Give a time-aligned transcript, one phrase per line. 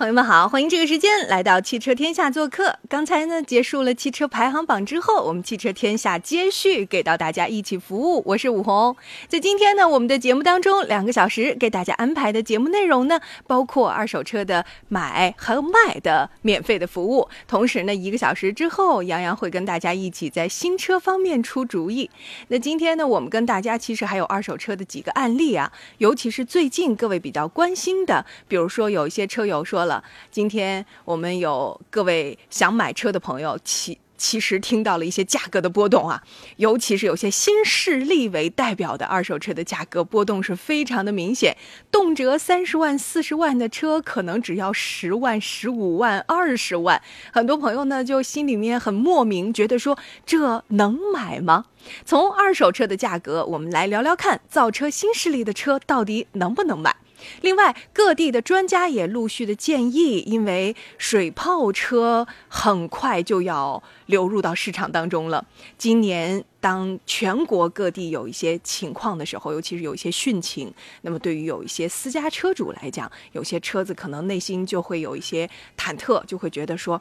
[0.00, 2.78] 朋友们好，欢迎这个时间来到汽车天下做客。
[2.88, 8.22] 刚才呢结束了汽车排行榜之后，我们汽车天下接续给到大家一起服务。
[8.24, 8.96] 我是武红，
[9.28, 17.28] 在今天呢我们的节目当中，两个小时给大家安排的节目内容呢，包括二手车的买和卖的免费的服务。
[17.46, 22.08] 同时呢，一个小时之后，杨洋会跟大家一起在新车方面出主意。
[22.48, 29.89] 那今天呢，我们跟大家其实还有二手车的几个案例啊，尤其是最近各位比较关心的，比如说有一些车友说了。
[30.30, 36.22] 今天我们有各位想买车的朋友，其其实听到了一些价格的波动啊，
[36.58, 41.56] 尤其是有些新势力为代表的二手车的价格波动是非常的明显，
[41.90, 47.00] 动辄三十万、四十万的车，可能只要十万、十五万、二十万，
[47.32, 51.64] 很多朋友呢就心里面很莫名，觉得说这能买吗？
[52.04, 56.94] 从二手车的价格，我们来聊聊看，造车新势力的车到底能不能买？
[57.42, 65.44] 另外，各地的专家也陆续的建议，因为水泡车很快就要流入到市场当中了。
[65.78, 77.00] 今年，当全国各地有一些情况的时候，尤其是有一些汛情，那么对于有一些私家车主来讲，有些车子可能内心就会有一些忐忑，就会觉得说。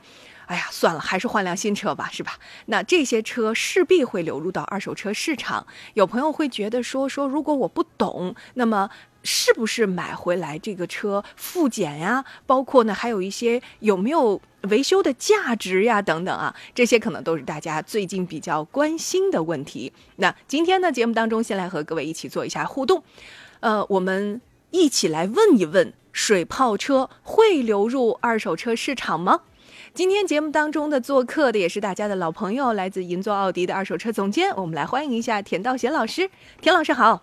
[0.50, 2.40] 哎呀，算了，还是换辆新车吧，是吧？
[2.66, 5.68] 那这些车势必会流入到二手车市场。
[5.94, 8.90] 有朋友会觉得说说，如果我不懂，那么
[9.22, 12.26] 是不是买回来这个车复检呀？
[12.48, 16.02] 包括呢，还有一些有没有维修的价值呀？
[16.02, 19.94] 等等啊，这些可能都是大家最近比较关心的问题。
[20.16, 23.04] 那今天呢，节目当中先来和各位一起做一下互动，
[23.60, 29.42] 呃，我们一起来问一问：水泡车会流入二手车市场吗？
[29.94, 36.30] 今天节目当中的做客的也是大家的老朋友，来自银座奥迪的二手车总监，我们来欢迎一下田道贤老师。
[36.62, 37.22] 田老师好，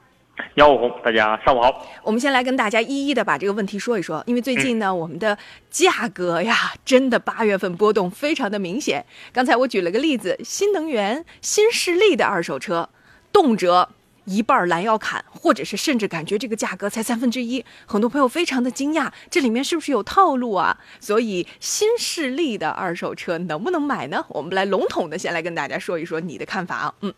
[0.57, 1.87] 杨武红，大家上午好。
[2.03, 5.39] 我们先来跟大家一一的把这个问题说一说，因为最近呢，我们的
[5.71, 9.07] 价格呀，真的八月份波动非常的明显。
[9.33, 12.91] 刚才我举了个例子，新能源、新势力的二手车，
[13.33, 13.89] 动辄。
[14.27, 20.77] 一半拦腰砍，或者是甚至感觉这个价格才三分之一，很多朋友非常的惊讶，这里面是不是有套路啊？
[21.01, 24.25] 所以新势力的二手车能不能买呢？
[24.29, 26.95] 我们来笼统的先来跟大家说一说你的看法啊。
[27.01, 27.15] 嗯，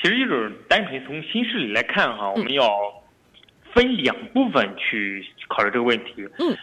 [0.00, 2.70] 其实就是单纯从新势力来看哈，我们要
[3.72, 6.28] 分两部分去考虑这个问题。
[6.38, 6.56] 嗯。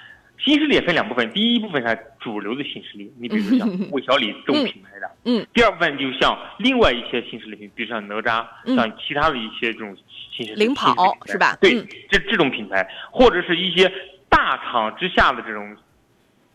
[0.44, 8.44] 新势力也分两部分，第一部分是主流的新势力，你比如像魏小李这种品牌的，嗯，第二部分就像另外一些新势力品，比如像哪吒，
[8.76, 9.96] 像其他的一些这种
[10.32, 10.96] 新势力，领跑
[11.28, 11.56] 是吧？
[11.62, 11.80] 对，
[12.10, 13.92] 这这种品牌，或者是一些
[14.30, 15.78] 大厂之下的这种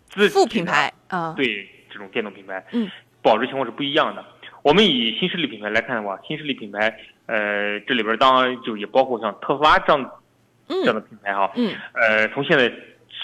[0.09, 2.91] 自副品牌啊，对，这种电动品牌，嗯，
[3.23, 4.25] 保值情况是不一样的。
[4.63, 6.93] 我们以新势力品牌来看的话，新势力品牌，
[7.27, 10.11] 呃，这里边当然就也包括像特斯拉这样
[10.67, 12.73] 这样的品牌哈，嗯，呃，从现在。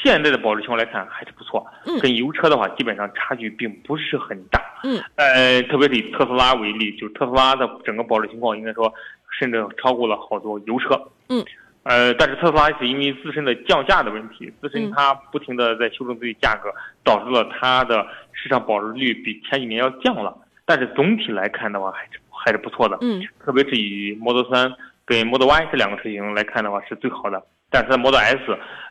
[0.03, 8.93] 现在的保值情况来看还是不错，嗯，跟油车的话基本上差距并不是很大，嗯，呃，特别是以特斯拉为例，就特斯拉的整个保值情况应该说
[9.39, 11.45] 甚至超过了好多油车，嗯，
[11.85, 16.73] 呃，但是特斯拉是因为自身的降价的问题，自身它不停的在修正自己价格，
[17.05, 20.37] 导致了它的市场保值率比前几年要降了，
[20.67, 24.75] 但是总体来看的话还是还是不错的，嗯，特别是以 Model 3
[25.05, 27.41] 跟 Model Y 这两个车型来看的话是最好的。
[27.73, 28.39] 但是在 Model S，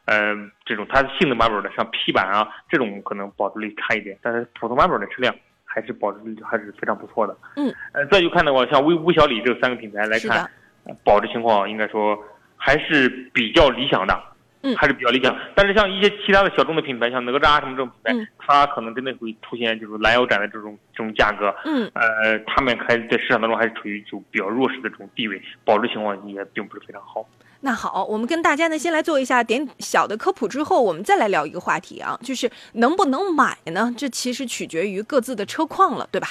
[0.06, 5.34] 呃，这种它性能版本的，像 P 版啊，这种可能保值率差一点，但是普通版本的车辆
[5.64, 7.38] 还是保值率还是非常不错的。
[7.56, 10.50] 嗯，呃，再就看的话，像魏魏小李这三个品牌来看，
[11.04, 12.18] 保值情况应该说
[12.58, 14.20] 还是比较理想的。
[14.64, 15.36] 嗯，还是比较理想。
[15.56, 21.52] 但是像一些其他的小众的品牌，像哪吒什么这种品牌，它可能真的会出现就是拦腰斩的这种这种价格。
[21.66, 27.26] 嗯，呃，他们还在市场当中还是处于就比较弱势的这种地位，保值情况也并不是非常好。
[27.62, 33.94] 那好，我们跟大家呢先来做一下点小的科普，之后我们再来聊一个话题啊，就是能不能买呢？
[33.96, 36.30] 这其实取决于各自的车况了，对吧？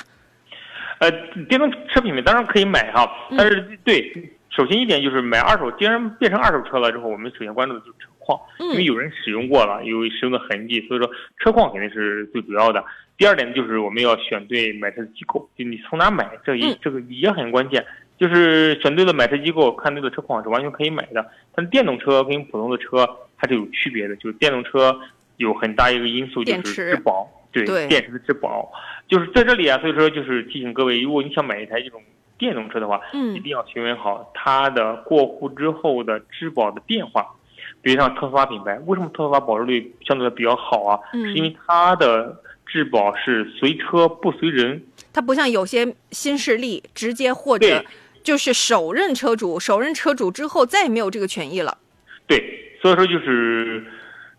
[0.99, 1.11] 呃，
[1.49, 4.13] 电动车品牌当然可以买哈，但是对，
[4.51, 12.85] 首先一点就是买二手，既然变成二手车了之后，我们首先关注的就是车况，因为有人使用过了，有使用的痕迹，所以说车况肯定是最主要的。
[13.17, 17.87] 第二点就是我们要选对买车的机构，就你从哪买，这也这个也很关键。
[18.21, 21.27] 就是选对了买车机构，看对了车况是完全可以买的。
[21.55, 24.15] 但是电动车跟普通的车还是有区别的。
[24.17, 24.95] 就是电动车
[25.39, 28.71] 有很大一个因素就是质保，对电池的质保，
[29.09, 29.79] 就是在这里啊。
[29.79, 32.03] 所以说就是提醒各位，如果你想买一台这种
[32.37, 37.27] 电动车的话，嗯，一定要询问好它的过户之后的质保的变化。
[37.81, 41.01] 比如像特斯拉品牌，为什么特斯拉保值率相对比较好啊？
[41.13, 44.83] 是因为它的质保是随车不随人。
[45.11, 47.83] 它不像有些新势力直接或者
[48.23, 51.79] 就是首任车主，首任车主之后再也没有这个权益了。
[52.27, 53.85] 对，所以说就是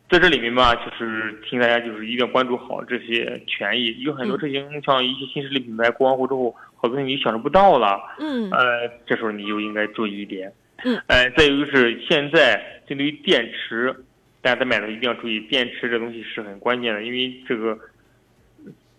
[0.10, 3.95] 在这里面吧，就是提醒大家就是一定要关注好这些权益。
[4.00, 8.00] 有很多车型像一些新势力品牌过完户之后，好多你享受不到了。
[8.19, 8.50] 嗯。
[8.51, 10.51] 呃，这时候你就应该注意一点。
[10.83, 11.01] 嗯。
[11.07, 13.94] 呃，再有就是现在针对于电池，
[14.42, 17.78] 大家在买的时候一定要注意，电池这东西是很关键的，因为这个。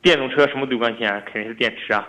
[0.02, 1.22] 电动车什么最关键啊？
[1.24, 2.04] 肯定是电池啊！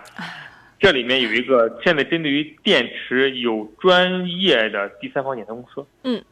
[0.84, 5.82] 这里面有一个现在针对于电池有专业的第三方检测公司。
[6.02, 6.22] 嗯，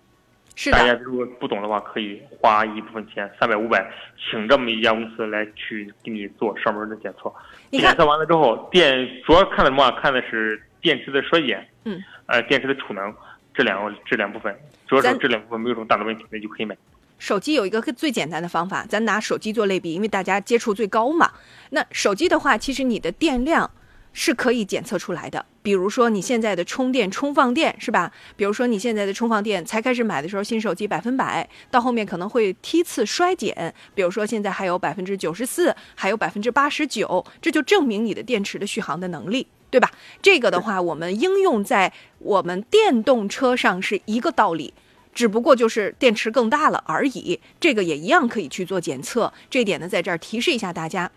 [0.55, 0.77] 是的。
[0.77, 7.33] 大家如果不懂的话，可以花一部分钱，三百五百，请这么一家公司来去给你做上门的检测。
[7.71, 9.91] 检测完了之后，电主要看的什么？
[9.93, 11.67] 看的是电池的衰减。
[11.85, 11.99] 嗯。
[12.27, 13.11] 呃，电池的储能
[13.55, 14.55] 这两个这两部分，
[14.87, 16.77] 主要是这两部分没有什么大的问题，那就可以买。
[17.19, 21.31] 手机有一个最简单的方法，咱拿手机做类比，因为大家接触最高嘛。
[21.71, 23.71] 那手机的话，其实你的电量
[24.13, 25.45] 是可以检测出来的。
[25.63, 28.13] 比如说你现在的充电充放电是吧？
[28.37, 33.73] 比如说你现在的充放电才开始买的时候，新手机百分百，到后面可能会梯次衰减。
[33.95, 39.91] 比如说现在还有百分之九十四，还有百分之八十九，这就证明你的电池的续航的能力，对吧？
[40.21, 44.75] 这个的话，我们应用在我们电动车上是一个道理。
[45.15, 49.33] 只不过就是电池更大了而已，这个也一样可以去做检测。
[49.51, 51.11] 这点呢，在这儿提示一下大家。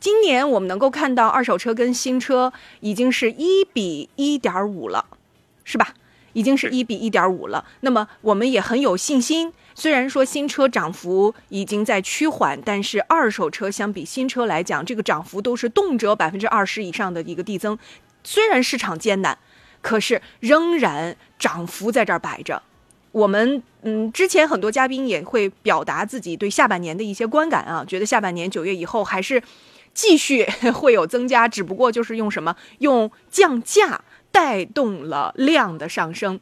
[0.00, 5.04] 今年我们能够看到二手车跟新车已经是一比一点五了，
[5.62, 5.94] 是吧？
[6.32, 7.64] 已经是一比一点五了。
[7.80, 9.52] 那么我们也很有信心。
[9.74, 17.78] 虽然说新车涨幅已经在趋缓，但是二手车相比新车来讲，这个涨幅都是动辄百分之二十以上的一个递增。
[18.22, 19.36] 虽然市场艰难，
[19.82, 22.62] 可是仍然涨幅在这儿摆着。
[23.12, 29.42] 我们嗯，之前很多嘉宾也会表达自己对下半年的一些观感啊，觉得下半年九月以后还是
[29.94, 30.44] 继续
[30.74, 36.40] 会有增加，只不过就是用什么用降价带动了量的上升。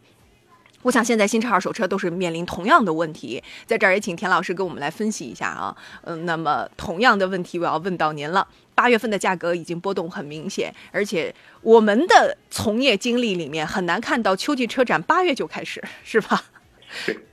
[0.83, 5.77] 我想现在新车、二手车都是面临同样的问题，在这儿也请田老师给我们来分析一下啊。
[6.05, 8.47] 嗯，那么同样的问题我要问到您了。
[8.77, 16.45] 八月份的价格已经波动很明显，而且我们的从业经历里面很难看到秋季车展八月就开始，是吧？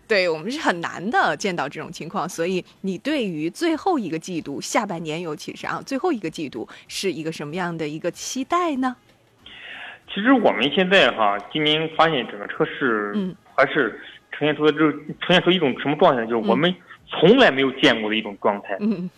[0.07, 8.95] 对，我们是很难的见到这种情况，所以你对于最后一个季度、下半年尤其是啊，最后一个季度是一个什么样的一个期待呢？
[10.13, 13.99] 其实我们现在哈，今年发现整个车市，嗯，还是
[14.31, 14.91] 呈现出的这
[15.21, 16.23] 呈现出一种什么状态？
[16.25, 16.73] 就是我们
[17.07, 19.09] 从来没有见过的一种状态，嗯，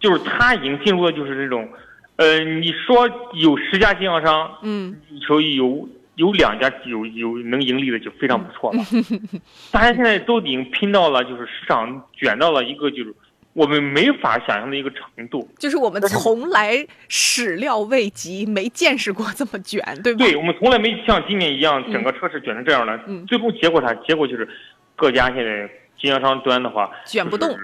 [0.00, 1.68] 就是它已经进入了就是这种，
[2.16, 4.96] 呃，你说有十家经销商，嗯，
[5.26, 5.88] 说有。
[6.16, 8.84] 有两家有有能盈利的就非常不错了，
[9.72, 13.14] 大家现在都已经拼到了，就是市场卷到了一个就是
[13.54, 20.18] 我们没法想象的一个程度，就是我们从来始料未及，没见识过这么卷，对吧？
[20.18, 22.98] 对，我们从来没像今年一样，整个车市卷成这样的。
[23.26, 23.92] 最终结果啥？
[24.06, 24.48] 结果就是
[24.94, 27.54] 各家现在经销商端的话卷不动。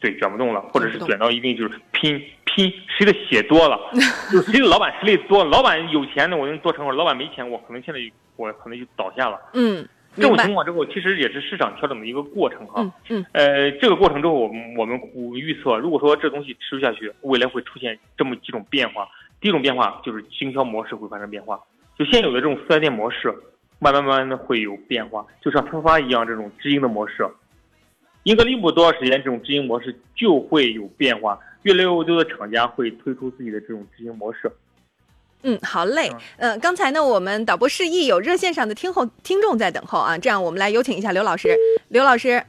[0.00, 3.78] 对，卷不动了，或者是卷到一定就是拼拼谁的血多了，
[4.30, 8.00] 就是谁的老板实力多，老板有钱的我能做成，老板没钱我可能现在
[8.36, 9.40] 我可能就倒下了。
[9.54, 12.80] 嗯，这种情况之后，其实也是市场调整的一个过程哈。
[12.82, 13.26] 嗯嗯。
[13.32, 15.00] 呃，这个过程之后，我们我们
[15.34, 19.08] 预测，如果说这东西持续下去，未来会出现这么几种变化。
[19.40, 21.60] 第一种变化就是经销模式会发生变化，
[21.98, 23.32] 就现有的这种四 S 店模式，
[23.78, 27.24] 慢慢慢慢的会有变化，就像特斯拉一样这种直营的模式。
[28.28, 34.52] 英格利姆多少时间，这种直营模式就会有变化，越来越多的厂家会推出自己的这种直营模式。
[35.44, 36.12] 嗯，好嘞。
[36.36, 41.56] 嗯，刚才呢，我们导播示意有热线上的听后听众在等候啊，这样我们来有请一下刘老师。
[41.88, 42.44] 刘老师，嗯。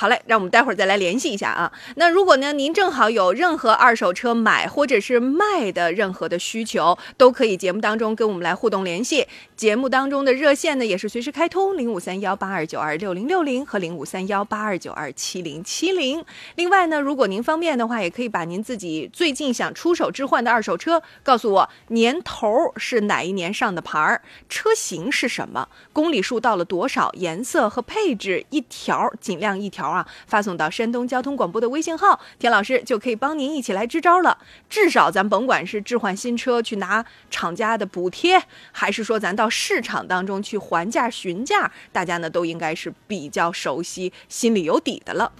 [0.00, 1.72] 好嘞，让我们待会儿再来联系一下啊。
[1.96, 9.26] 那如果呢，您正好有任何二手车买或者是卖的任何的需求，都可以节目当中跟我们来互动联系。
[9.56, 16.24] 节目当中的热线呢也是随时开通，零五三幺八二九二六零六零和零五三幺八二九二七零七零。
[16.54, 29.87] 另外呢，如果您方便的话，也可以把您自己最近想出手置换的二手车告诉我，年头是哪一年上的牌儿，车型是什么，公里数到了多少，颜色和配置一条尽量一条。
[29.90, 34.38] 啊，发送到山东交通广播的微信号，田老师就可以帮您一起来支招了。
[34.68, 38.42] 至少咱甭管是置换新车去拿厂家的补贴，
[38.72, 45.32] 还是说咱到市场当中去还价询价，大家呢都应该是比较熟悉，心里有底的了。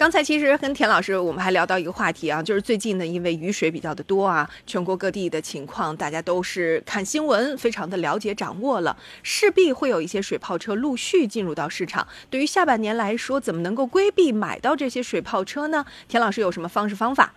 [0.00, 12.08] 刚才其实跟田老师我们还聊到一个话题啊，就是最近呢，因为雨水比较的多啊，全国各地的情况大家都是看新闻，非常的了解掌握了，势必会有一些水泡车陆续进入到市场。
[12.30, 15.84] 对于下半年来说，怎么能够规避买到这些水泡车呢？
[16.08, 17.34] 田老师有什么方式方法？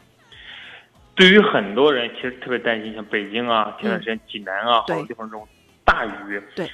[1.15, 5.45] 对于很多人，其实特别担心，像北京啊，前段时间济南啊，好多地方这种
[5.83, 6.71] 大雨，对。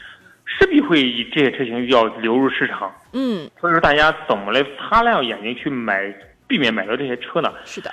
[0.57, 6.11] 势必会以这些车型要流入市场，嗯，所以说大家怎么来擦亮眼睛去买，
[6.47, 7.53] 避免买到这些车呢？
[7.63, 7.91] 是的，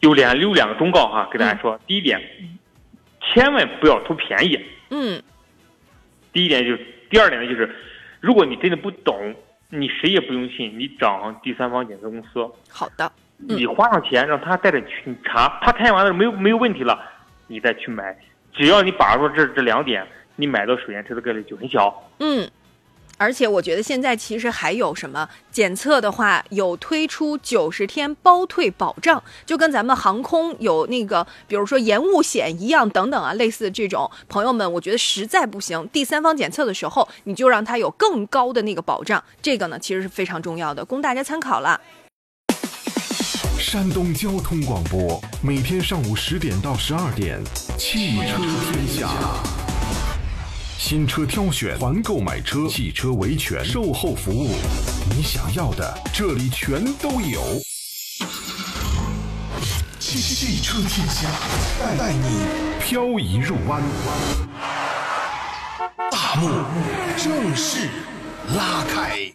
[0.00, 2.20] 有两有两个忠告哈，给大家说，第一点，
[3.20, 4.58] 千万不要图便宜，
[4.90, 5.20] 嗯，
[6.32, 7.68] 第一点就是，第二点呢就是，
[8.20, 9.34] 如果你真的不懂，
[9.68, 16.98] 你谁也不用信，你找第三方检测公司，好的，你花上钱让他带着去查，他看完了没有没有问题了，
[17.48, 18.16] 你再去买，
[18.54, 20.06] 只要你把握这这两点。
[20.40, 21.92] 你买到水淹车的概率就很小。
[22.20, 22.48] 嗯，
[23.16, 34.08] 而且我觉得现在其实还有什么检测的话，有推出九十天包退保障，就跟咱们航空有那个，比如说延误险一样，等等啊，类似这种。
[34.28, 41.80] 朋友们，我觉得实在不行，第三方检测的时候，你就让它有更高的那个保障，这个呢其实是非常重要的，供大家参考了。
[43.58, 47.42] 山东交通广播，每天上午十点到十二点，
[47.76, 48.36] 汽车
[48.72, 49.57] 天下。
[50.78, 54.54] 新车挑选、团购买车、汽车维权、售后服务，
[55.10, 57.42] 你想要的这里全都有。
[59.98, 61.28] 汽汽车天下，
[61.98, 62.46] 带你
[62.80, 63.82] 漂移入弯。
[66.12, 66.48] 大幕
[67.16, 67.88] 正式
[68.56, 69.34] 拉开。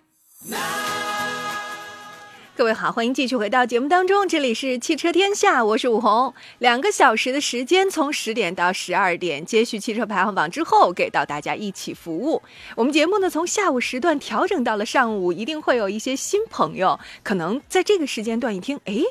[2.56, 6.32] 各位好，欢迎继续回到节目当中，这里是汽车天下，我是武红。
[6.60, 12.44] 两个小时的时间，从十点到十二点，接续汽车排行榜之后，给到大家一起服务。
[12.76, 19.02] 我们节目呢，从下午时段调整到了上午，一定会有一些新朋友，可能在这个时间段一听，哎，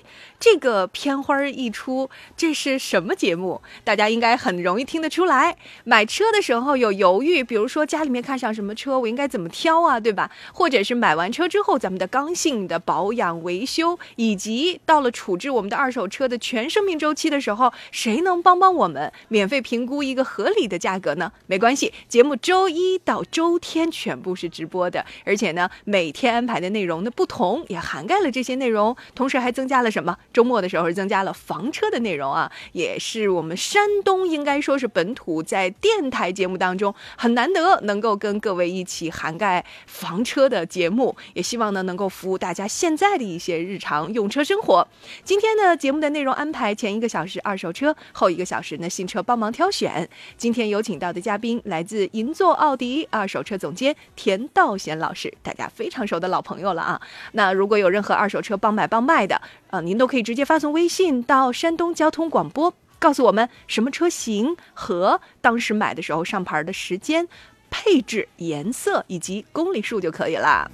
[0.42, 3.62] 这个片花一出，这是什么节目？
[3.84, 5.56] 大家应该很容易听得出来。
[5.84, 10.32] 买车的时候有犹豫，比如说家里面看上什么车，我应该怎么挑啊，对吧？
[10.52, 13.22] 或者是买完车之后，咱们的刚性的保养。
[13.44, 21.30] 维修以及到了处置我们的二手车的全生命周期的时候，谁能帮帮我们，免费评估一个合理的价格呢？
[21.46, 30.18] 没关系，节目周一到周天全部是直播的，而且呢，每天安排的内容的不同，也涵盖了这些内容，同时还增加了什么？
[30.32, 43.32] 周末的时候增加了房车的内容啊，也是我们山东应该说是本土在电台节目当中很难得能够跟各位一起涵盖房车的节目，也希望呢能够服务大家现在的。
[43.32, 44.86] 一些日常用车生活。
[45.24, 50.06] 今天的节目的内容安排：前一个小时二手车，后一个小时呢新车帮忙挑选。
[50.36, 57.00] 今天有请到的嘉宾来自银座奥迪二手车总监田道贤老师，大家非常熟的老朋友了啊。
[57.32, 59.40] 那如果有任何二手车帮买帮卖的，
[59.73, 67.26] 啊，您都可以直接发送微信到山东交通广播，告诉我们什么车型和当时买的时候上牌的时间、
[67.71, 70.71] 配置、颜色以及公里数就可以了。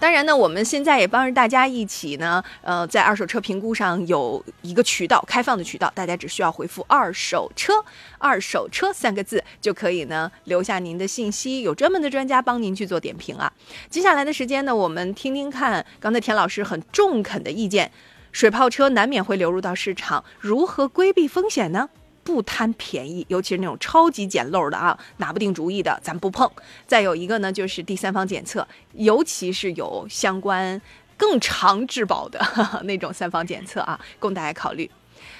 [0.00, 7.72] 当然呢，我们现在也帮着大家一起呢，呃，在二手车评估上有一个渠道，开放的渠道，大家只需要回复“二手车
[8.18, 13.52] ”“二手车”三个字就可以呢，留下您的信息，有专门的专家帮您去做点评啊。
[13.90, 17.90] 接下来的时间呢，我们听听看刚才田老师很中肯的意见，
[18.30, 21.90] 水泡车难免会流入到市场，如何规避风险呢？
[22.28, 26.46] 不贪便宜，尤其是那种超级捡漏的啊，拿不定主意的，咱不碰。
[26.86, 30.78] 再有一个呢，就是第三方检测，尤其是有相关
[31.16, 32.38] 更长质保的
[32.84, 34.90] 那种三方检测啊，供大家考虑。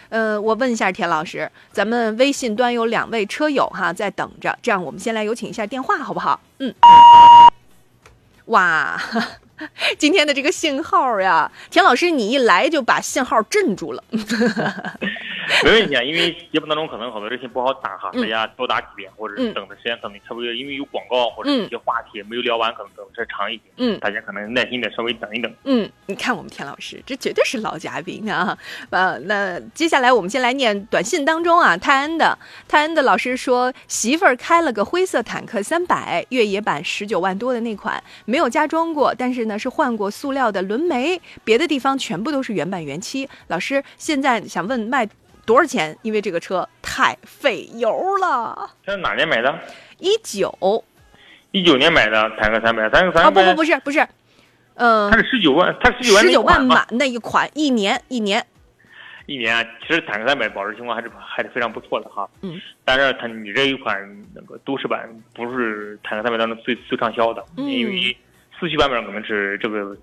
[0.08, 6.40] 呃，我问一下田老师，咱们微信端有两位车友哈在等着，这样我们先来有请一下电话，好不好？
[6.60, 6.74] 嗯。
[8.46, 8.98] 哇。
[9.98, 14.02] 今天的这个信号呀，田老师，你一来就把信号镇住了。
[15.64, 23.72] 没问题啊，因为节目当中可能好多热线不好打哈，大家多打几遍，或者是等的时间可能差不多，因为有广告或者一些话题没有聊完，可能等的长一点。
[23.78, 25.50] 嗯，大家可能耐心的稍微等一等。
[25.64, 28.56] 嗯，你看我们田老师，这绝对是老嘉宾啊。
[28.90, 32.38] 呃，那接下来我们先来念短信当中啊，泰安的
[32.68, 39.47] 泰安的老师说，媳妇儿开了个灰色坦克三百越野版，十九万多的那款，没有加装过，但是。
[39.48, 43.28] 那是换过塑料的轮眉，别的地方全部都是原版原漆。
[43.48, 45.08] 老师现在想问卖
[45.44, 45.98] 多少钱？
[46.02, 48.70] 因为这个车太费油了。
[48.84, 49.58] 这是哪年买的？
[49.98, 50.84] 一九。
[51.50, 53.22] 一九年买的坦克三百，坦克三百。
[53.22, 54.06] 啊不不不是不是，
[54.74, 58.44] 嗯、它是十九万，它十九万十九万嘛，买那一款，一年一年，
[59.24, 62.28] 一年啊，其实坦克三百保值情况还是还是非常不错的哈。
[62.42, 62.60] 嗯。
[62.84, 63.98] 但是它你这一款
[64.34, 68.14] 那个都市版不是坦克三百当中最最畅销的，嗯因为
[68.58, 69.96] 四驱版本可能是这个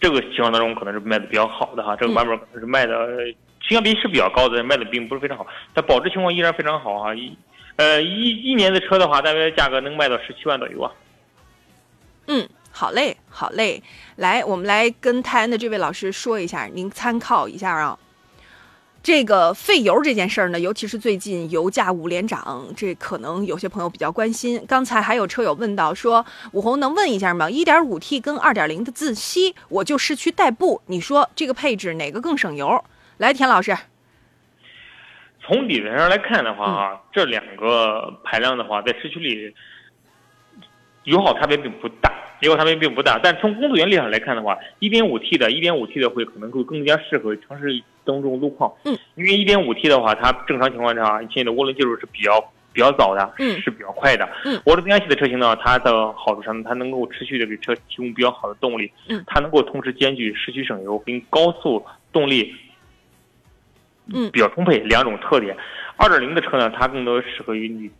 [0.00, 3.24] 这个情况当中可能是卖的比较好的哈，这个版本可能是卖的
[3.62, 7.14] 性价比是比较高的，卖的并不是非常好，但保值情况依然非常好哈。
[7.14, 7.36] 一
[7.76, 10.92] 呃一一年的车的话，大约价格能卖到十七万左右啊。
[12.26, 13.82] 嗯，好嘞，好嘞，
[14.16, 17.98] 来，我们来跟泰安的这位老师说一下，您参考一下啊。
[19.04, 24.64] 这个费油这件事儿呢，尤其是最近油价五连涨，这可能有些朋友比较关心。
[24.66, 32.82] 刚才还有车友问到说，武红能问一下吗？1.5T 跟2.0的自吸，我就市区代步，你说这个配置哪个更省油？
[33.18, 33.76] 来，田老师，
[35.42, 39.54] 从理论上来看的话这两个排量的话，在市区里
[41.02, 42.10] 油耗差别并不大，
[42.44, 43.18] 油耗差别并不大。
[43.22, 48.72] 但从工作原理上来看的话，1.5T 的 1.5T 的会可能会更加适合城市当中路况。
[48.84, 52.40] 嗯，因为 1.5T 的话，它正常情况下现在的涡轮技术是比较
[52.72, 54.28] 比较早的，嗯是比较快的。
[54.44, 58.90] 嗯，涡轮增压系的车型呢，它的好处上，它能够持续的给车提供比较好的动力。
[59.08, 62.54] 嗯，它能够同时兼具市区省油跟高速动力。
[64.12, 65.56] 嗯比较充沛两种特点。
[65.96, 67.90] 二点零的车呢，它更多适合于你，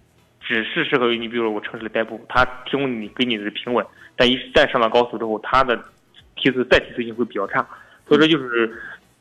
[0.47, 3.85] 只是适合于你，比如说我城市里代步，它提供你给你的平稳，
[4.15, 5.75] 但一旦上了高速之后，它的
[6.37, 7.67] 提速再提速性会比较差。
[8.07, 8.71] 所以说就是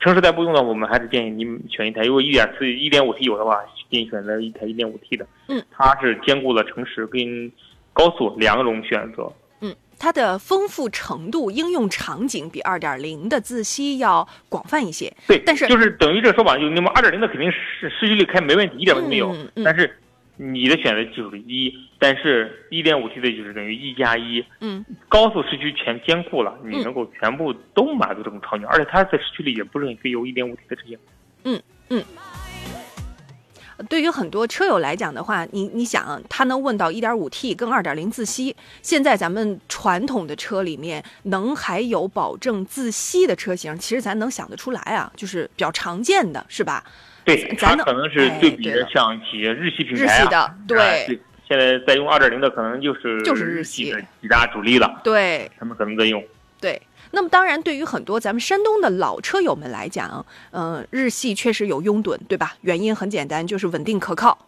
[0.02, 5.26] 城市代步用的，我们还是建议你选一台，如果一点四、一点五 T 有的话，建议选择一台一点五 T 的。
[5.48, 7.50] 嗯，它是兼顾了城市跟
[7.94, 9.32] 高速两种选择。
[9.62, 15.10] 嗯，它的丰富程度、应用场景比二点零的自吸要广泛一些。
[15.26, 19.32] 对，但是就是等于这个说法，就那么二点零的肯定是市区里开没问题，一点问题没有。
[19.32, 19.98] 嗯嗯但是
[20.36, 30.98] 你的选择就是一，但是一点五 T 的就是等于一加一，嗯高速市区全兼顾了，你嗯能够全部都满足这种场景，而且它在市区里也不是很费油，一点五 T 的车型。
[31.44, 32.04] 嗯嗯
[33.90, 46.84] 对于很多车友来讲的话，你你想，他能问到 1.5T 跟2.0自吸，现在咱们传统的车里面能还有保证自吸的车型，其实咱能想得出来啊，就是比较常见的，是吧？
[47.26, 56.24] 对，它咱可能是对比的像一些日系品牌啊，系的，对、现在在用二点零的可能就是就是日日系的几大主力了，对他们可能在用。
[56.60, 56.82] 对。
[57.16, 62.56] 那么当然，对于很多咱们山东的老车友们来讲，嗯、日系确实有拥趸，对吧？
[62.62, 64.48] 原因很简单，就是稳定可靠。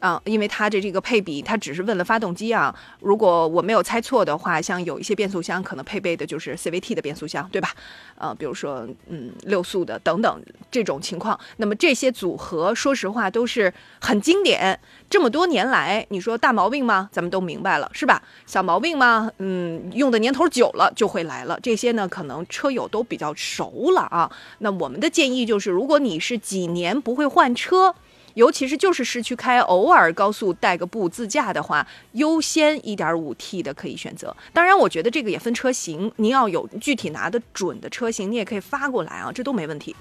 [0.00, 2.74] 啊，因为它的这个配比，它只是问了发动机啊。
[3.00, 7.68] 如果我没有猜错的话，像有一些变速箱可能配备的就是 CVT 的变速箱，对吧？
[8.16, 11.38] 呃，比如说嗯六速的等等这种情况。
[11.58, 14.80] 那么这些组合，说实话都是很经典。
[15.10, 17.10] 这么多年来，你说大毛病吗？
[17.12, 18.22] 咱们都明白了，是吧？
[18.46, 19.30] 小毛病吗？
[19.36, 21.60] 嗯，用的年头久了就会来了。
[21.62, 24.30] 这些呢，可能车友都比较熟了啊。
[24.60, 27.94] 那我们的建议就是，如果你是几年不会换车。
[28.34, 34.36] 尤其是就是市区开，偶尔高速带个步自驾的话，优先 1.5T 的可以选择。
[34.52, 39.94] 当然，我觉得这个也分车型，您要有具体拿得准的车型，你也可以发过来啊，这都没问题。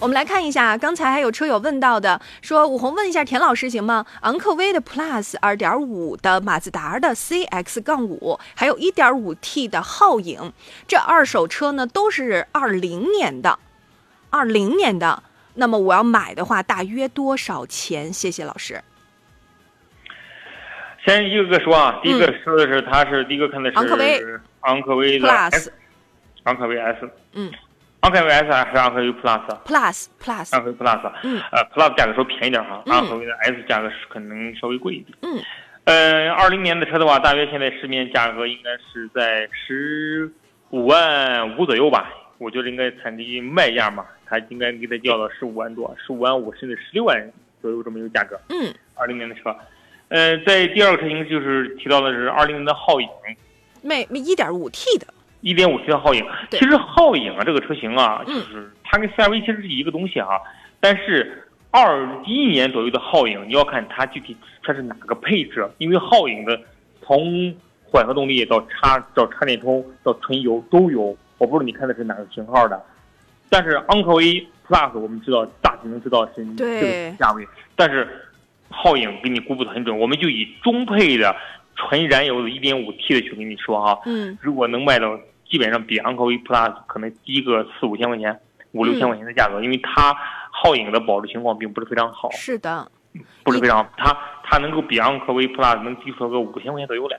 [0.00, 4.06] 我们来看一下，刚才还有车友问到的，说武红问一下田老师行吗？
[4.22, 10.54] 昂科威的 Plus 2.5的马自达的 CX 杠五，还有 1.5T 的皓影，
[10.88, 13.58] 这二手车呢都是20年的
[14.30, 15.22] ，20年的。
[15.60, 18.10] 那么我要买的话，大约多少钱？
[18.10, 18.82] 谢谢老师。
[21.04, 24.22] 先一个个说啊，第一个说的是它是第一个看的是嗯昂科威
[24.60, 25.68] 昂科威的 Plus
[26.44, 27.52] 昂科威 S，嗯
[28.00, 35.18] 昂科威 S 还是昂科威 Plus？Plus Plus，昂科威 Plus，嗯呃，Plus 价格稍微便宜点哈，嗯昂科威的 S 价格是可能稍微贵一点。
[35.20, 35.42] 嗯
[35.84, 40.32] 呃，二零年的车的话，大约现在市面价格应该是在十
[40.70, 42.10] 五万五左右吧。
[42.40, 48.40] 我觉得应该产地卖价嘛，他应该给他叫到十五万多，十五万五甚至十六万左右这么一个价格。
[48.48, 49.54] 嗯二零年的车，
[50.08, 53.08] 呃，在第二个车型就是提到的是二零年的皓影，
[53.82, 55.06] 卖一点五 T 的，
[55.42, 56.24] 一点五 T 的皓影。
[56.50, 60.40] 其实皓影啊这个车型啊，就嗯是它跟 CRV 其实是一个东西哈、
[60.80, 66.58] 但是二一年左右的皓影，你要看它具体它是哪个配置，因为皓影的
[67.02, 67.54] 从
[67.90, 72.80] 混合动力到插到插电充到纯油都有，我不知道你看的是哪个型号的。
[73.48, 78.06] 但是昂科威 Plus 我们知道大体能知道是对这个价位，但是
[78.70, 81.34] 皓影给你估不的很准，我们就以中配的
[81.74, 88.38] 纯燃油的 1.5T 的去跟你说哈、嗯如果能卖到基本上比昂科威 Plus 可能低个四五千块钱、
[88.70, 90.16] 五六千块钱的价格，因为它
[90.62, 92.88] 皓影的保值情况并不是非常好，是的，
[93.42, 93.90] 不是非常好。
[93.96, 97.18] 它它能够比昂科威 Plus 能低出个五千块钱左右来，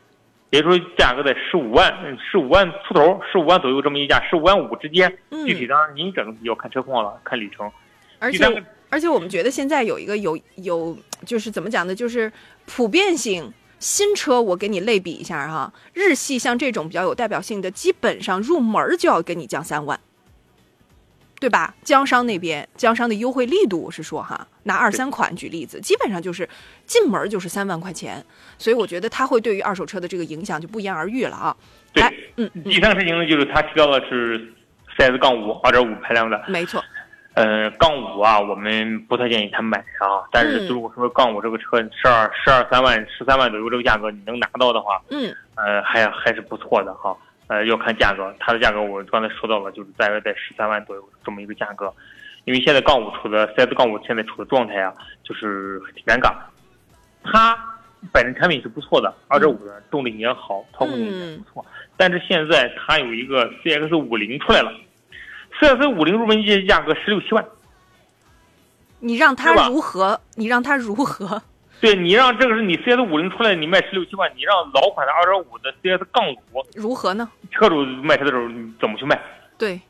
[0.52, 5.12] 也就是说价格在十五万、十五万出头、十五万左右这么一价，十五万五之间。
[5.46, 7.72] 具体当然您这东西要看车况了，看里程。
[8.20, 11.96] 而且而且我们觉得现在有一个有有就是怎么讲呢？
[11.96, 12.32] 就是
[12.66, 19.98] 普遍性新车，我给你类比一下哈，日系像这种比较有代表性的，基本上入门就要给你降三万。
[21.42, 21.74] 对吧？
[21.84, 26.48] 江商那边，江商的优惠力度是说哈，拿二三款举例子，基本上就是
[26.86, 28.24] 进门就是三万块钱，
[28.60, 31.58] 所以我觉得它会对于二手车的这个影响就不言而喻了啊。
[31.94, 32.04] 对，
[32.36, 34.54] 嗯，第三个事情呢，就是他提到的是
[34.96, 36.80] CS 杠五二点五排量的，没错。
[37.34, 47.18] 呃，杠五啊，我们不太建议他买啊，但是如果说杠五这个车十二十二三万十三万左右这个价格你能拿到的话，嗯，呃，还还是不错的哈。
[47.48, 51.94] 呃，要看价格，它的价格我刚才说到了，就是大约在十三万左右这么一个价格。
[52.46, 56.34] 因为现在杠五出的 CS 杠五现在处的状态啊，就是挺尴尬。
[57.24, 57.56] 它
[58.12, 61.64] 本身产品是不错的，二点五的动力也好，操控性也不错。
[61.98, 64.74] 但是现在它有一个 CX 五零出来了
[65.60, 67.46] ，CX 五零入门级价格十六七万。
[69.00, 70.20] 你让它如何？
[70.36, 71.44] 你让它如何？
[71.82, 77.28] 对你让这个是你 CS 五零出来，你卖十六七万，你让老款的二点五的 CS 杠五如何呢？
[77.52, 79.20] 车主卖车的时候你怎么去卖？
[79.58, 79.82] 对，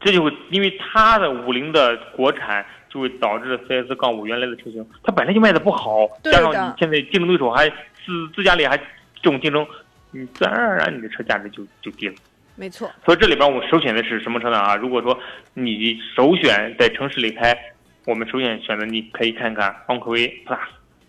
[0.00, 9.66] 这就会因为它的五菱的国产就会导致 CS 杠五原来的车型它本来就卖的不好，加上你现在竞争对手还自自家里还这种竞争，
[10.10, 12.14] 你自然而然你的车价值就就低了。
[12.54, 12.90] 没错。
[13.06, 14.58] 所以这里边我首选的是什么车呢？
[14.58, 15.18] 啊，如果说
[15.54, 17.56] 你首选在城市里开，
[18.04, 20.58] 我们首选选择你可以看看昂科威 Plus。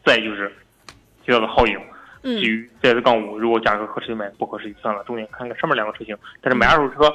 [0.03, 0.51] 再就是
[1.23, 1.79] 提到的皓影，
[2.23, 5.03] 基于 CS 杠五，如果价格合适就买，不合适就算了。
[5.03, 6.17] 重点看看上面两个车型。
[6.41, 7.13] 但是买二手车，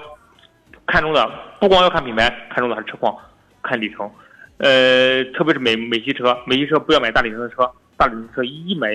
[0.86, 3.16] 看中的不光要看品牌，看中的还是车况，
[3.62, 4.10] 看里程。
[4.58, 8.88] 呃，特别是美美系车，美系车不要买大里程的车，大里程车一买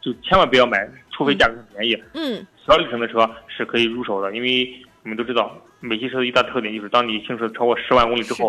[0.00, 2.02] 就千万不要买，除非价格很便宜。
[2.14, 4.70] 嗯，小里程的车是可以入手的，因为
[5.02, 8.48] 我们都知道美系车的一大特点就是，当你行驶超过十万公里之后。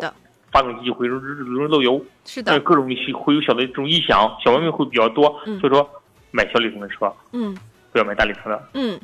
[0.51, 5.39] 发动机就会容容易漏油，是的，各种会有小的这种异响，小毛病会比较多。
[5.59, 5.87] 所以说，
[6.31, 7.55] 买小里程的车，嗯，
[7.91, 8.69] 不要买大里程的。
[8.73, 8.99] 嗯，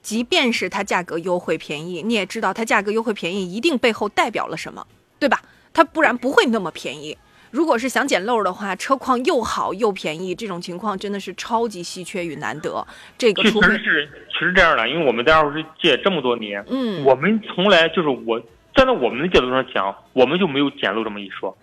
[0.00, 4.86] 即便是它价格优惠便宜，你也知道它价格优惠便宜一定背后代表了什么，
[5.18, 5.42] 对吧？
[5.72, 7.16] 它不然不会那么便宜。
[7.50, 12.86] 如果是想捡漏的话，车况又好又便宜，这种情况真的是超级稀缺与难得。
[13.18, 18.40] 这个确实是，确实这样的，因为我们在二手车界这么多年，嗯，我们从来就是我。
[18.74, 21.56] 站在我们的角度上讲，我们就没有捡漏这么一说，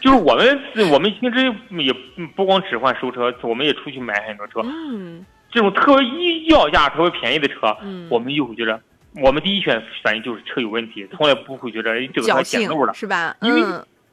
[0.00, 0.60] 就是我们
[0.92, 1.92] 我们平时也
[2.36, 4.60] 不光只换收车，我们也出去买很多车。
[4.62, 8.80] 嗯，这种特别一要价特别便宜的车，嗯，我们就会觉得，
[9.22, 13.34] 我们第一选反应就是车有问题，从来不会觉得这个车捡漏了，是吧？
[13.40, 13.62] 因为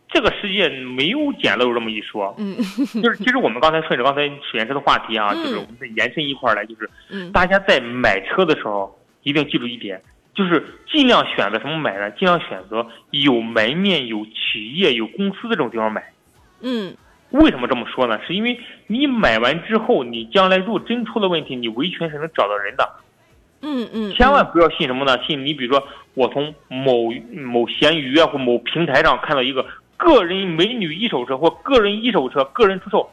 [0.09, 2.33] 这个世界没有捡漏这么一说。
[2.37, 2.55] 嗯，
[3.03, 10.01] 就是其实我们刚才顺着刚才选车的话题啊，就是我们再延伸一块来，就是大家在买车的时候一定记住一点。
[10.37, 12.11] 就是尽量选择什么买呢？
[12.11, 16.13] 尽量选择有门面、有企业、有公司的这种地方买。
[16.61, 16.95] 嗯，
[17.31, 18.19] 为什么这么说呢？
[18.27, 22.87] 是因为你买完之后，你将来如果真出了问题，你维权是能找到人的。
[23.63, 24.11] 嗯嗯。
[24.13, 25.17] 千万不要信什么呢？
[25.23, 29.65] 信你比如说，我从某某闲鱼啊或某平台上看到一个
[29.97, 33.09] 个人美女一手车或个人一手车个人出售，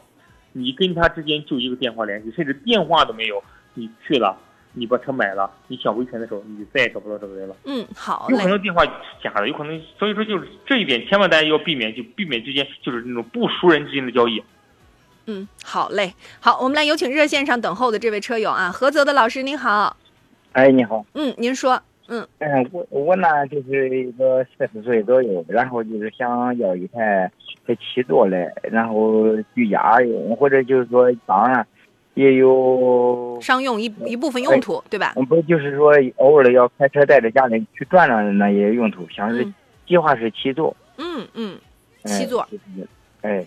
[0.53, 4.37] 你跟他之间就一个电话联系，甚至电话都没有，你去了。
[4.77, 7.55] 你把车买了，你想维权的时候，你再也找不到这个人了。
[7.65, 8.85] 嗯，好有可能电话
[9.23, 14.43] 假的，有可能，所以说就是这一点，千万大家要避免，就避免之间就是那种不熟人之间的交易。
[15.27, 19.97] 嗯，好嘞，好，我们来有请热线上等候的这位车友啊，菏泽的老师您好。
[20.53, 21.07] 哎，你好。
[21.15, 21.81] 嗯，您说。
[22.09, 22.27] 嗯。
[22.41, 27.31] 嗯，我我呢就是一个四十岁左右，然后就是想要一台
[27.67, 31.65] 七座的，然后居家用，或者就是说当然。
[32.15, 35.13] 也有商用一一部分用途，对吧？
[35.17, 39.47] 我不就是说偶尔的要开车带着家人去转转的那些用途，想是
[39.87, 40.75] 计划是七座。
[40.97, 41.59] 嗯嗯，
[42.05, 42.47] 七座。
[43.23, 43.45] 哎，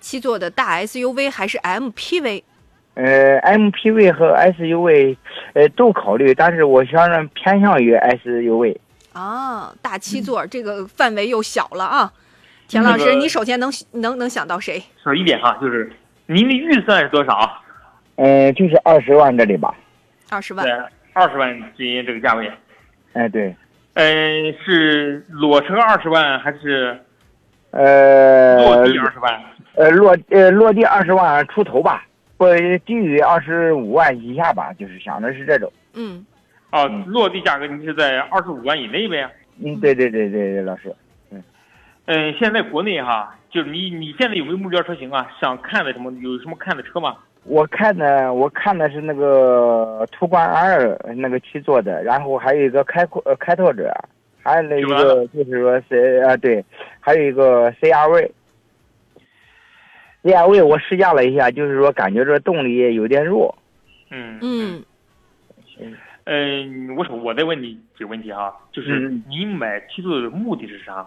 [0.00, 2.42] 七座的大 SUV 还是 MPV？
[2.94, 5.16] 呃，MPV 和 SUV，
[5.54, 8.76] 呃，都考虑，但是我想着偏向于 SUV。
[9.12, 12.12] 啊，大七座这个范围又小了啊！
[12.68, 14.82] 田老师，你首先能能能想到谁？
[15.02, 15.92] 说一点哈，就是
[16.26, 17.62] 您的预算是多少？
[18.16, 19.74] 嗯，就是二十万这里吧，
[20.30, 20.72] 二十万，对，
[21.12, 22.50] 二十万之间这个价位。
[23.12, 23.54] 哎，对，
[23.94, 26.98] 嗯，是裸车二十万还是
[27.70, 29.42] 呃落地二十万？
[29.74, 32.46] 呃，落呃落地二十万出头吧，不
[32.84, 35.72] 低于二十五万以下吧，就是想的是这种。
[35.94, 36.24] 嗯，
[36.70, 39.28] 哦，落地价格你是在二十五万以内呗？
[39.58, 40.94] 嗯，对对对对对，老师，
[41.30, 41.42] 嗯，
[42.06, 45.28] 嗯，现在国内哈，就是你你现在有没有目标车型啊？
[45.40, 46.12] 想看的什么？
[46.20, 47.16] 有什么看的车吗？
[47.46, 53.92] 我看的我看的是那个途观 R 那个七座的，然后还有一个开阔呃开拓者，
[54.42, 56.64] 还有那一个就是说 C 啊对，
[57.00, 58.30] 还有一个 CRV。
[60.22, 63.54] CRV 我试驾了一下，就是说感觉这动力有点弱。
[64.10, 64.82] 嗯嗯，
[66.24, 71.06] 嗯，我说我再问你几个问题哈，就是嗯你买七座的目的是啥？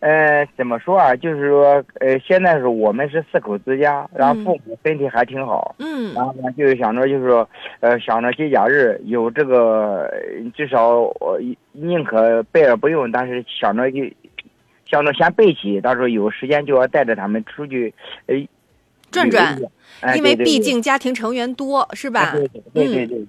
[0.00, 1.16] 呃，怎么说啊？
[1.16, 6.12] 就是说，呃，现在是我们是四口之家，然后父母身体还挺好，嗯。
[6.14, 7.48] 然后呢，就是想着就是说，
[7.80, 11.40] 呃，想着节假日有这个，呃至少我
[11.72, 14.00] 宁可备而不用，但是想着就
[14.88, 17.92] 想着先备起，到时候有时间就要带着他们出去，
[18.26, 18.34] 呃，
[19.10, 19.58] 转转
[20.14, 22.32] 因为毕竟家庭成员多，是吧？
[22.32, 23.06] 对对？
[23.06, 23.26] 对对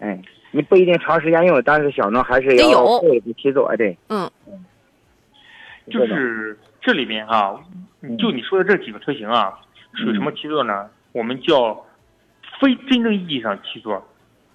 [0.00, 0.20] 哎，
[0.52, 4.30] 你不一定长时间用，但是想着还是要备着七座，哎对，嗯
[5.90, 7.60] 就是这里面哈，
[8.02, 9.52] 嗯就你说的这几个车型啊，
[9.94, 10.88] 属于什么七座呢？
[11.12, 11.74] 我们叫
[12.60, 14.02] 非真正意义上七座，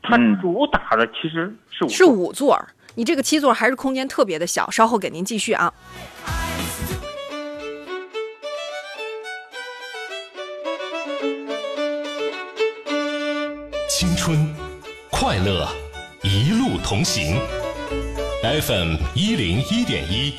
[0.02, 2.60] 它嗯主打的其实是五是五座，
[2.95, 4.71] 你这个七座还是空间特别的小。
[4.71, 5.74] 稍后给您继续啊。
[13.89, 14.38] 青春，
[15.12, 15.67] 快乐，
[16.24, 17.38] 一路同行。
[18.43, 20.36] FM 一零一点一，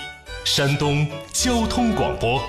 [0.47, 2.41] 山东交通广播。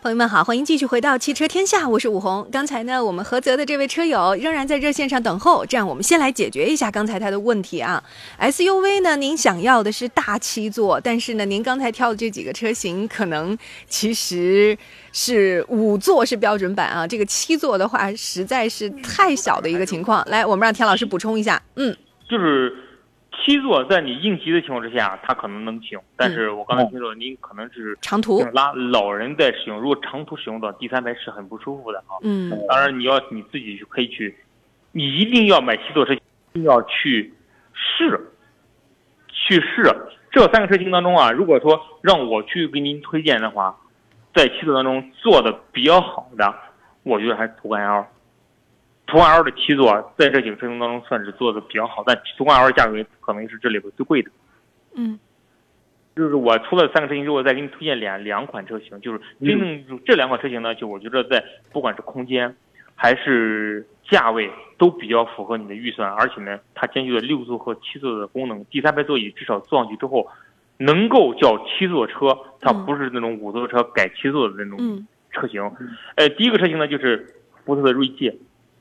[0.00, 2.48] 朋友们好，欢迎继续回到汽车天下，我是武红。
[2.50, 8.02] 刚才呢，我们菏泽的这位车友仍然在热线上等候，这样我们先来解决一下刚才他的问题啊。
[8.40, 13.56] SUV 呢，您想要的是大七座，但是呢，您刚才挑的这几个车型可能
[13.86, 14.76] 其实
[15.12, 20.24] 是五座是标准版啊，这个七座的话实在是太小的一个情况。
[20.30, 21.94] 来，我们让田老师补充一下，嗯
[22.28, 22.76] 就是
[23.32, 25.98] 七座，在你应急的情况之下，它可能能停。
[26.16, 32.18] 但是我刚才听说您可能是长途，拉老人在使用，如果长途使用的第三排是很不舒服的啊。
[32.22, 34.36] 嗯当然，你要你自己去可以去，
[34.92, 36.20] 你一定要买七座车，一
[36.52, 37.32] 定要去
[37.72, 38.20] 试，
[39.28, 39.94] 去试。
[40.30, 43.78] 这三个车型当中啊，如果说让我去给您推荐的话，
[44.34, 46.54] 在七座当中做的比较好的，
[47.02, 48.06] 我觉得还是途观 L。
[49.08, 54.30] 途观 L 的七座在这几个车型当中算是做的比较好，但途观 L 价格可能是这里边最贵的。
[54.94, 55.18] 嗯。
[56.14, 62.56] 就是我除了三个车型之后，再给你推荐两两款车型，就是真正就这两款车型呢，就我觉得在不管是空间
[62.96, 70.28] 还是价位都比较符合你的预算，而且呢，它兼具了六座和七座的功能，第三排座椅至少坐上去之后
[70.76, 72.84] 能够叫七座车，它嗯。
[72.84, 75.06] 不是那种五座车改七座的那种嗯。
[75.30, 75.62] 车型。
[76.16, 77.32] 呃，第一个车型呢就是
[77.64, 78.34] 福特的锐界，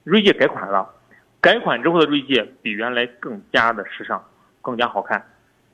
[0.07, 0.89] 锐界改款了，
[1.41, 4.23] 改款之后的锐界比原来更加的时尚，
[4.61, 5.21] 更加好看。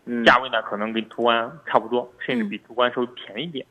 [0.05, 3.63] 嗯，价位呢可能跟途观差不多，甚至比途观稍微便宜一点。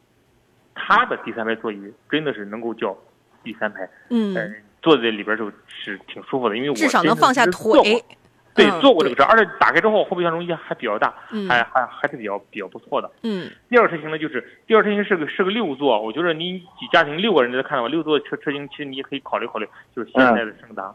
[0.72, 2.96] 它的第三排座椅真的是能够叫
[3.42, 8.04] 第三排，嗯，嗯，坐在里边时候是挺舒服的，因为我至少能放下腿。
[8.54, 13.10] 对，嗯坐过这个车，而且打开之后后备箱容积还比较大，嗯还还还是比较比较不错的。
[13.22, 20.94] 嗯第二个车型呢，就是第二车型是个是个六座，我觉得你几家庭六个人在看的话，六座车车型其实你也可以考虑考虑，就是现在的胜达。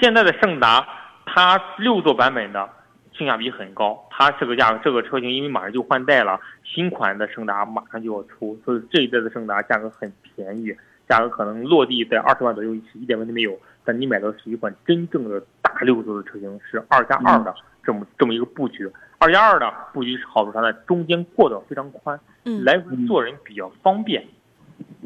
[0.00, 0.86] 现在的胜达，
[1.26, 2.68] 它六座版本的
[3.12, 10.72] 性价比很高，它这个价格这个车型因为马上就换代了，新款的胜达马上就要出，所以这一代的胜达价格很便宜，
[11.08, 13.58] 价格可能落地在二十万左右是一点问题没有。
[13.88, 18.86] 但你买到的是一款真正的大六座的车型，是二加二的这么这么一个布局。
[19.16, 20.70] 二加二的布局是好处啥呢？
[20.86, 24.22] 中间过道非常宽，嗯，来回坐人比较方便。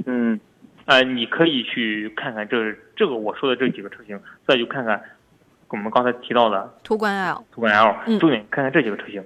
[0.04, 0.40] 嗯
[0.86, 5.00] 呃，你可以去看看这这个我说的这几个车型，再去看看
[5.68, 9.24] 我们刚才提到的途观 L，途观 L，、嗯重点看看这几个车型。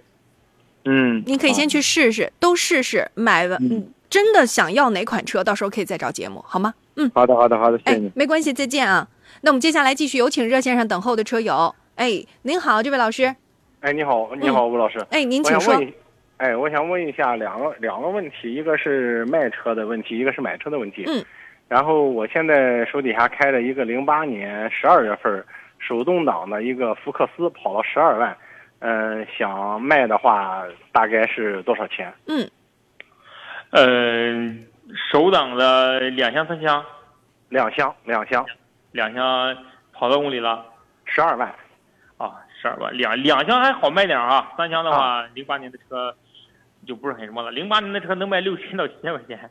[0.84, 6.74] 嗯，您可以先去试试，都试试，买完，嗯，真的想要哪款车，到时候可以再找节目，好吗？
[6.96, 8.12] 嗯，好的好的好的，谢谢哎你，。
[8.14, 9.08] 没关系，再见啊。
[9.42, 11.75] 那我们接下来继续有请热线上等候的车友。
[11.96, 13.35] 哎，您好，这位老师。
[13.81, 14.99] 哎，你好，你好，吴老师。
[15.11, 15.94] 哎，您请说我想问。
[16.38, 21.05] 哎，我想问一下两个两个问题，一个是卖车的问题，一个是买车的问题。
[21.07, 21.25] 嗯。
[21.68, 25.44] 然后我现在手底下开了一个零八年十二月份
[25.79, 28.37] 手动挡的一个福克斯，跑了十二万，
[28.79, 32.12] 嗯、想卖的话大概是多少钱？
[32.27, 32.49] 嗯，
[33.70, 34.55] 呃，
[35.11, 36.85] 手挡的两厢三厢，
[37.49, 38.46] 两厢，两厢，
[38.96, 39.54] 两厢
[39.92, 40.64] 跑多少公里了？
[41.04, 41.54] 十二万。
[42.16, 46.16] 啊，十二万，两两厢还好卖点儿啊，三厢的话，零八年的车
[46.87, 47.50] 就不是很什么了。
[47.50, 49.50] 零八年的车能卖六千到七千块钱，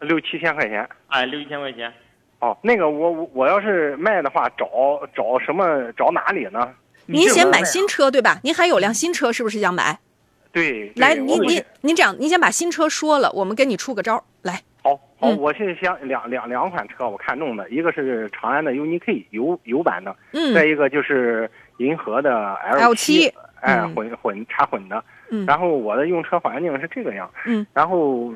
[0.00, 0.88] 六七千块钱。
[1.06, 1.92] 哎，六七千块钱。
[2.40, 4.66] 哦，那个我我我要是卖的话，找
[5.14, 6.74] 找什么找哪里呢？
[7.06, 8.40] 您先买新车对吧？
[8.42, 10.00] 您还有辆新车，是不是想买？
[10.50, 14.24] 对，对来，您您您这样，您先把新车说了，我们给你出个招儿。
[14.42, 15.38] 来，好好，嗯。
[15.38, 20.52] 我现在想两两两款车我看中的，一个是长安的 UNI-K 油油版的，嗯。
[20.54, 23.28] 再一个就是银河的 L7 七，
[23.60, 23.94] 哎，嗯。
[23.94, 25.02] 混混插混的。
[25.30, 25.46] 嗯。
[25.46, 28.34] 然后我的用车环境是这个样，嗯，然后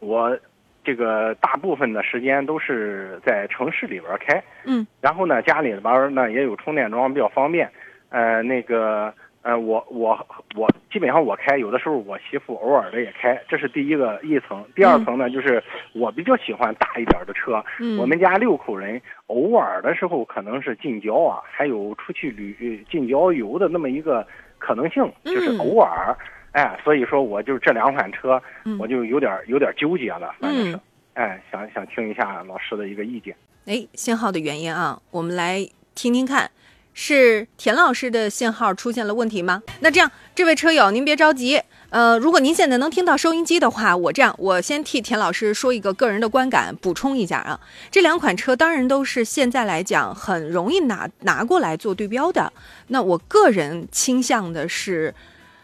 [0.00, 0.38] 我
[0.82, 7.70] 这个大部分的时间都是在城市里边开，嗯，然后呢，家里边呢也有充电桩，比较方便。
[8.10, 14.62] 呃，那个呃，我我我基本上我开，有的时候我媳妇偶尔的也开，这是第一个一层。
[14.74, 15.62] 第二层呢，就是
[15.94, 17.64] 我比较喜欢大一点的车。
[17.78, 24.26] 嗯我们家六口人，偶尔的时候可能是近郊啊，还有出去旅近郊游的那么一个
[24.58, 26.14] 可能性，就是嗯偶尔。
[26.52, 30.80] 哎，所以说我就这两款车，嗯我就有点有点纠结了，反正是，嗯
[31.14, 33.34] 哎，想想听一下老师的一个意见。
[33.66, 35.60] 哎，信号的原因啊，我们来
[35.94, 36.50] 听听看，
[36.92, 39.62] 是田老师的信号出现了问题吗？
[39.80, 52.52] 那这样，这位车友您别着急，呃，如果您现在能听到收音机的话，我这样，我先替田老师说一个个人的观感，补充一下啊，这两款车当然都是现在来讲很容易拿拿过来做对标的，
[52.88, 55.14] 那我个人倾向的是。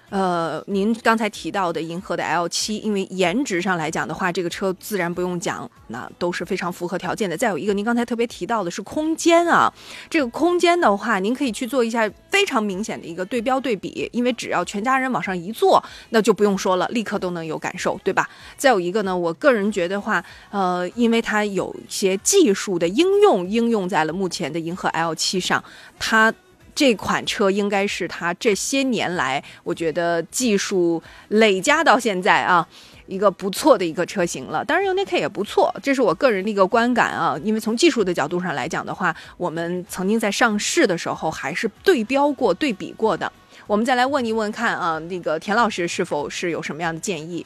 [0.08, 7.36] 呃，您刚才提到的银河的 L 七，因为颜值上来讲的话，这个车自然不用讲，那都是非常符合条件的。
[7.36, 9.72] 再有一个，您刚才特别提到的是空间啊，
[10.08, 18.28] 这个空间的话，您可以去做一下非常明显的一个对标对比，因为只要全家人往上一坐，那就不用说了，立刻都能有感受，对吧？
[18.56, 25.64] 再有一个呢，我个人觉得话，呃，因为它有一些技术的应用，应用在了目前的银河 L 七上，
[25.98, 26.32] 它。
[26.76, 32.68] 这款车应该是它这些年来，我觉得技术累加到现在啊，
[33.06, 34.62] 一个不错的一个车型了。
[34.62, 37.34] 当然，UNI-K 也不错，这是我个人的一个观感啊。
[37.42, 43.32] 因为从技术的角度上来讲的话，我们曾经在上市的时候还是对标过、对比过的。
[43.66, 47.44] 我们再来问一问看啊，那个田老师是否是有什么样的建议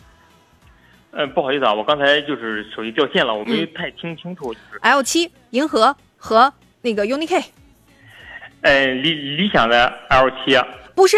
[1.12, 7.44] 嗯，不好意思啊，我刚才就是手机掉线了，我没太听清楚，就是？L 七银河和那个 UNI-K
[8.62, 11.16] 呃理理想的 L 七啊，不是，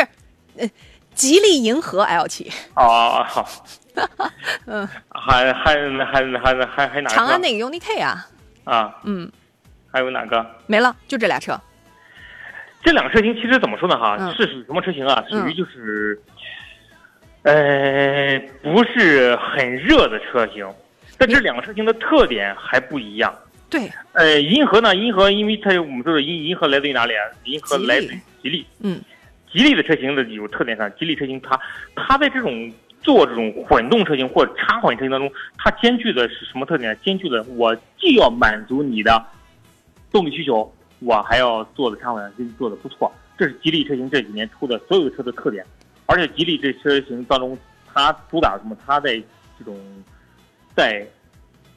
[0.57, 0.69] 呃，
[1.15, 3.49] 吉利银河 L 七，哦好，
[4.67, 5.75] 嗯，还还
[6.05, 7.15] 还还还还哪个？
[7.15, 8.27] 长安那个 UNI-K 啊，
[8.65, 9.31] 啊，嗯，
[9.93, 10.45] 还有哪个？
[10.67, 11.59] 没了，就这俩车。
[12.85, 13.97] 这两个车型其实怎么说呢？
[13.99, 15.25] 哈，嗯是属于什么车型啊？
[15.29, 16.21] 属于嗯就是，
[17.43, 20.69] 呃，不是很热的车型，
[21.19, 23.33] 但这两个车型的特点还不一样。
[23.73, 27.25] 对，呃，银河呢，银河因为它我们说的银银河来自于哪里啊？
[27.45, 28.67] 银河来自于吉利。
[28.81, 29.01] 嗯，
[29.51, 31.59] 吉利的车型的有特点上，吉利车型它
[31.97, 36.95] 它在这种做这种混动车型或者插混车型当中，它兼具的是什么特点？
[37.03, 39.25] 兼具的我既要满足你的
[40.11, 43.11] 动力需求，我还要做的插混给你做的不错。
[43.39, 45.65] 这是吉利车型这几年出的所有的车的特点，
[46.05, 47.59] 而且吉利这车型当中，
[47.91, 48.77] 它主打什么？
[48.85, 49.15] 它在
[49.59, 49.75] 这种
[50.77, 51.07] 在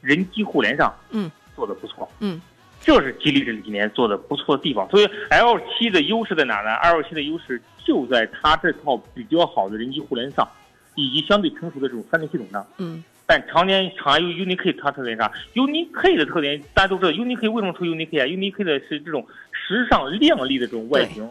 [0.02, 2.40] 人机互联上，嗯，做的不错，嗯，
[2.80, 4.88] 这是吉利这几年做的不错的地方。
[4.90, 10.46] 所以 L 七的优势在哪呢？L 七的优势就在它这套比较好的人机互联上，
[10.94, 12.64] 以及相对成熟的这种三电系统上。
[12.76, 21.28] 嗯但常年长安有 UNI-K 它特点啥？UNI-K 的特点大家都知道，UNI-K 为什么出 UNI-K 啊？UNI-K 的是这种时尚靓丽的这种外形，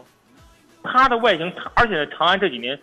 [0.82, 2.78] 它的外形，它而且呢，长安这几年，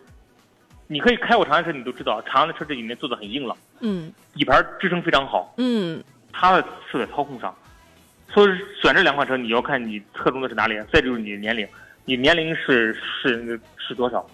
[0.87, 7.55] 你可以开过长安车，你都知道，长安的车这几年做的很硬朗，嗯底盘支撑非常好，嗯它的是在操控上，
[8.33, 11.65] 所以选这两款车，你要看你侧重的是哪里，再就是你的年龄，
[12.03, 14.25] 你年龄是是是多少？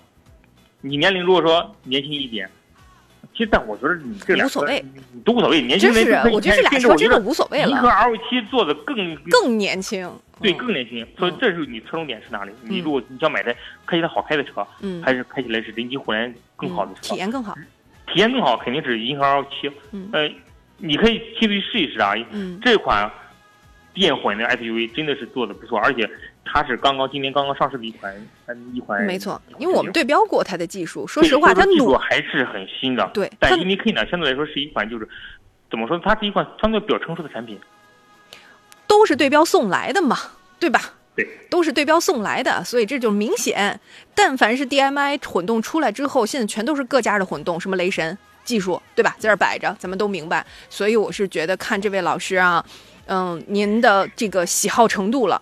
[0.82, 2.50] 你年龄如果说年轻一点，
[3.34, 4.84] 其实但我觉得你这俩无所谓
[5.26, 10.10] 都无所谓，年轻人我觉得这俩甚至我觉得车真的无所谓银河了，L 七做的更更年轻。
[10.42, 12.54] 对嗯更年轻，所以这是你侧重点是哪里？
[12.64, 13.54] 你如果你想买台
[13.86, 17.54] 开起来好开的车，嗯，还是开起来是人机互联更好的嗯车，体验更好。
[18.08, 19.70] 体验更好，肯定是银河 L 七。
[19.92, 20.32] 嗯呃，
[20.80, 22.14] 你可以亲自去试一试啊。
[22.32, 23.10] 嗯这款
[23.94, 26.10] 电混的 SUV 真的是做的不错，而且
[26.46, 28.14] 它是刚刚今年刚刚上市的一款，
[28.48, 33.10] 嗯，一款没错因为我们对标过它的技术，说实话，它技术还是很新的。
[33.14, 35.08] 对但 UNI-K 呢，相对来说是一款就是
[35.70, 37.60] 怎么说，它是一款相对比较成熟的产品。
[38.88, 40.18] 都是对标送来的嘛，
[40.60, 40.80] 对吧？
[41.16, 43.80] 对，都是对标送来的，所以这就明显，
[44.16, 48.18] 但凡是 DMI 混动出来之后，现在全都是各家的混动，什么雷神
[48.50, 49.16] 技术，对吧？
[49.20, 50.44] 在这儿摆着，咱们都明白。
[50.72, 52.66] 所以我是觉得看这位老师啊，
[53.06, 55.40] 嗯，您的这个喜好程度了，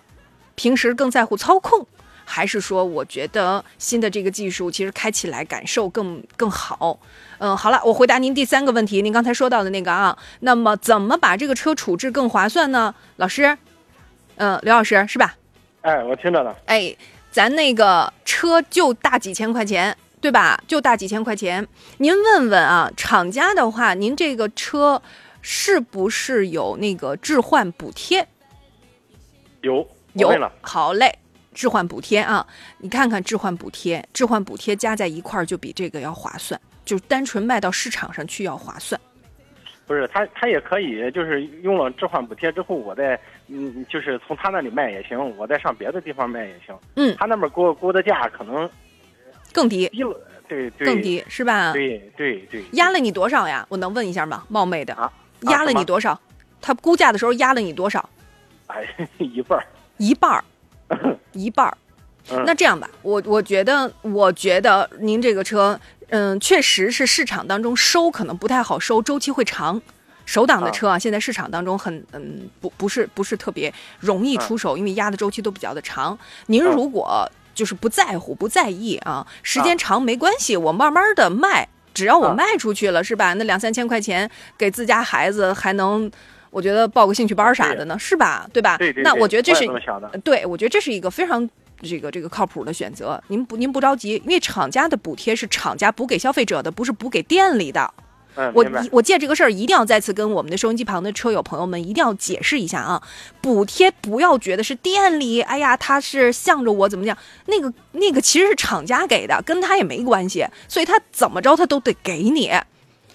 [0.55, 1.88] 平时更在乎操控，
[2.26, 6.99] 还是说我觉得新的这个技术其实开起来感受更更好？
[7.38, 12.93] 嗯，好了，我回答您第三个问题，您刚才说到的那个啊，那么怎么把这个车处置更划算呢？
[13.16, 13.58] 老师，
[14.36, 15.36] 嗯，刘老师是吧？
[15.82, 16.53] 哎，我听着呢。
[16.66, 16.93] 哎，
[17.32, 20.59] 咱那个车就大几千块钱，对吧？
[20.68, 21.65] 就大几千块钱。
[21.97, 25.01] 您问问啊，厂家的话，您这个车
[25.41, 28.28] 是不是有那个置换补贴？
[29.61, 31.18] 有有好嘞，
[31.53, 32.45] 置换补贴啊，
[32.80, 38.99] 你看看置换补贴，置换补贴加在一块儿就比这个要划算，就单纯卖到市场上去要划算。
[39.86, 46.78] 不是他他也可以，就是用了置换补贴之后，我再嗯，就是从他那里卖也行，我再上别的地方卖也行。
[46.95, 48.70] 嗯他那边给我估的价可能
[49.53, 51.71] 更低，低了，对对，更低是吧？
[51.73, 53.65] 对对对，压了你多少呀？
[53.69, 54.43] 我能问一下吗？
[54.49, 56.19] 冒昧的，啊，压了你多少？
[56.61, 58.07] 他估价的时候压了你多少？
[58.67, 58.85] 哎，
[59.19, 59.65] 一半儿，
[59.97, 60.43] 一半儿，
[61.33, 61.77] 一半儿。
[62.29, 65.79] 嗯那这样吧，我我觉得，我觉得您这个车，
[66.09, 69.81] 嗯，确实是市场当中收可能不太好收，周期会长。
[70.25, 76.19] 手挡的车啊，现在市场当中很嗯不不是不是特别容易出手，因为压的周期都比较的长。
[76.47, 77.25] 您嗯如果
[77.58, 83.34] 就是不在乎不在意啊，时间长没关系，我慢慢的卖，只要我啊卖出去了是吧？
[83.34, 86.10] 那两三千块钱给自家孩子还能。
[86.49, 88.47] 我觉得报个兴趣班啥的呢，是吧？
[88.53, 88.78] 对吧？
[88.78, 89.68] 对对对那我觉得这是
[90.24, 91.47] 对，我觉得这是一个非常
[91.82, 93.22] 这个这个靠谱的选择。
[93.28, 97.93] 您不您不着急，因为厂家的补贴是厂家补给消费者的，不是补给店里的。
[98.38, 103.03] 嗯，我我借这个事儿一定要再次跟我们的收音机旁的车友朋友们一定要解释一下啊，
[103.41, 107.17] 补贴不要觉得是店里，哎呀，他是向着我怎么讲，
[107.47, 112.51] 那个那个其实是厂家给的，跟他也没关系，所以他怎么着他都得给你。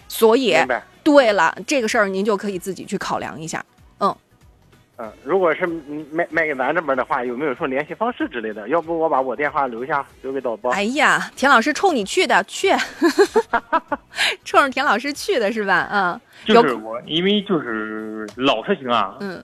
[0.08, 0.56] 所以。
[1.04, 3.64] 对了，这个事儿您就可以自己去考量一下。
[5.24, 8.68] 如果是嗯卖卖给咱这边的话，有没有说联系方式之类的？
[8.68, 10.72] 要不我把我电话留下，留给导播。
[10.72, 12.70] 哎呀，田老师冲你去的，去，
[14.44, 15.88] 冲着田老师去的是吧？
[15.90, 19.42] 嗯，就是我，因为就是老车型啊，嗯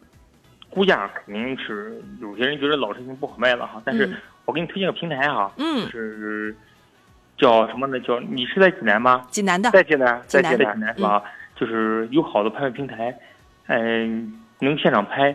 [0.71, 6.55] 估价肯定是有些人觉得老车型不好卖了哈，但是嗯我给你推荐个平台哈，嗯就是
[7.37, 7.99] 叫什么呢？
[8.01, 9.25] 叫你是在济南吗？
[9.31, 11.23] 济南的，在济南，在济在济南，南是吧？
[11.57, 13.13] 就是有好的拍卖平台，
[13.67, 15.35] 嗯、能现场拍。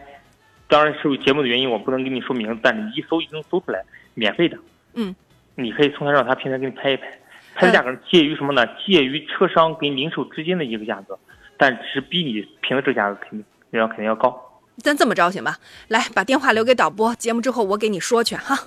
[0.73, 4.57] 当然是有节目的原因，我不能跟你说名字，但是一搜就能搜出来，免费的。
[4.95, 5.15] 嗯，
[5.53, 7.19] 你可以从他让他平台给你拍一拍，
[7.53, 8.65] 拍的价格介于什么呢？
[8.83, 11.15] 介于车商跟零售之间的一个价格，
[11.57, 13.45] 但只比你评的这个价格肯定
[13.79, 14.35] 要肯定要高。
[14.77, 15.59] 咱这么着行吧？
[15.89, 18.57] 来，把电话留给导播，节目之后我给你说去哈。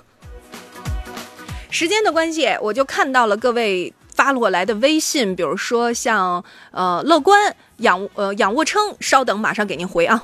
[1.69, 6.41] 时间的关系，我就看到了各位发过来的微信，比如说像
[6.71, 10.23] 呃乐观、仰呃仰卧撑，稍等，马上给您回啊。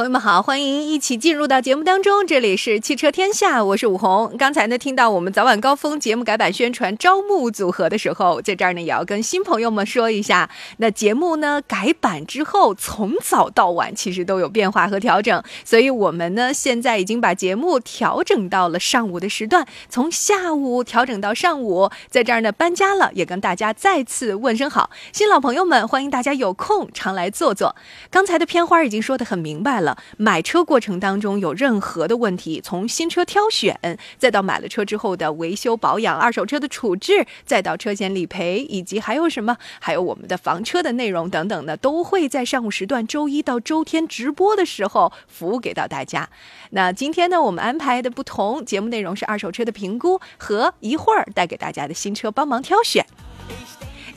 [0.00, 4.34] 朋友们好，欢迎一起进入到节目当中，这里是汽车天下，我是武红。
[4.38, 10.48] 刚才呢，听到我们早晚高峰节目改版宣传招募组合的时候，在这儿呢也要跟新朋友们说一下，
[10.78, 27.76] 那节目呢改版之后，从早到晚其实都有变化和调整，所以我们呢现在已经把节目调整到了上午的时段，从下午调整到上午，在这儿呢搬家了，也跟大家再次问声好，新老朋友们，欢迎大家有空常来坐坐。
[28.10, 46.28] 刚才的片花已经说得很明白了，买车过程当中有任何的问题，从新车挑选，再到买了车之后的维修保养、二手车的处置，再到车险理赔，以及还有什么，还有我们的房车的内容等等呢，都会在上午时段周一到周天直播的时候服务给到大家。
[46.70, 53.04] 那今天呢，我们安排的不同，节目内容是二手车的评估和一会儿带给大家的新车帮忙挑选。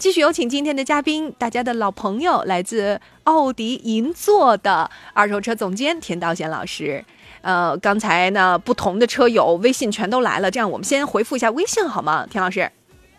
[0.03, 7.05] 继续有请今天的嘉宾，大家的老朋友，来自奥迪银座的二手车总监田道贤老师。
[7.39, 12.27] 呃，刚才呢，不同的车友微信全都来了，这样我们先回复一下微信好吗？
[12.29, 12.69] 田老师，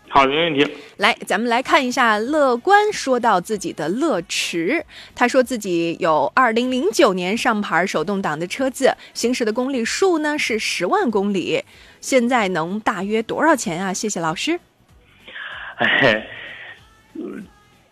[0.09, 0.71] 好，没问题。
[0.97, 11.63] 来，咱们来看一下乐观说到自己的乐驰，他说自己有二零零九年上牌手动挡的车子，行驶的公里数呢是十万公里，
[11.99, 13.91] 现在能大约多少钱啊？
[13.91, 14.59] 谢谢老师。
[15.77, 16.23] 哎，呃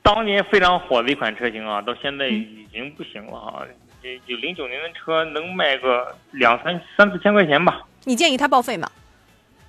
[0.01, 3.63] 当年非常火的一款车型啊，到现在已经不行了啊。
[4.01, 7.81] 这就零九年的车能卖个两三三四千块钱吧。
[8.03, 8.89] 你建议他报废吗？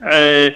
[0.01, 0.51] 呃，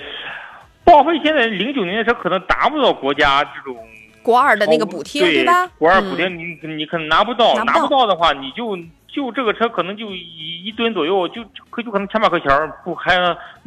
[0.82, 3.78] 报废现在零九年的车可能达不到国家这种
[4.20, 5.66] 国二的那个补贴对吧？
[5.78, 8.76] 国二补贴嗯你、你可能拿不到，拿不到拿不到的话，你就
[9.06, 13.16] 就这个车可能就一一吨左右，就可就可能千把块钱，不还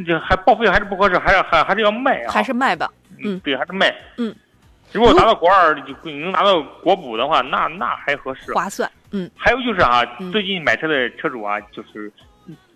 [0.05, 2.31] 这还报废还是不合适，还是还还是要卖啊？
[2.31, 2.91] 还是卖吧。
[3.23, 3.95] 嗯对，还是卖。
[4.17, 4.35] 嗯，
[4.93, 8.53] 如果达到国二就能拿到国补的话，那那还合适。
[8.53, 8.89] 划算。
[9.11, 12.11] 嗯，还有就是啊嗯，最近买车的车主啊，就是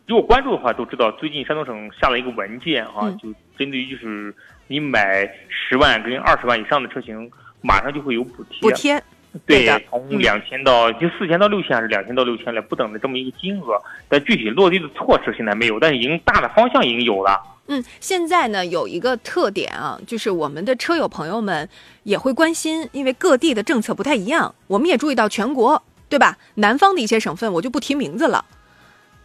[0.06, 4.34] 如果关注的话，都知道最近山东省下了一个文件啊，嗯就针对于就是
[4.68, 7.30] 你买十万跟二十万以上的车型，
[7.62, 8.62] 马上就会有补贴。
[8.62, 9.02] 补贴。
[9.46, 17.42] 对对的，从嗯两千到就四千到六千还是两千到六千来不等的这么一个金额，但具体落地的措施现在没有，但是已经大的方向已经有了。
[17.68, 21.68] 嗯，现在呢有一个特点啊，就是我们的车友朋友们
[22.04, 26.38] 也会关心，因为各地的政策不太一样，我们也注意到全国，对吧？
[26.56, 28.46] 南方的一些省份我就不提名字了，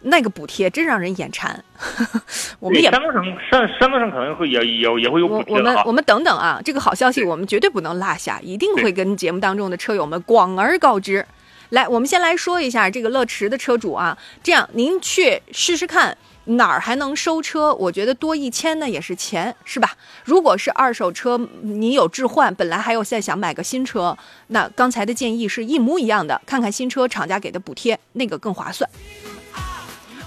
[0.03, 1.63] 那个补贴真让人眼馋。
[2.59, 5.91] 我们也山东省山山东省可能会也也也会有补贴的啊我们我。
[5.91, 11.25] 们等等啊，这个好消息我们绝对不能落下，一定会跟节目当中的车友们广而告之。
[11.69, 17.73] 来，我们先来说一下这个乐驰的车主啊，这样您去试试看哪儿还能收车？
[17.75, 19.95] 我觉得多一千呢也是钱，是吧？
[20.25, 28.89] 如果是二手车，你有置换，本来还有在想买个新车，那刚才的建议是一模一样的，看看新车厂家给的补贴，那个更划算。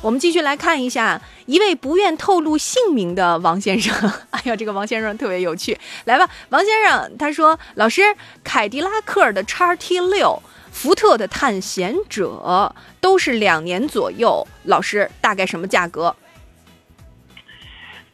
[0.05, 4.12] 我们继续来看一下一位不愿透露姓名的王先生。
[4.32, 5.78] 哎呀，这个王先生特别有趣。
[6.05, 8.02] 来吧，王先生，他说：“老师，
[8.44, 16.14] 凯迪拉克的叉 T 六、福特的探险者都是两年左右，老师大概什么价格？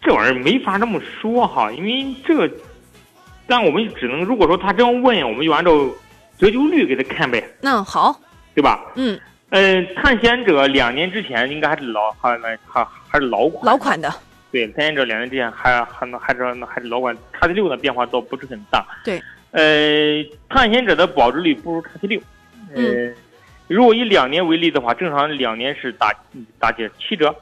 [0.01, 2.49] 这玩意儿没法这么说哈，因为这个，
[3.49, 5.73] 但我们只能如果说他这样问，我们就按照
[6.39, 8.21] 折旧率给他看呗，那好，
[8.55, 8.81] 对吧？
[8.95, 9.21] 嗯，
[9.51, 14.13] 嗯，探险者两年之前应该还是老还还还还是老款，老款的，
[14.53, 18.87] 对，探险者两年之前还还能还是还是老款，叉 T 六的变化倒不是很大。
[19.05, 19.21] 对，
[19.51, 22.21] 呃，探险者的保值率不如叉 T 六。
[22.75, 23.13] 呃，
[23.67, 26.13] 如果以两年为例的话，正常两年是打
[26.59, 27.35] 打解七折，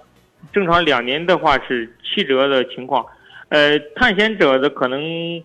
[0.50, 3.04] 正常两年的话是七折的情况。
[3.50, 5.42] 呃，探险者的可能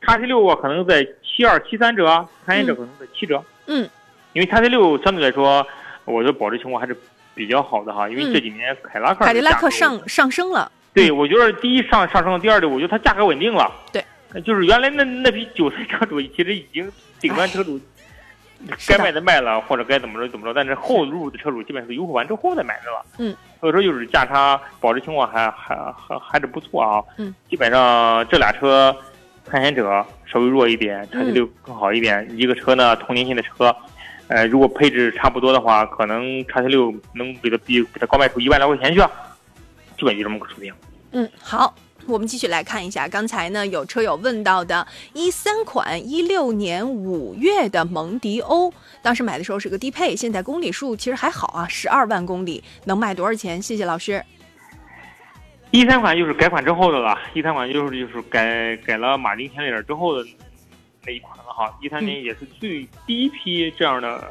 [0.00, 3.40] 叉 T 六啊，可能在七二七三折，探险者可能在七折。
[3.66, 3.88] 嗯，
[4.32, 5.64] 因为叉 T 六相对来说，
[6.04, 6.96] 我觉得保值情况还是
[7.34, 13.72] 比较好的哈，因为嗯这几年凯迪拉克凯迪拉克上上升了，对，我觉得第一上上升了，第二的我觉得它价格稳定了。
[13.92, 14.04] 对，
[14.42, 16.90] 就是原来那那批韭菜车主，其实已经
[17.20, 17.80] 顶端车主
[18.86, 23.06] 该卖的卖了，或者该怎么着怎么着，但是后入的车主基本上是优惠完之后再买的了。
[23.18, 27.02] 嗯，所以说就是价差保值情况还还还还是不错啊。
[27.16, 28.94] 嗯，基本上这俩车，
[29.46, 32.28] 探险者稍微弱一点，叉 T 六更好一点。
[32.36, 33.74] 一个车呢，同年限的车。
[34.28, 39.10] 呃，如果配置差不多的话，可能叉 T 六能给它比给它高卖出一万来块钱去啊，
[39.98, 40.74] 基本就这么个水平。
[41.10, 41.74] 嗯，好，
[42.06, 53.60] 我们继续来看一下，刚才呢有车友问到的，一三款一六年五月的蒙迪欧，当时买的时候是个低配，现在公里数其实还好啊，十二万公里，能卖多少钱？
[53.60, 54.24] 谢谢老师。
[55.70, 60.26] 一三款就是改款之后的了，一三款就是就是改改了马丁前脸之后的
[61.06, 61.72] 那一款了哈。
[61.80, 64.24] 一三年也是最第一批这样的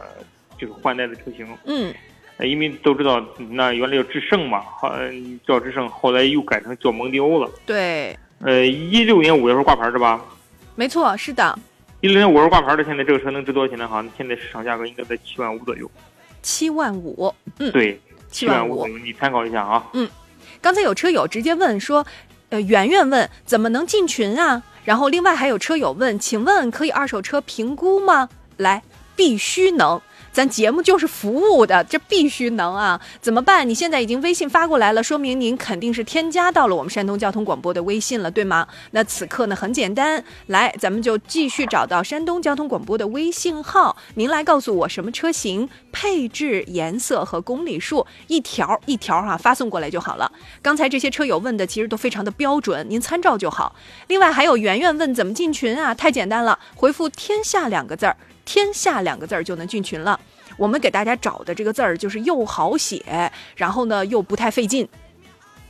[0.58, 1.94] 这个换代的车型，嗯
[2.38, 4.64] 呃因为都知道那原来叫致胜嘛，
[5.46, 7.50] 叫致胜，后来又改成叫蒙迪欧了。
[7.66, 10.20] 对，呃，一六年五月份挂牌是吧？
[10.76, 11.58] 没错，是的，
[12.00, 13.88] 一六年五月份挂牌的，现在这个车能值多少钱呢？
[13.88, 15.90] 好像，现在市场价格应该在七万五左右。
[16.42, 17.32] 七万五。
[17.60, 18.00] 嗯，对，
[18.32, 19.86] 七万五你参考一下啊。
[19.94, 20.10] 嗯
[20.60, 22.06] 刚才有车友直接问说，
[22.50, 24.62] 呃，圆圆问怎么能进群啊？
[24.84, 28.30] 然后另外还有车友问，请问可以二手车评估吗？
[28.58, 28.82] 来，
[29.16, 30.02] 必须能。
[30.32, 33.00] 咱节目就是服务的，这必须能啊！
[33.20, 33.68] 怎么办？
[33.68, 38.66] 你现在已经微信发过来了，说明您肯定是添加到了我们山东交通广播的微信了，对吗？
[38.92, 50.32] 那此刻呢很简单，来，咱们就继续找到山东交通广播的微信号，您来告诉我什么车型、配置、颜色和公里数，一条一条哈、发送过来就好了。
[50.62, 53.76] 刚才这些车友问的其实都非常的标准，您参照就好。
[54.08, 55.94] 另外还有圆圆问怎么进群啊？
[55.94, 58.16] 太简单了，回复“天下”两个字儿
[58.52, 60.20] ，“天下”两个字儿就能进群了。
[60.58, 64.86] 我们给大家找的这个字儿就是又好写，然后呢又不太费劲。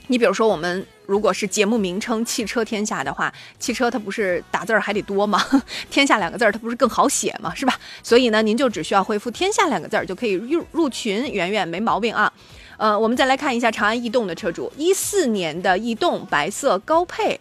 [0.08, 5.46] 你比如说，我们如果是节目名称“汽车天下”的话，汽车它不是打字儿还得多吗？
[5.92, 7.54] 天下两个字儿它不是更好写吗？
[7.54, 7.80] 是吧？
[8.02, 12.34] 所以呢，您就只需要回复“天下”两个字儿就可以入入群，圆圆没毛病啊。
[12.78, 17.40] 呃，我们再来看一下长安逸动的车主，一四年的逸动白色高配，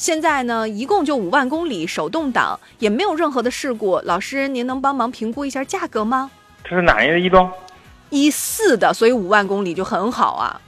[0.00, 4.00] 现在呢一共就五万公里，手动挡，也没有任何的事故。
[4.06, 6.30] 老师，您能帮忙评估一下价格吗？
[6.64, 7.52] 这是哪年的逸动？
[8.08, 10.58] 一四的，所以五万公里就很好啊。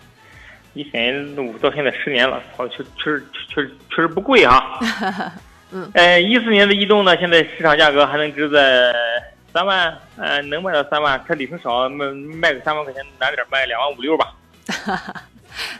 [0.74, 4.78] 一四年五到现在十年了，好，确确实确实确实不贵啊。
[5.72, 8.94] 嗯，呃，一四年的逸动呢，现在市场价格还能值在
[9.50, 12.04] 三万，呃，能卖到三万，它里程少，卖
[12.38, 14.34] 卖个三万块钱难点，卖两万五六吧。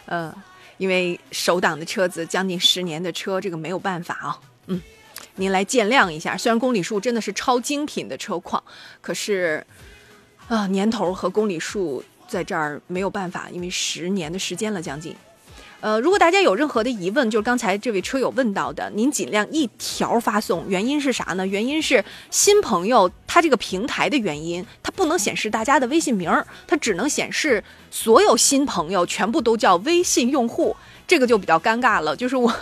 [0.07, 0.35] 嗯，
[0.83, 4.41] 因为首档的车子将近十年的车，这个没有办法啊。
[4.67, 4.83] 嗯，
[5.37, 6.37] 您来见谅一下。
[6.37, 8.61] 虽然公里数真的是超精品的车况，
[9.01, 9.65] 可是
[10.49, 15.15] 啊，年头和公里数在这儿没有办法，因为十年的时间了，将近。
[15.83, 20.65] 呃，如果大家有任何的疑问，就是刚才这位车友问到的，您尽量一条发送。
[20.69, 21.45] 原因是啥呢？
[21.45, 32.15] 原因是新朋友他这个平台的原因，它不能显示大家的微信名儿，它只能显示所有新朋友全部都叫微信用户，这个就比较尴尬了。
[32.15, 32.55] 就是我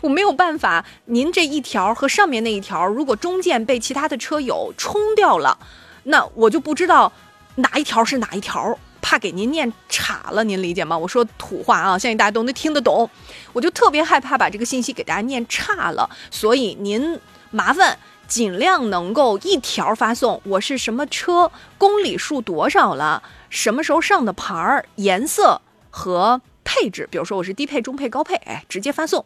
[0.00, 5.56] 我没有办法，您这一条和上面那一条，如果中间被其他的车友冲掉了，
[6.02, 7.12] 那我就不知道
[7.54, 8.76] 哪一条是哪一条。
[9.00, 10.96] 怕给您念岔了，您理解吗？
[10.96, 13.08] 我说土话啊，相信大家都能听得懂。
[13.52, 17.18] 我就特别害怕把这个信息给大家念岔了，所以您
[17.50, 20.40] 麻烦尽量能够一条发送。
[20.44, 27.08] 我是什么车，公里数多少了，什么时候上的牌儿，颜色和配置。
[27.10, 29.24] 比如说我是低配、中配、高配，哎，直接发送。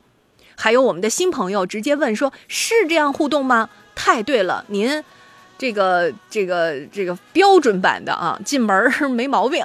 [0.57, 3.71] 还有我们的新朋友直接问说，是这样互动吗？
[3.95, 5.03] 太对了，您。
[5.63, 9.65] 这个这个这个标准版的啊，进门 没毛病。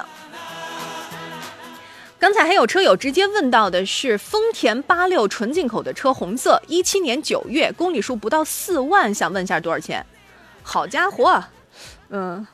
[2.20, 10.06] 刚才还有车友直接问到的是丰田八六纯进口的车，红色，一七年九月，公里数不到四万，想问一下多少钱？
[10.62, 11.42] 好家伙，
[12.10, 12.46] 嗯，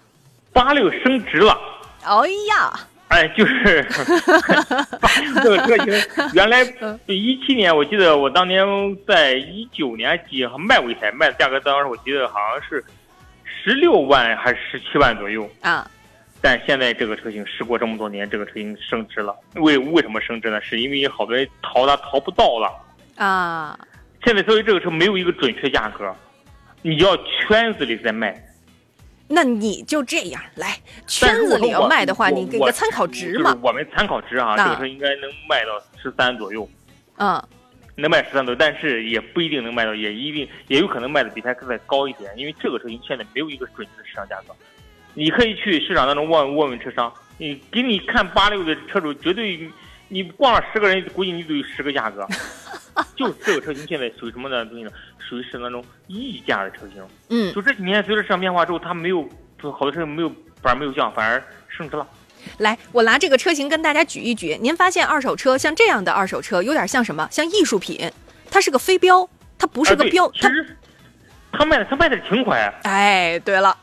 [0.50, 1.54] 八六升值了。
[2.02, 2.14] 哎
[2.48, 3.86] 呀，哎，就是
[5.02, 5.10] 八
[5.42, 6.62] 六这个车型， 原来
[7.04, 8.64] 一七年我记得我当年
[9.06, 12.82] 在一九年几还卖过一台，卖的价格当时我记得好像是。
[13.64, 15.90] 十六万还是十七万左右啊？
[16.42, 19.34] 但现在这个车型时过这么多年，这个车型升值了。
[19.54, 20.60] 为为什么升值呢？
[20.60, 22.70] 是因为好多人淘它淘不到了
[23.16, 23.78] 啊。
[24.26, 26.14] 现在所以这个车没有一个准确价格，
[26.82, 28.38] 你要圈子里在卖。
[29.28, 33.58] 那你就这样来，圈子里要卖的话，你给个参考值嘛。
[33.62, 36.68] 我们参考值啊，这个车应该能卖到十三左右。
[37.16, 37.42] 嗯。
[37.96, 44.54] 能卖十三多，但是也不一定能卖到，也一定也有可能卖的比它再高一点，因为这个车型现在没有一个准确的市场价格。
[45.14, 49.70] 你可以去市场当中问问问车商，你给你看八六的车主，绝对
[50.08, 52.26] 你逛了十个人，估计你都有十个价格。
[53.16, 54.90] 就这个车型现在属于什么的东西呢？
[55.18, 57.04] 属于市场当中溢价的车型。
[57.30, 59.22] 嗯，就这几年随着市场变化之后，它没有，
[59.60, 60.28] 好多车没有
[60.60, 62.06] 反而没有降，反而升值了。
[62.58, 64.58] 来，我拿这个车型跟大家举一举。
[64.60, 67.28] 您发现二手车像这样的二手车有点像什么？
[67.30, 68.10] 像艺术品，
[68.50, 69.28] 它是个飞镖，
[69.58, 70.30] 它不是个标。
[70.32, 70.76] 其实，
[71.52, 72.72] 他卖的他卖的是情怀。
[72.82, 73.76] 哎，对了，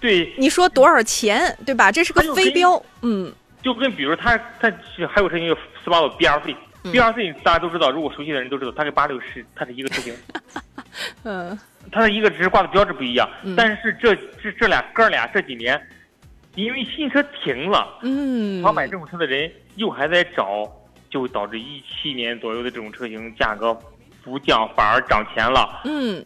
[0.00, 1.90] 对，你说多少钱，对吧？
[1.90, 3.32] 这是个飞镖，嗯。
[3.62, 4.72] 就跟比如他他
[5.12, 5.54] 还有车型
[5.84, 10.14] 斯巴鲁 B R C，B R C 大家都知道，如果熟悉的人都知道，它跟八六是它是一个车型。
[11.24, 11.58] 嗯。
[11.90, 15.80] 它的一个只是挂的标志不一样，但是这这这俩哥俩这几年。
[16.64, 20.68] 因为新车停了，嗯，想买这种车的人又还在找，
[21.08, 23.78] 就导致一七年左右的这种车型价格
[24.24, 26.24] 不降反而涨钱了，嗯，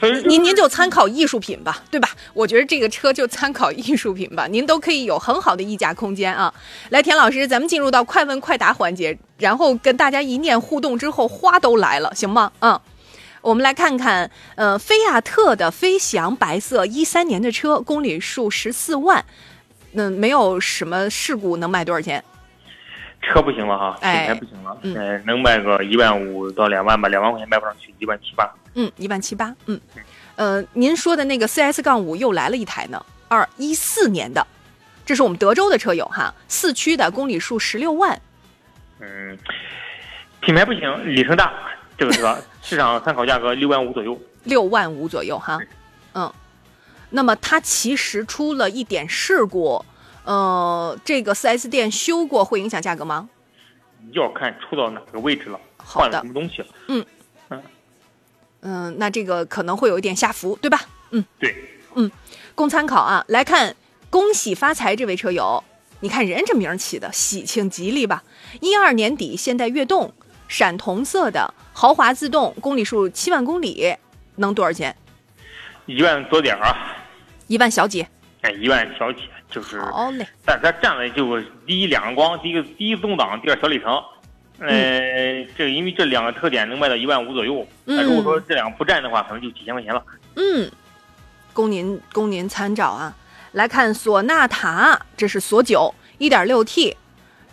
[0.00, 2.08] 所以您您就参考艺术品吧，对吧？
[2.34, 6.52] 我觉得这个车就参考艺术品吧，您都可以有很好的溢价空间啊。
[6.90, 12.50] 来，田老师，咱们进入到快问快答环节，然后跟大家一念互动之后，花都来了，行吗？
[12.58, 12.80] 嗯。
[13.42, 19.24] 我们来看看，呃，菲亚特的飞翔白色一三年的车，公里数十四万，
[19.92, 22.22] 那没有什么事故，能卖多少钱？
[23.20, 28.48] 车不行了哈，品牌不行了，嗯，能卖个一万五到两万吧，两万块钱卖不上去，一万七八。
[28.74, 29.80] 嗯，一万七八，嗯，
[30.36, 34.46] 呃，您说的那个 CS 杠五又来了一台呢，二一四年的，
[35.04, 38.20] 这是我们德州的车友哈，四驱的，公里数十六万。
[39.00, 39.36] 嗯，
[40.40, 41.52] 品牌不行，里程大。
[41.98, 45.60] 这个车市场参考价格六万五左右，六万五左右哈，
[46.14, 46.32] 嗯，
[47.10, 49.84] 那么它其实出了一点事故，
[50.24, 53.28] 呃，这个四 S 店修过会影响价格吗？
[54.12, 57.04] 要看出到哪个位置了，换了什么东西了，嗯
[57.50, 57.62] 嗯
[58.62, 60.80] 嗯，那这个可能会有一点下浮，对吧？
[61.10, 61.54] 嗯，对，
[61.94, 62.10] 嗯，
[62.54, 63.24] 供参考啊。
[63.28, 63.74] 来看，
[64.08, 65.62] 恭喜发财这位车友，
[66.00, 68.22] 你看人这名起的喜庆吉利吧？
[68.60, 70.14] 一二年底，现代悦动。
[70.52, 73.96] 闪铜色的豪华自动，公里数七万公里，
[74.36, 74.94] 能多少钱？
[75.86, 76.76] 一万多点儿啊！
[77.46, 78.06] 一万小几？
[78.42, 79.80] 哎，一万小几就是。
[79.80, 80.26] 好嘞。
[80.44, 83.98] 但它占了就第一两个光，第一个第一自动挡，第二小里程。
[84.58, 85.48] 嗯。
[85.56, 87.66] 这个因为这两个特点能卖到一万五左右。
[87.86, 88.04] 嗯。
[88.04, 90.04] 如果说这两个不占的话，可能就几千块钱了。
[90.36, 90.70] 嗯。
[91.54, 93.16] 供您供您参照啊！
[93.52, 96.94] 来看索纳塔，这是索九，一点六 T，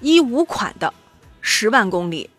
[0.01, 0.93] 一五款的，
[1.39, 2.29] 十万公里。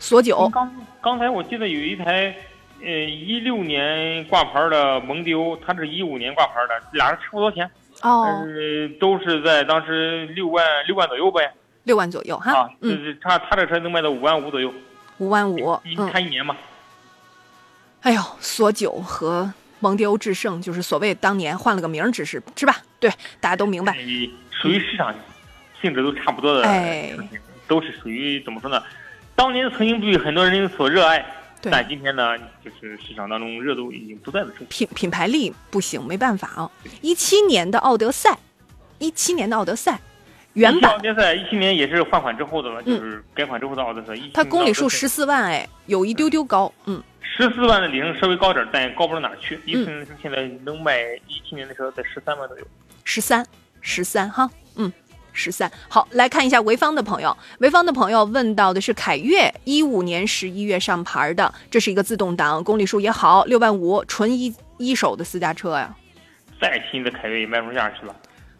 [0.00, 2.34] 索九，刚刚才我记得有一台
[2.82, 7.70] 呃，一六年挂牌的蒙迪欧，它是一五年挂牌的，俩人差不多钱，
[8.00, 11.52] 哦，呃，都是在当时六万六万左右呗，
[11.84, 12.52] 六万左右哈？
[12.52, 14.72] 啊，，就嗯，是他他这车能卖到五万五左右，
[15.18, 16.56] 五万五，一嗯，看一年嘛，
[18.00, 22.76] 哎呦，索九和蒙迪欧致胜，就是所谓当年换了个名儿，只是是吧？
[22.98, 23.92] 对，大家都明白。
[23.92, 25.14] 呃属于市场
[25.80, 27.14] 性质都差不多的哎。
[27.66, 28.82] 都是属于怎么说呢？
[29.40, 31.24] 当年曾经被很多人所热爱，
[31.62, 34.66] 对但今天呢，就是市场当中热度已经不在的车型。
[34.68, 36.70] 品品牌力不行，没办法啊。
[37.00, 38.38] 一七年的奥德赛，
[38.98, 39.98] 一七年的奥德赛
[40.52, 44.12] 原版奥，德赛一七年也是换款之后的就是改款之后的奥德赛。
[44.34, 49.58] 它公里数十四万，哎，有一丢丢高，嗯，十四万的里程稍微高点，但也高不到哪去。
[49.64, 52.66] 一四年的车现在能卖一七年的车在十三万左右。
[53.04, 53.46] 十三，
[53.80, 54.92] 十三哈，嗯。
[55.40, 57.34] 十三，好，来看一下潍坊的朋友。
[57.58, 65.96] 潍坊的朋友问到的是凯越，一五年十一月上牌的，这是一个自动挡，公里数也好，六万五，纯一一手的私家车呀，
[66.60, 68.14] 再新的凯越也卖不出价去了，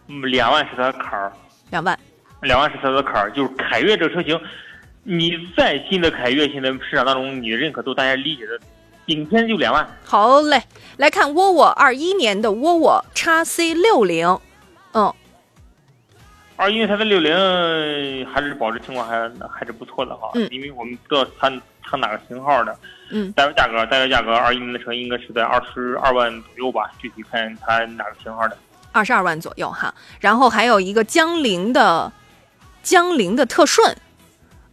[0.09, 1.31] 嗯，两万是它的坎儿，
[1.71, 1.99] 两万。
[2.43, 3.31] 两万是它的坎儿。
[3.33, 4.41] 就是凯越这个车型，
[5.03, 8.59] 你再新的凯越，现在市场当中你的认可度，大家理解的，
[9.05, 9.87] 顶天就两万。
[10.03, 10.63] 好嘞，
[10.97, 14.39] 来看沃尔沃二一年的沃尔沃 x C 六零，
[14.95, 15.15] 嗯，
[16.61, 17.35] 二因为它的六零
[18.27, 19.17] 还是保值情况还
[19.49, 21.51] 还是不错的哈，嗯因为我们不知道它
[21.83, 22.79] 它哪个型号的，
[23.11, 28.59] 嗯，大约价格大约价格二一年的车应该是在二十二万左右吧，具体看它哪个型号的。
[28.93, 29.95] 二十二万左右哈。
[30.21, 32.13] 然后还有一个江铃的
[32.83, 33.97] 江铃的特顺，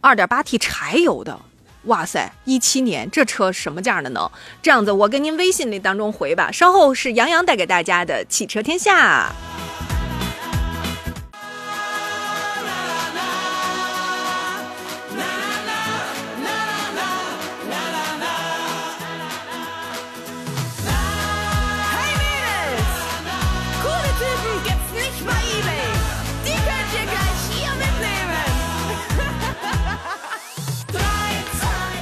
[0.02, 1.40] 二点八 T 柴油的。
[1.84, 4.30] 哇塞，一七年这车什么价的呢？
[4.60, 6.52] 这样子，我跟您微信里当中回吧。
[6.52, 9.32] 稍后是杨洋带给大家的汽车天下。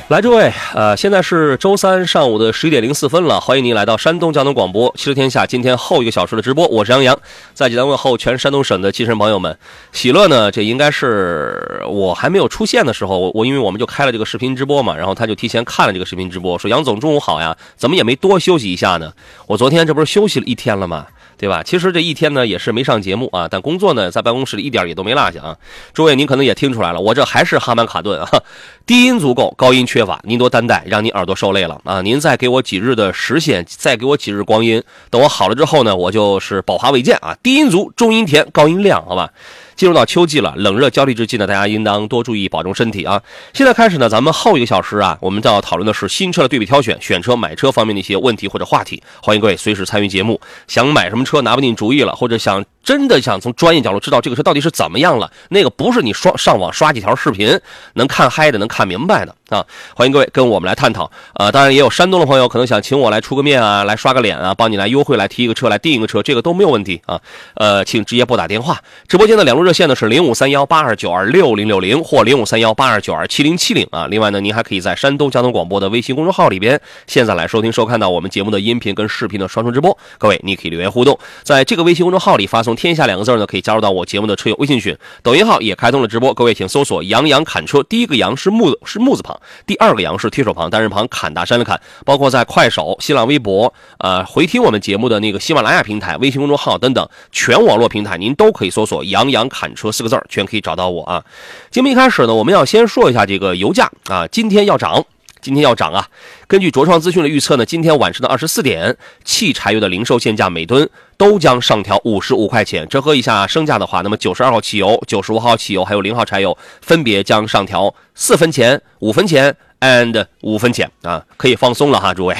[0.09, 7.19] 来，诸位，呃，现在是周三上午的十一点零四分了，欢迎您来到山东交通广播汽车天下今天后一个小时的直播，我是杨洋，
[7.55, 9.59] 在济南问候全山东省的汽车朋友们。
[9.91, 19.13] 喜乐呢，这应该是我还没有出现的时候，我我因为我们就开了这个视频直播嘛，然后他就提前看了这个视频直播，说杨总中午好呀，怎么也没多休息一下呢？
[19.49, 21.05] 我昨天这不是休息了一天了吗？
[21.39, 21.63] 对吧？
[21.63, 25.57] 其实这一天呢也是没上节目啊，但工作呢在办公室里一点也都没落下啊。
[25.93, 28.29] 诸位，您可能也听出来了，我这还是哈曼卡顿啊，
[28.87, 32.01] 低音足够，高音缺乏，您多担待，让您耳朵受累了啊！
[32.03, 39.31] 您再给我几日的时限，再给我几日光阴，等我好了之后呢，我就是宝华未见啊，低音足，中音甜，高音亮，好吧？
[39.77, 43.23] 进入到秋季了，冷热交替之际呢，大家应当多注意保重身体啊。
[43.53, 49.03] 现在开始呢，咱们后一个小时啊，我们就要讨论的是新车的对比挑选、选车买车方面的一些问题或者话题。
[49.23, 50.41] 欢迎各位随时参与节目。
[50.67, 57.61] 想买什么车拿不定主意了，或者想真的想从专业角度知道这个车到底是怎么样了，那个不是你刷上网刷几条视频
[57.95, 59.67] 能看嗨的、能看明白的啊。
[59.97, 61.11] 欢迎各位跟我们来探讨。
[61.35, 67.21] 呃，当然也有山东的朋友可能想请我来出个面啊，来刷个脸啊，帮你来优惠、来提一个车、来订一个车，这个都没有问题啊。
[67.55, 74.07] 呃，请直接拨打电话，直播间的两路热线呢是零五三幺八二九二六零六零或零五三幺八二九二七零七零啊。
[74.07, 79.99] 另外呢，您还可以在山东交通广播的微信公众号里边，现在来收听收看到我们节目的音频跟视频的双重直播。
[80.19, 84.97] 各位，你可以留言互动，在这个微信公众号里发送“天下”两个字呢，可以加入到我节目的车友微信群。
[85.23, 91.81] 抖音号也开通了直播，各位请搜索“杨洋侃车”，第一个“杨”是木是木字旁，第二个“杨”是提手旁，单人旁，砍大山的砍。
[92.05, 101.25] 包括在快手、新浪微博、呃回听我们节目的那个喜马拉雅平台、微信公众号等等全网络平台，您都可以搜索“杨洋侃车”四个字，全可以找到我啊。
[101.71, 105.05] 节目一开始呢，我们要先说一下这个油价啊，今天要涨。
[105.43, 106.09] 今天要涨啊！
[106.49, 112.87] 根据卓创资讯的预测呢，今天晚上的二十四点，汽柴油的零售限价每吨都将上调五十五块钱。
[112.89, 122.37] 折合一下升价的话，那么九十二号汽油、九十五号汽油还有零号柴油分别将上调四分钱、五分钱 and 五分钱啊，可以放松了哈，诸位。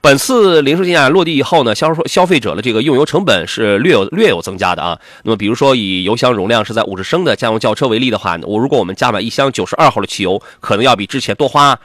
[0.00, 4.98] 本次零售价落地以后呢，销售消费者的这个用油成本是略有略有增加的啊。
[5.22, 11.78] 那么比如说以油箱容量是在五十升的家用轿车为例的话，我如果我们加满一箱九十二号的汽油，可能要比之前多花。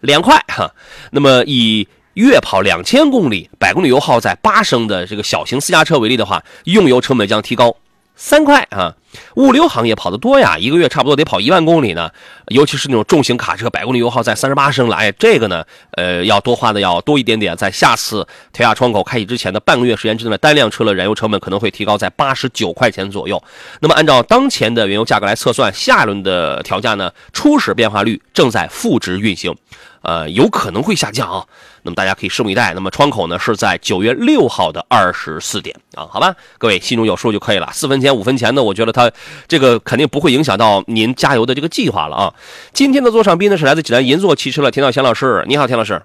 [0.00, 0.72] 两块哈，
[1.10, 1.88] 那么以
[2.26, 7.76] 月跑两千公里，百公里油耗在八升的这个小型私家车为例的话，用油成本将提高
[8.16, 8.94] 三块啊。
[9.36, 12.10] 物流行业跑得多呀，一个月差不多得跑一万公里呢，
[12.48, 17.56] 尤其是那种重型卡车，百公里油耗在三十八升了，哎，这个呢，呃，要多花的要多一点点。
[17.56, 23.42] 在下次调价窗口开启之前的半个月时间之内，单辆车的燃油成本可能会提高在八十九块钱左右。
[23.80, 29.54] 那么按照当前的原油价格来测算，下一轮的调价呢，初始变化率正在负值运行。
[30.02, 31.44] 呃，有可能会下降啊。
[31.82, 32.72] 那么大家可以拭目以待。
[32.74, 37.68] 那么窗口呢是在九月六号的二十四点啊，好吧，各位心中有数就可以了。
[37.72, 39.10] 四分钱五分钱的，我觉得它
[39.46, 42.34] 这个肯定不会影响到您加油的这个计划了啊。
[42.72, 46.02] 今天的座上宾呢是来自济南银座汽车的田道贤老师，你好，田老师。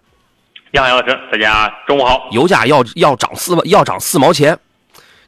[0.71, 2.27] 你好，杨老师，大家中午好。
[2.31, 4.57] 油价要要涨四要涨四毛钱，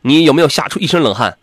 [0.01, 1.37] 你有没有吓出一身冷汗？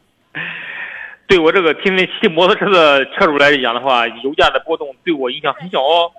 [1.29, 6.11] 对我这个天天骑摩托车的车主来讲的话，油价的波动对我影响很小哦。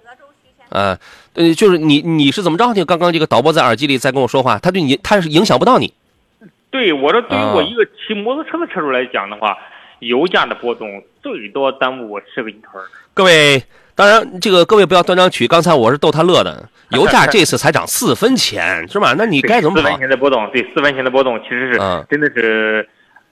[0.74, 0.98] 呃，
[1.36, 2.74] 呃，就是你你是怎么着？
[2.74, 5.94] 就刚刚这个导播在耳机里在跟我说话，他对你他是影响不到你。
[6.72, 9.56] 对我说，对于我一个骑摩托车的车主来讲的话，
[10.00, 12.88] 油价的波动最多耽误我吃个一屯儿。
[13.14, 13.64] 各位，
[13.94, 16.68] 当然这个各位不要断章取义，刚才我是逗他乐的。
[16.90, 19.14] 油价 这次才涨四分钱，是吧？
[19.16, 20.50] 那你该怎么四分钱的波动？
[20.52, 22.88] 对，四分钱的波动其实是嗯真的是，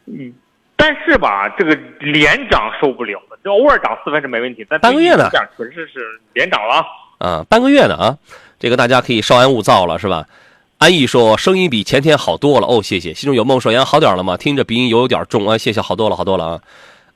[0.05, 0.31] 嗯，
[0.75, 5.99] 但是吧，这个连涨受不了的，这偶尔涨四分是没问题，但半个月呢这样确实是
[6.33, 6.85] 连涨了
[7.21, 7.45] 啊。
[7.47, 8.17] 半个月呢啊，
[8.59, 10.25] 这个大家可以稍安勿躁了，是吧？
[10.79, 13.13] 安逸说声音比前天好多了哦，谢谢。
[13.13, 14.35] 心中有梦说杨好点了吗？
[14.35, 16.59] 听着鼻音有点重啊，谢谢，好多了，好多了啊。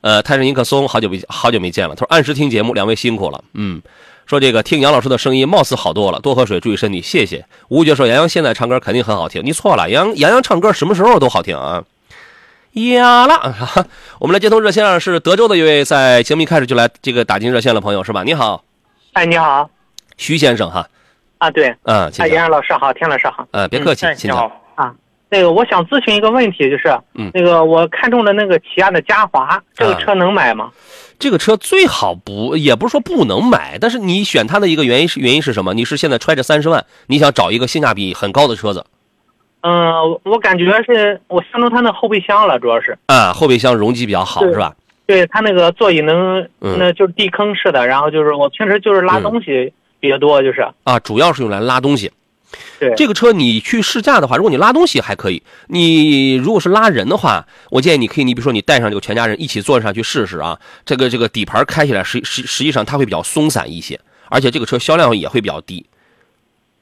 [0.02, 3.82] 呃，泰山尼克松好久没好久没见了，他说按时听节目，两位辛苦了，嗯。
[4.26, 7.46] 说这个听杨老师的声音貌似好多了，多喝水，注意身体，谢谢。
[7.68, 11.84] 吴觉说杨洋现在唱歌肯定很好听，你错了，杨杨洋唱歌什么时候都好听啊。
[12.72, 13.54] 呀啦，
[14.18, 18.24] 我们来接通热线上是德州的一位在节目一开始就来这个打进热线的朋友是吧？
[18.24, 18.64] 你好，
[19.12, 19.70] 哎，你好，
[20.16, 20.86] 徐先生哈，
[21.38, 24.06] 啊，对，嗯，请哎，杨老师好，田老师好，嗯，别客气。
[24.24, 24.50] 你好，
[25.28, 27.30] 那个我想咨询一个问题，就是，嗯。
[27.34, 30.00] 那个我看中的那个起亚的嘉华，这个啊。
[30.00, 30.70] 车能买吗？
[31.18, 35.74] 这个车最好不，也不是说不能买，但是你选它的一个原因是原因是什么？
[35.74, 38.84] 你是现在揣着三十万，你想找一个性价比很高的车子？
[39.62, 39.92] 嗯、
[40.22, 44.72] 我感觉是我相中它那后备箱了，主要是，啊，后备箱容积比较好是吧？
[45.06, 46.76] 对它那个座椅能，嗯。
[46.78, 49.22] 那就是地坑式的，然后就是我平时就是拉嗯。
[49.24, 49.72] 东西
[50.06, 52.10] 比较多，就是，啊，主要是用来拉东西。
[52.78, 60.58] 对这个车你去试驾的话，如果你拉东西还可以，你如果是拉人的话，我建议你可以，你比如说你带上这个全家人一起坐上去试试啊。
[60.84, 63.98] 这个这个底盘开起来实实实际上它会比较松散一些，
[64.30, 65.84] 而且这个车销量也会比较低。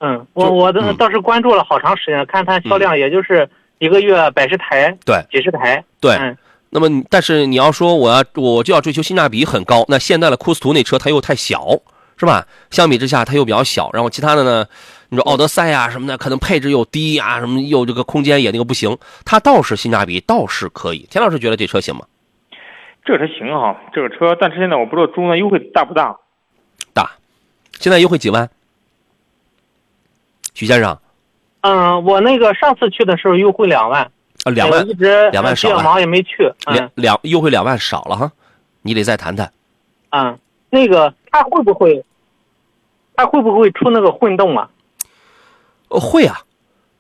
[0.01, 3.49] 嗯，我我的嗯倒是关注了好长时间，看它销量也就是
[3.79, 6.37] 一个月百十台，对几十台，对，嗯
[6.70, 11.68] 那么但是你要说我要我就要追求性价比很高，那现在的库斯图那车它又太小，
[12.17, 12.47] 是吧？
[12.71, 14.67] 相比之下它又比较小，然后其他的呢，
[15.09, 21.07] 你说奥德赛啊什么的，可能配置又低啊，什么又这个空间也那个不行，它倒是性价比倒是可以。
[21.11, 22.07] 田老师觉得这车行吗？
[23.05, 26.17] 这个车行哈，这个车，但是现在我不知道终端优惠大不大。
[26.93, 27.11] 大，
[27.79, 28.49] 现在优惠几万？
[30.55, 30.97] 徐先生
[31.62, 34.03] 嗯，我那个上次去的时候优惠两万，
[34.45, 38.31] 啊，两万一直两万少了呃比较忙也没去，嗯两两优惠两万少了哈，
[38.83, 39.53] 你得再谈谈。
[40.11, 40.39] 嗯，
[40.75, 42.05] 那个它会不会，
[43.14, 44.68] 它会不会出那个混动啊？
[45.89, 46.41] 呃，会啊，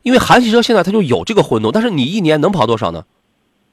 [0.02, 3.04] 因为韩系车现在它就有这个混动，但是你一年能跑多少呢？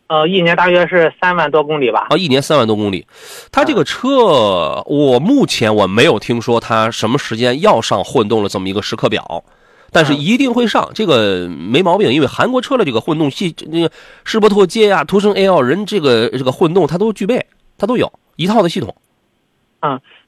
[0.07, 2.07] 呃，一年大约是三万多公里吧。
[2.09, 3.05] 啊，一年三万多公里。
[3.51, 9.43] 它这个车，我目前我没有听说它什么时间要上混动了这么一个时刻表，
[9.91, 12.11] 但是嗯一定会上，这个没毛病。
[12.11, 13.91] 因为韩国车的这个混动系，那个
[14.25, 17.45] 世博拓街呀、途胜 L 人这个这个混动它都具备，
[17.77, 18.95] 它都有一套的系统。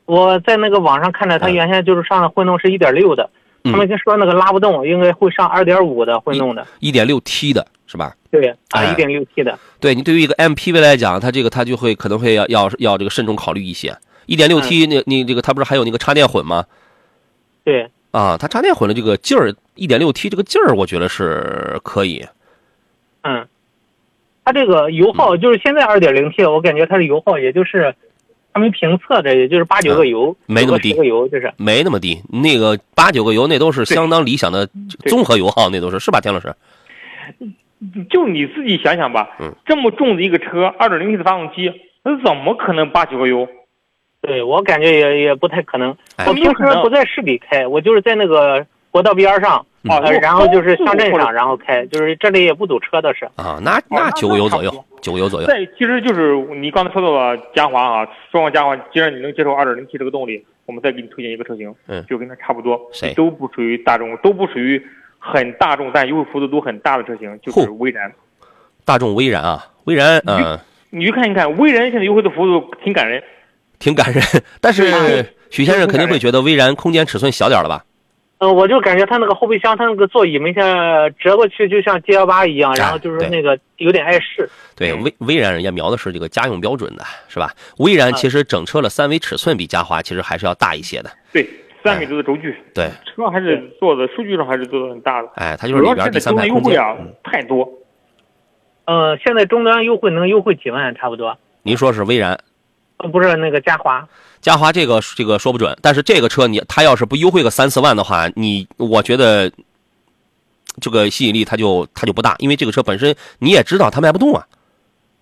[0.05, 3.29] 我在那个网上看着，它嗯原先就是上的混动是一点六的，
[3.63, 6.67] 嗯他们跟说那个拉不动，应该会上二点五的混动的。
[6.79, 8.15] 一点六 T 的是吧？
[8.29, 9.57] 对啊，哎一点六 T 的。
[9.79, 13.95] 对你对于一个 MPV 来讲，它这个它就会可能会要要要这个慎重考虑一些。
[14.25, 16.65] 一点六 T 那你这个它不是还有那个插电混吗？
[17.63, 22.25] 对，啊，它插电混的这个劲儿，一点六 T 这个劲儿，我觉得是可以。
[23.21, 23.47] 嗯，
[24.43, 27.95] 它这个油嗯耗就是现在二点零 T，我感觉它的油耗也就是
[28.53, 31.51] 还没评测的，也就是八九个油，嗯没那么低个油就是。
[31.57, 34.67] 没那么低，那个八九个油那都是相当理想的
[35.07, 36.53] 综合油耗，那都是是吧，田老师？
[38.09, 41.71] 就你自己想想吧，嗯这么重的一个车，二点零 T 的发动机，
[42.03, 43.47] 那怎么可能八九个油？
[44.21, 45.97] 对我感觉也也不太可能。
[46.15, 53.25] 哎我平时不在市里开，我就是在那个国道边儿上，啊呃，然后就是乡镇上，然后开，就是这里也不堵车倒是。
[53.35, 55.47] 啊，那那九个油左右，九个油左右。
[55.47, 64.81] 再其实就是你刚才说到了嘉华啊，说完嘉华，既然你能接受二点零 T 这个动力，我们再给你推荐一个车型，嗯就跟它差不多，谁都不属于大众，都不属于
[65.19, 68.11] 很大众，但优惠幅度都很大的车型，就是嚯威然。
[68.85, 70.57] 大众威然啊，威然嗯、
[70.91, 73.21] 你去看一看，威然现在优惠的幅度挺感人。
[73.79, 74.23] 挺感人，
[74.61, 74.85] 但是
[75.49, 77.83] 许先生肯定会觉得威然空间尺寸小点了吧？
[78.43, 84.49] 呃，我就感觉它那个后备箱，它那个座椅没像折过去，就像 G 幺八一样，然后就是那个有点碍事。
[84.75, 87.49] 对，嗯威威然人家瞄的是这个家用标准的，是吧？
[87.77, 91.09] 威然其实整车的三维尺寸比嘉华其实还是要大一些的。
[91.31, 91.47] 对，
[91.85, 95.29] 三米多的轴距，对，车还是做的数据上还是做的很大的。
[95.35, 96.73] 哎，它就是里边第三排优空间。
[96.73, 97.69] 惠啊太多。
[98.83, 101.37] 呃，现在终端优惠能优惠几万差不多？
[101.61, 102.37] 您说是威然，
[102.97, 104.05] 呃，不是那个嘉华。
[104.43, 109.49] 嘉华这个这个说不准，但是这个车你它要是不优惠个三四万的话，你我觉得
[110.81, 114.45] 这个吸引力它就它就不大，因为这个车本身你也知道它卖不动啊。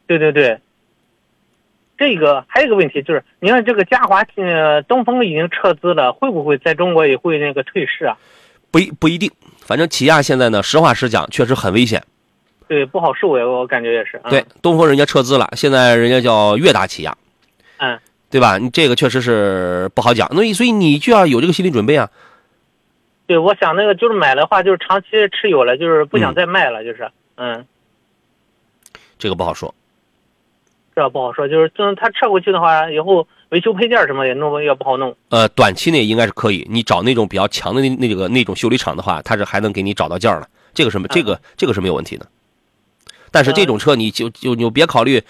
[0.07, 0.59] 对对对。
[1.99, 8.17] 这个还有一个问题就是，你看这个嘉华呃东风已经撤资了，会不会在中国也会那个退市啊？
[8.71, 12.03] 不一不一定，反正起亚现在呢，实话实讲，确实很危险。
[12.67, 14.19] 对，不好受呀，我感觉也是。
[14.31, 17.15] 对，东风人家撤资了，现在人家叫悦达起亚。
[17.77, 17.99] 嗯。
[18.31, 18.57] 对吧？
[18.57, 22.09] 你这个确实是不好讲，那所以你就要有这个心理准备啊。
[23.27, 27.65] 对，我想那个就是买的话，就是长期持有了，就是不想再卖了，就是嗯。
[29.19, 29.73] 这个不好说。
[30.95, 35.15] 这不好说，就是就是他撤回去的话，以后维修配件什么也弄也不好弄。
[35.29, 42.25] 呃，短期内应该是可以，你找那种比较强的那那个那种修理厂的话，他是还能给你找到件儿了，这个什么这个这个是没有问题的。
[43.29, 45.21] 但是这种车你就就就别考虑。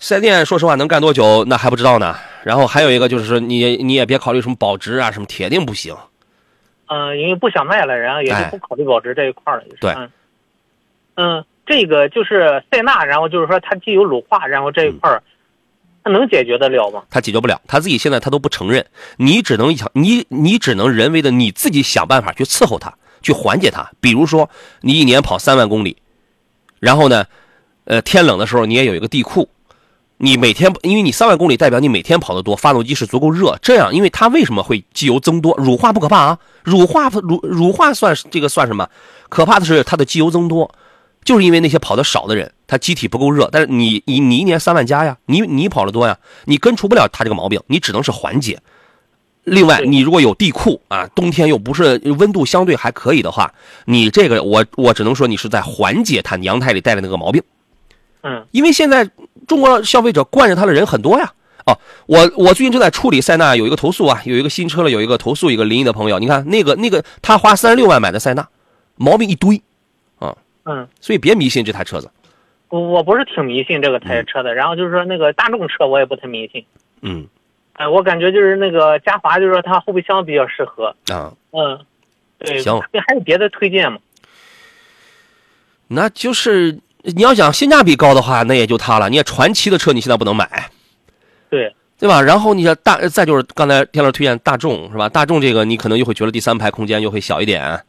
[0.00, 2.16] 四 S 店说实话能干多久，那还不知道呢。
[2.44, 5.94] 然后还有一个就是说，你你也别考虑什么保值啊，什么铁定不行。
[6.86, 9.62] 嗯，因为不想卖了，然后也就不考虑保值这一块了。
[9.80, 9.92] 对，
[11.16, 15.20] 嗯，这个就是塞纳，然后就是说它既有乳化，然后这一块儿，
[16.04, 17.02] 它能解决得了吗？
[17.10, 18.86] 它解决不了，他自己现在他都不承认。
[19.16, 23.90] 你只能想你你只能人为的你自己想办法去伺候它，去缓解它。
[24.00, 24.48] 比如说
[24.80, 25.96] 你一年跑三万公里，
[26.78, 27.26] 然后呢，
[27.84, 29.48] 呃，天冷的时候你也有一个地库。
[30.18, 33.56] 你每天，因为你三万公里，代表你每天跑得多，发动机是足够热。
[33.62, 35.56] 这样，因为它为什么会机油增多？
[35.56, 38.88] 乳化不可怕啊，乳化乳乳化算这个算什么？
[39.28, 40.70] 可怕的是它的机油增多，
[41.24, 43.48] 就是因为那些跑得少的人，他机体不够热。
[43.52, 48.58] 但是你你你一年三万加呀，你你跑得多呀，你根除不了它这个毛病，你只能是缓解。
[49.44, 53.54] 另外，你如果有地库啊，冬天又不是温度相对还可以的话，
[53.84, 57.40] 你这个我我只能说你是在缓解它娘胎里带的那个毛病。
[58.22, 59.08] 嗯，因为现在
[59.48, 61.32] 中国消费者惯着他的人很多呀。
[61.66, 61.76] 哦，
[62.06, 68.48] 我我最近正在处理塞纳有一个投诉啊，有一个新车了，有一个投诉一个临沂的朋友，你看那个那个他花三十六万买的塞纳，
[68.96, 69.60] 毛病一堆，
[70.18, 70.34] 啊，
[70.64, 72.10] 嗯，所以别迷信这台车子。
[72.68, 76.64] 我我不是挺迷信这个台车的，然后就是说那个大众车我也不太迷信。
[77.02, 77.26] 嗯，
[77.74, 80.94] 哎，我感觉就是那个嘉华，就是说它后备箱比较适合。
[81.08, 81.78] 啊，嗯，
[82.38, 83.98] 对，行，还有别的推荐吗？
[85.86, 86.78] 那就是
[87.14, 89.08] 你要想性价比高的话，那也就它了。
[89.08, 90.70] 你也传奇的车，你现在不能买，
[91.50, 92.20] 对对吧？
[92.22, 95.08] 然后你像大，再就是刚才天乐推荐大众是吧？
[95.08, 97.80] 大众这个你可能又会觉得第三排空间又会小一点，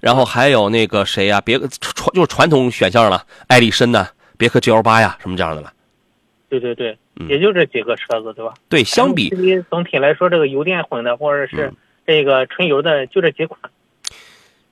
[0.00, 1.40] 然后还有那个谁呀？
[1.40, 5.72] 别传就是传统选项了，艾力绅呐，别克 GL 八呀，什么这样的了。
[6.50, 6.96] 对对对，
[7.28, 8.54] 也就这几个车子对吧？
[8.68, 9.30] 对，相比
[9.70, 11.72] 总体来说，这个油电混的或者是
[12.06, 13.58] 这个纯油的，就这几款。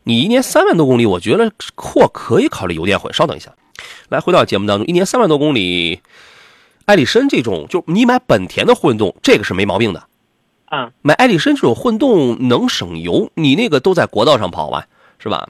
[0.05, 3.13] 你一年三万多公里，我觉得或可以考虑油电混。
[3.15, 3.53] 稍等一下，
[4.09, 6.01] 来回到节目当中，一年三万多公里，
[6.87, 10.03] 艾力绅这种，就你买本田的混动，这个是没毛病的。
[10.67, 14.87] 啊，买艾力绅这种混动能省油，你那个都在国道上跑吧，
[15.19, 15.49] 是吧？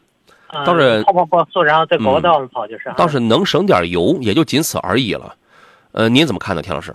[0.66, 2.92] 倒是跑跑跑速，然后在国道上跑就是。
[2.96, 5.34] 倒是能省点油，也就仅此而已了。
[5.92, 6.94] 呃，您怎么看呢，田老师？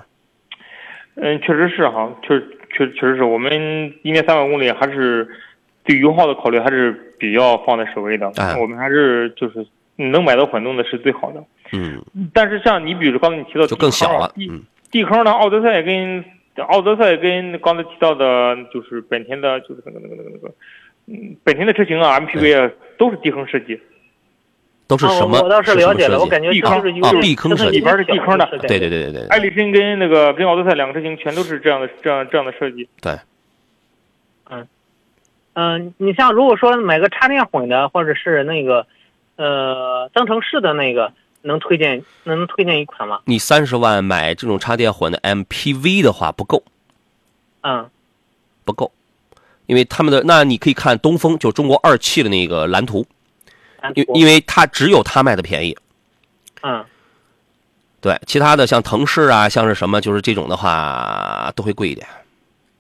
[1.16, 2.40] 嗯，确实是哈，确
[2.72, 5.28] 确确实是我们一年三万公里还是。
[5.84, 8.30] 对油耗的考虑还是比较放在首位的，
[8.60, 9.66] 我们还是就是
[9.98, 11.44] 能买到混动的是最好的。
[11.74, 12.02] 嗯，
[12.34, 14.50] 但是像你比如刚才你提到就更小了，地
[14.90, 16.24] 地坑呢，奥德赛跟
[16.68, 20.54] 奥德赛跟刚才提到的，就是本田的，就是那个那个那个那个，
[21.08, 23.80] 嗯，本田的车型啊，MPV 啊，都是地坑设计。
[24.88, 25.42] 都是什么？
[25.42, 26.72] 我倒是了解了，我感觉地坑
[27.02, 28.48] 啊，地坑设计里边是地坑的。
[28.62, 29.28] 对对对对对。
[29.28, 32.88] 艾力绅跟那个跟奥德赛两个车型全都是这样的，这样这样的设计。
[33.02, 33.12] 对。
[34.50, 34.66] 嗯
[35.56, 38.88] 嗯，你像如果说买个插电混的，或者是那个，
[39.38, 41.12] 呃，增程式的那个，
[41.42, 43.22] 能推荐能推荐一款吗？
[43.26, 46.62] 你三十万买这种插电混的 MPV 的话不够，
[47.62, 47.90] 嗯，
[48.66, 48.92] 不够，
[49.68, 53.06] 因为他们的那你可以看东风，就中国二汽的那个蓝图，
[53.96, 55.78] 因因为它只有它卖的便宜，
[56.64, 56.84] 嗯，
[58.02, 62.06] 对，其他的像腾势啊，像是什么，就是这种的话都会贵一点。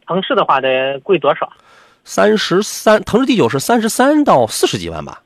[0.07, 1.51] 腾势的话得贵多少？
[2.03, 5.21] 三十三，腾势第九是三十三到四十几万吧，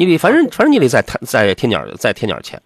[0.00, 2.58] 你得反正反正你得再再添点再添点钱，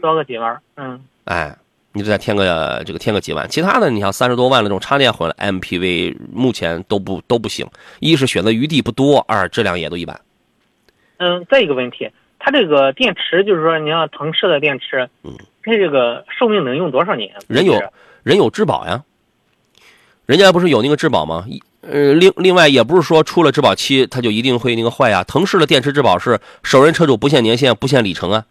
[0.00, 1.56] 多个几万，嗯，哎，
[1.90, 7.66] 你得再添个这个添个几万，其他的你像三十多万的这种插电混的 MPV，目前都不都不行，
[7.98, 10.20] 一是选择余地不多，二质量也都一般。
[11.16, 12.08] 嗯，再一个问题，
[12.38, 15.34] 它这个电池就是说，你像腾势的电池，嗯，
[15.64, 17.34] 它这个寿命能用多少年？
[17.48, 17.76] 人有
[18.22, 19.02] 人有质保呀。
[20.26, 21.44] 人家不是有那个质保吗？
[21.48, 25.24] 一呃，另另外也不是说出了质保期它就一定会那个坏呀。
[25.24, 28.44] 腾势的电池质保是首任车主不限年限、不限里程啊。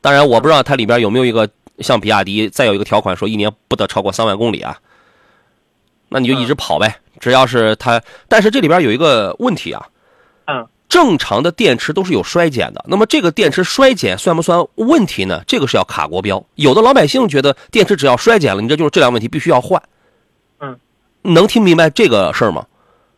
[0.00, 1.48] 当然，我不知道它里边有没有一个
[1.78, 4.76] 像比亚迪再有一个条款说一年不得超过三万公里啊。
[6.08, 8.02] 那你就一直跑呗，只要是它。
[8.28, 9.86] 但是这里边有一个问题啊，
[10.46, 12.84] 嗯，正常的电池都是有衰减的。
[12.88, 15.42] 那么这个电池衰减算不算问题呢？
[15.46, 16.44] 这个是要卡国标。
[16.56, 19.80] 有的老百姓觉得电池只要衰减了，你这就是质量问题，必须要换。
[21.26, 22.66] 嗯，能听明白这个事儿吗？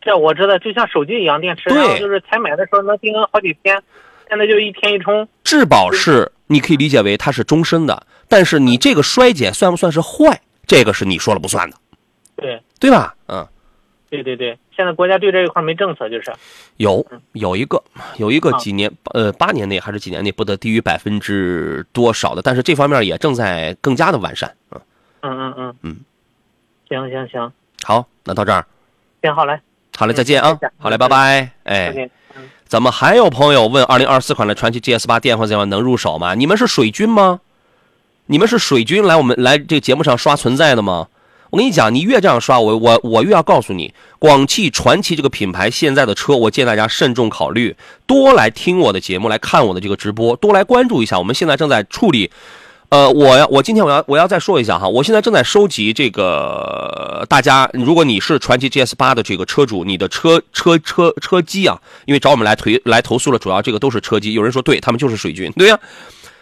[0.01, 3.81] 这我知道，就像手机一样，电池，对然后就是才买的时候能顶好几天，
[4.27, 5.27] 现在就一天一充。
[5.43, 10.41] 质保是你可以理解为它是终身的，但是你这个衰减算不算是坏？
[10.65, 11.77] 这个是你说了不算的，
[12.35, 13.15] 对，对吧？
[13.27, 13.45] 嗯，
[14.09, 16.31] 对对对，现在国家对这一块没政策，就是
[16.77, 17.83] 有有一个
[18.17, 24.55] 有一个啊几年呃八年内还是几年内不得低于百分之多少的，但是这方面也正在更加的完善。
[24.71, 24.81] 嗯，
[25.21, 25.97] 嗯嗯嗯嗯，
[26.87, 27.51] 行行行，
[27.83, 28.65] 好，那到这儿，
[29.21, 29.59] 行好嘞，
[29.97, 31.51] 好嘞，嗯再见啊好嘞，拜拜。
[31.65, 32.09] 再哎，
[32.67, 36.35] 怎么还有朋友问二零二四款的传祺 GS 八电混怎样能入手吗？
[36.35, 37.39] 你们是水军吗？
[38.27, 41.07] 你们是水军来我们来这个节目上刷存在的吗？
[41.49, 47.75] 我跟你讲，你越这样刷，我我我越要告诉你，广汽传祺这个品牌现在的车，我建议大家慎重考虑，
[48.05, 51.17] 多来听我的节目，来看我的这个直播，多来关注一下。
[51.17, 52.29] 我们现在正在处理，
[52.89, 64.33] 呃，我要我今天我要我要再说一下哈，我现在正在收集这个大家，如果你是传祺 GS 八的这个车主，你的车车车车机啊，因为找我们来推来投诉了，主要这个都是车机。
[64.33, 65.79] 有人说对他们就是水军，对呀、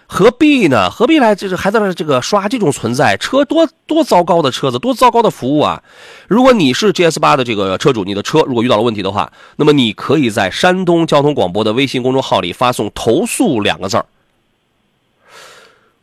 [0.05, 0.89] 何必呢？
[0.89, 3.17] 何必来这是还在那这个刷这种存在？
[3.17, 5.83] 车多多糟糕的车子，多糟糕的服务啊！
[6.29, 14.05] 如果你是 GS 八的这个车主，你的车如果遇到了问题的话，那么你可以在山东交通广播的微信公众号里发送“投诉”两个字儿，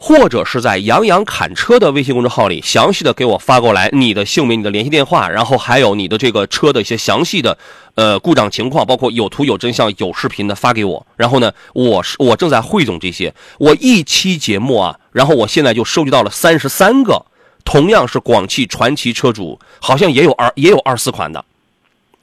[0.06, 7.56] 或者是在杨洋侃车的微信公众号里详细的给我发过来你的姓名、你的联系电话，然后还有你的这个车的一些详细的
[7.94, 11.06] 呃故障情况，包括有图有真相有视频的发给我。
[11.16, 17.24] 然后呢，我是我正在汇总这些，我一期节目啊，然后我现在就收集到了三十三个，
[17.64, 21.42] 同样是广汽传祺车主，好像也有二也有二四款的，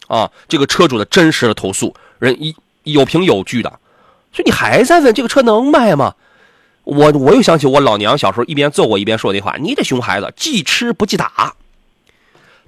[0.06, 3.72] 啊，这个车主的真实的投诉，人一有凭有据的，
[4.32, 6.14] 所以你还在问这个车能卖吗？
[6.92, 11.56] 我我又想起我老娘小时候一边揍我一边说的话：“你这熊孩子，记吃不记打。”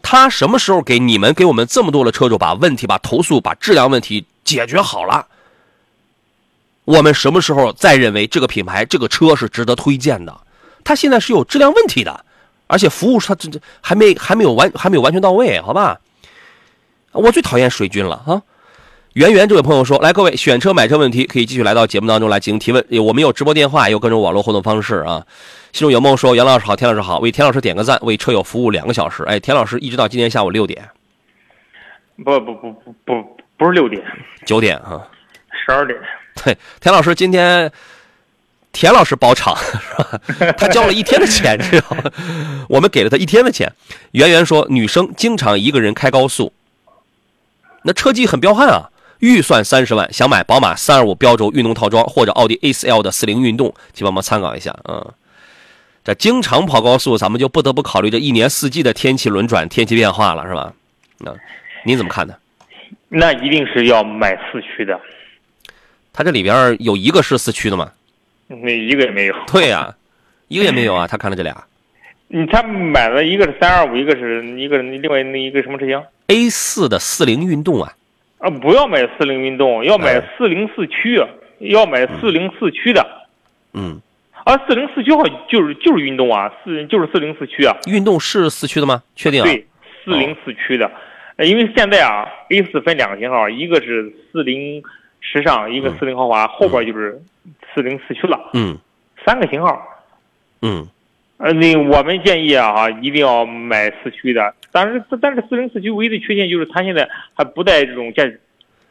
[0.01, 5.28] 他什么时候给你们给我们这么多的车主把问题、把投诉、把质量问题解决好了？
[6.86, 10.34] 我们什么时候再认为这个品牌、这个车是值得推荐的？
[10.86, 12.24] 他现在是有质量问题的，
[12.67, 15.99] 而且服务他这这还没还没有完还没有完全到位，好吧？
[17.11, 18.41] 我最讨厌水军了啊！
[19.14, 25.24] 圆圆这位朋友说：“来，各位选车买车问题可以继续来到节目当中来进行提问，我们有直播电话，也有各种网络互动方式啊。”
[25.72, 30.89] 心中有梦说：“杨老师好，田老师好，为田老师点个赞，为车友服务两个小时。”哎，田老师一直到今天下午六点、
[32.24, 34.01] 不不不不不不是六点，
[34.47, 35.07] 九点啊。
[35.64, 35.95] 十二点。
[36.43, 37.72] 对，田老师今天
[38.72, 39.76] 田老师包场 是
[40.43, 40.53] 吧？
[40.57, 42.03] 他交了一天的钱，知道吗？
[42.68, 43.72] 我们给了他一天的钱。
[44.14, 46.51] 圆圆说：“女生经常一个人开高速，
[47.84, 48.89] 那车技很彪悍啊。”
[49.24, 54.76] 预算三十万，想买宝马三二五标轴运动套装或者奥迪 A 四 L 的四零运动，请帮忙参考一下。
[54.84, 55.13] 嗯，
[56.03, 60.74] 这经常跑高速，咱们就不得不考虑这一年四季的天气轮转、天气变化了，是吧？
[61.19, 61.34] 那
[61.86, 62.36] 您怎么看呢？
[63.07, 64.99] 那一定是要买四驱的，
[66.11, 67.93] 它这里边有一个是四驱的吗？
[68.47, 69.36] 那一个也没有。
[69.47, 69.95] 对呀、
[70.49, 71.07] 一个也没有啊。
[71.07, 71.63] 他看了这俩
[72.28, 77.93] 嗯，他买了一个是三二五，一个是一个另外那一个什么车型？A 四的四零运动啊，
[78.44, 81.24] 啊，不要买四零运动，要买哎四零四驱，
[81.60, 83.08] 要买四零四驱的。
[83.74, 84.01] 嗯，
[84.43, 89.01] 啊，四零四驱好就是就是运动啊，四就是四零四驱啊，运动是四驱的吗？
[89.16, 89.46] 确定啊？
[89.46, 89.66] 对，
[90.04, 90.92] 四零四驱的。
[91.38, 94.84] 呃因为现在啊，A 四分两个型号，一个是四零
[95.22, 97.20] 时尚，一个四零豪华，后边就是
[97.74, 98.78] 四零四驱了，嗯
[99.26, 99.82] 三个型号。
[100.62, 100.88] 嗯，
[101.43, 104.55] 呃，那我们建议啊，一定要买四驱的。
[104.71, 108.24] 但是，但是四零四驱唯一的缺陷就是它现在还不带这种驾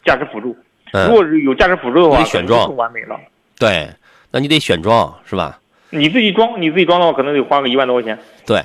[0.05, 0.55] 驾驶辅助。
[0.93, 3.19] 嗯如果是有驾驶辅助的话，选装完美了。
[3.59, 3.89] 对，
[4.31, 5.59] 那你得选装是吧？
[5.89, 8.19] 你自己装，你自己装的话，可能得花个一万多块钱。
[8.45, 8.63] 对，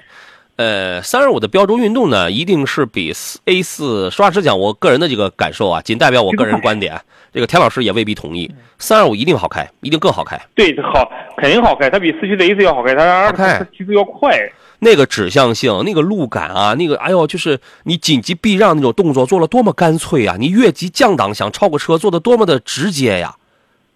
[0.57, 3.13] 呃，三二五的标轴运动呢，一定是比
[3.45, 6.99] A 四，实话实讲，我个人的这个感受啊，仅代表我个人观点，
[7.31, 8.51] 这个田老师也未必同意。
[8.79, 11.07] 三二五一定好开，一定更好开，对，好，
[11.37, 14.35] 肯定好开，它比四驱的 A 四要好开，它而且开它提速要快。
[14.79, 20.37] 那个指向性，那个路感啊，那个哎呦，就是你紧急避让那种动作做了多么干脆啊！
[20.39, 23.35] 你越级降档想超过车做的多么的直接呀，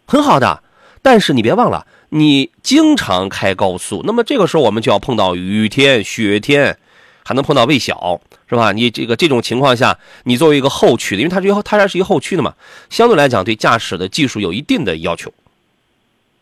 [0.06, 0.62] 很好的。
[1.04, 6.78] 但是你别忘了，你经常开高速，那么这个时候我们就要碰到雨天、雪天，
[7.24, 8.20] 还能碰到魏小，
[8.50, 8.74] 是吧？
[8.74, 12.54] 你这个这种情况下，你作为一个后驱的，因为它是一个它还是一个后驱的嘛，
[12.90, 15.32] 相对来讲对驾驶的技术有一定的要求。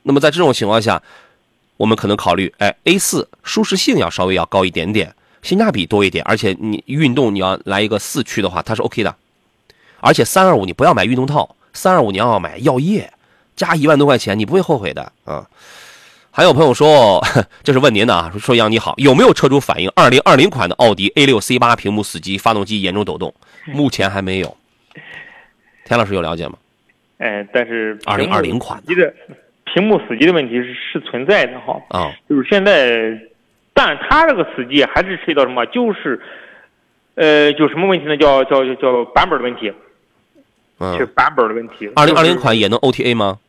[0.01, 1.03] 那么在这种情况下，
[1.77, 5.13] 我们可能考虑，哎，A 四舒适性要稍微要高一点点，
[5.43, 9.15] 性价比多一点，而且你运动你要来一个四驱的话，它是 OK 的。
[9.99, 13.13] 而且三二五你不要买运动套，三二五你要买药业，
[13.59, 15.45] 加一万多块钱你不会后悔的啊。
[16.31, 17.21] 还有朋友说，
[17.63, 23.33] 这是问您的啊，说杨你好，有没有车主反映二零二零款的奥迪 A 六 C 八屏幕死机，发动机严重抖动？
[23.65, 24.55] 目前还没有。
[25.83, 26.53] 田老师有了解吗？
[27.17, 29.13] 哎，但是二零二零款的
[29.65, 31.81] 屏幕死机的问题是是存在的哈。
[31.89, 33.19] 啊，就是现在，
[33.73, 35.65] 但它这个死机还是涉及到什么？
[35.65, 36.21] 就是，
[37.15, 38.15] 呃，就什么问题呢？
[38.15, 39.73] 叫叫叫叫版本的问题。
[40.79, 41.91] 嗯，是版本的问题。
[41.95, 43.39] 二零二零款也能 OTA 吗？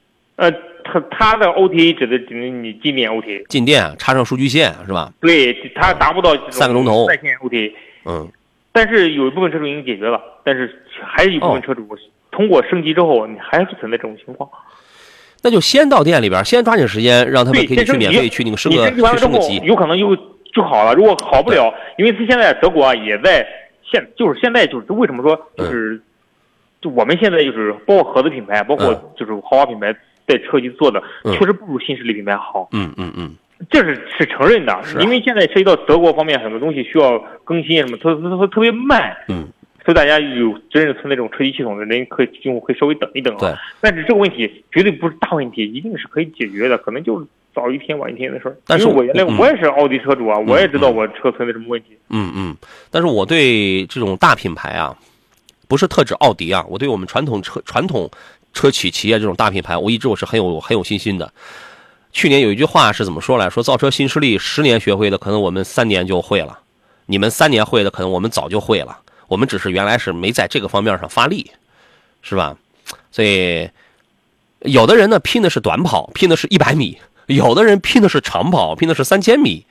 [0.41, 0.51] 呃，
[0.83, 3.47] 它它的 OTA 指的指的你进店 OTA。
[3.49, 5.13] 进店插上数据线是吧？
[5.21, 7.73] 对，它达不到三个钟头在线 OTA。
[8.07, 8.27] 嗯。
[8.73, 11.87] 但是有一部分车主已经解决了，但是还有一部分车主
[12.31, 14.49] 通过升级之后，你还是存在这种情况。
[15.43, 20.17] 那就先到店里边，先抓紧时间，让他们给你去免费去那个升个去升个级，有可能又
[20.55, 20.95] 就好了。
[20.95, 23.47] 如果好不了，因为他现在德国啊也在
[23.93, 26.01] 现，就是现在就是为什么说就是。
[26.83, 29.95] 就我们现在就是包括合资品牌，包括就是豪华品牌
[30.31, 32.69] 在车机做的，确实不如新势力品牌好。
[32.73, 33.35] 嗯嗯嗯，
[33.71, 39.17] 这是是承认的，因为现在涉及到德国方面很多东西需要更新什么，它它它特别慢。
[39.29, 39.49] 嗯，
[39.85, 43.39] 所以大家有真正存在这种车机系统的人，可以用户可以稍微等一等啊。
[43.41, 43.55] 对。
[43.81, 48.57] 但是这个问题绝对不是大问题，一定是可以解决的，可能就是早一天晚一天的事儿。
[48.67, 51.97] 但是我原来我也是奥迪车主啊，我也知道我车存在什么问题。
[52.09, 52.57] 嗯嗯，
[52.91, 54.97] 但是我对这种大品牌啊。
[55.69, 58.11] 不是特指奥迪啊，我对我们传统车传统
[58.53, 61.33] 车企企业这种大品牌，我一直我是很有很有信心的。
[62.13, 63.49] 去年有一句话是怎么说来？
[63.49, 66.59] 说造车新势力十年学会的，可能我们三年就会了；
[67.07, 68.99] 你们三年会的，可能我们早就会了。
[69.29, 71.51] 我们只是原来是没在这个方面上发力，
[72.23, 72.57] 是吧？
[73.13, 73.71] 所以
[74.61, 79.65] 有的人呢拼的是短跑，拼的是一百米；有的人拼的是长跑，拼的是三千米。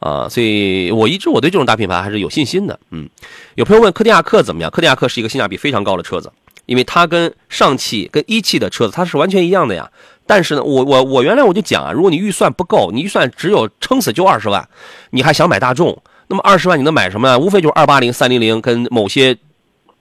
[0.00, 2.78] 啊，所以我一直我对这种大品牌还是有信心的。
[2.90, 3.08] 嗯，
[3.54, 4.70] 有朋友问科迪亚克怎么样？
[4.70, 6.30] 科迪亚克是一个性价比非常高的车子，
[6.66, 9.90] 因为它跟上汽、跟一汽的车子它是完全一样的呀。
[10.26, 14.66] 但是呢，我我我原来我就讲啊，如果你预算不够，你预算只有撑死就二十万，
[15.10, 17.38] 你还想买大众，那么二十万你能买什么呢？
[17.38, 19.36] 无非就是二八零、三零零跟某些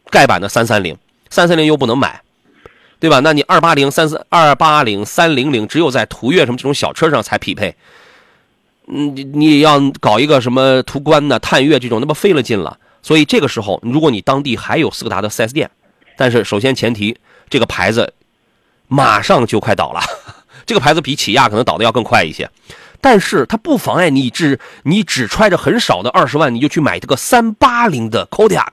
[0.10, 0.98] 盖板的三三零，
[1.30, 2.22] 三三零又不能买，
[3.02, 3.20] 对吧？
[3.20, 7.76] 那你二八零、三三二八零、三零零只有在途岳什么这种小车上才匹配。
[8.88, 12.78] 嗯，你你要搞一个什么途观呢、探岳这种，那不费了劲了。
[13.02, 15.70] 所以这个时候，如果你当地还有斯柯达的 4S 店，
[16.16, 17.18] 但是首先前提，
[17.50, 18.14] 这个牌子
[18.88, 20.02] 马上就快倒了。
[20.66, 22.50] 这个牌子比起亚可能倒的要更快一些，
[23.02, 28.68] 但是它不妨碍你只你只揣着很少的二十万，你就去买这个三八零的 Kodiaq，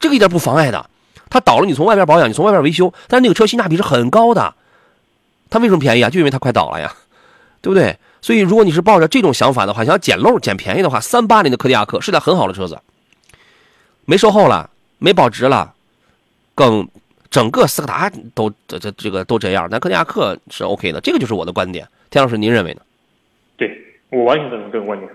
[0.00, 0.90] 这个一点不妨碍的。
[1.30, 4.54] 它倒了，你从外边保养，你从外边维修，但是那个车性价比是很高的。
[5.48, 6.10] 它为什么便宜啊？
[6.10, 6.92] 就因为它快倒了呀，
[7.60, 7.96] 对不对？
[8.20, 12.78] 所以，如果你是抱着这种想法的话，想要捡漏、捡便宜的话，三八零的柯迪亚克是台很好的车子，
[14.04, 15.71] 没售后了，没保值了，
[16.54, 16.88] 更
[17.30, 21.86] 整个斯柯达都这这这个都这样，但柯迪亚克是 OK 的，这个就是我的观点。
[22.10, 22.80] 田老师，您认为呢？
[23.56, 23.70] 对
[24.10, 25.10] 我完全赞同这个观点。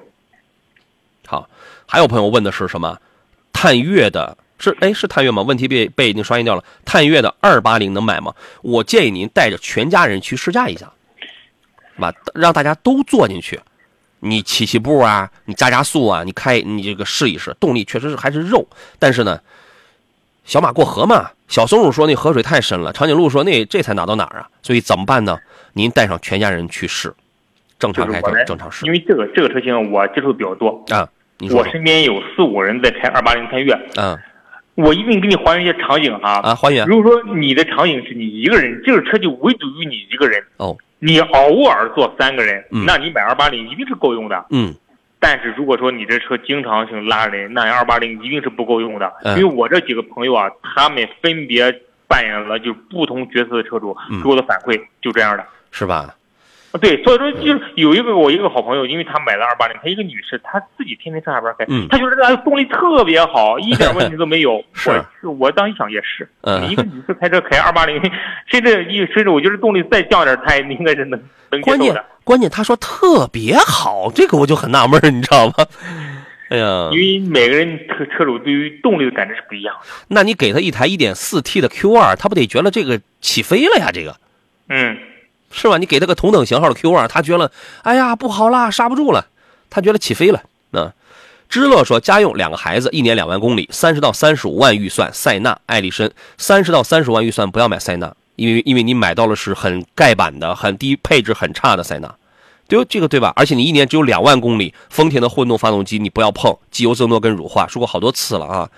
[1.26, 1.50] 好，
[1.86, 3.00] 还有朋友问的是什么？
[3.54, 5.42] 探岳的是哎是探岳吗？
[5.42, 6.64] 问题被被已经刷新掉了。
[6.86, 8.34] 探岳的二八零能买吗？
[8.62, 10.92] 我建议您带着全家人去试驾一下。
[12.00, 13.60] 吧，让大家都坐进去，
[14.20, 18.68] 你起起步啊，你加加速啊，你开你这个试一试，动力确实是还是肉，
[19.00, 19.42] 但是呢，
[20.48, 24.48] 小马过河嘛，小松鼠说那河水太深了，长颈鹿说那这才哪到哪儿啊？
[24.64, 25.38] 所以怎么办呢？
[25.74, 27.14] 您带上全家人去试，
[27.78, 28.86] 正常开正正常试。
[28.86, 31.06] 因为这个这个车型我接触比较多啊，
[31.52, 34.18] 我身边有四五人在开二八零探岳，嗯，
[34.76, 36.88] 我一定给你还原一些场景哈啊，还原。
[36.88, 40.78] 如果说你的场景是你一个人，这个车就唯独于你一个人哦。
[41.00, 44.46] 你偶尔坐三个人，那你买二八零一定是够用的。
[44.50, 44.74] 嗯，
[45.20, 49.12] 但是如果说你这车经常性拉人，那二八零一定是不够用的。
[49.36, 56.14] 因为我这几个朋友啊，他们分别扮演了就不同角色的车主，给我的反馈就这样的，是吧？
[56.80, 64.64] 对，所以说就是有一个我一个好朋友，因为他买了二八零，她一个女士，她自己天天上下班开，她觉得这动力特别好，一点问题都没有。
[64.74, 64.92] 是，
[65.40, 66.28] 我当一想也是，
[66.62, 68.00] 你一个女士开车开二八零，
[68.46, 71.20] 甚至一甚至我觉得动力再降点，她也应该是能
[71.52, 72.06] 能接受的。
[72.24, 75.54] 关键她说特别好，这个我就很纳闷你知道吗？
[76.50, 79.88] 哎呀，因为每个人车车主对于动力的感知是不一样的。
[80.08, 83.92] 那你给他一台一点四 T 的 Q 二，他不得觉得这个起飞了呀？
[83.94, 84.16] 这个，
[84.70, 84.98] 嗯。
[85.52, 85.78] 是吧？
[85.78, 87.52] 你给他个同等型号的 Q 二，他觉得，
[87.84, 89.28] 哎呀，不好啦，刹不住了，
[89.70, 90.44] 他觉得起飞了。
[90.72, 90.94] 啊，
[91.48, 102.14] 知乐说，家用两个孩子，一年两万公里，三十到三十五万预算，塞纳、艾力绅，三十到三十万预算不要买塞纳，因为因为你买到了是很盖板的、很低配置、很差的塞纳，
[102.68, 103.32] 对这个对吧？
[103.38, 108.70] 而且你一年只有两万公里，丰田的混动发动机你不要碰，机油增多跟乳化，说过好多次了啊。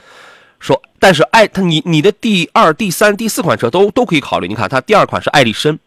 [0.60, 4.48] 说，但是爱他你你的第二、第三、第四款车都都可以考虑。
[4.48, 5.78] 你看，它第二款是艾力绅，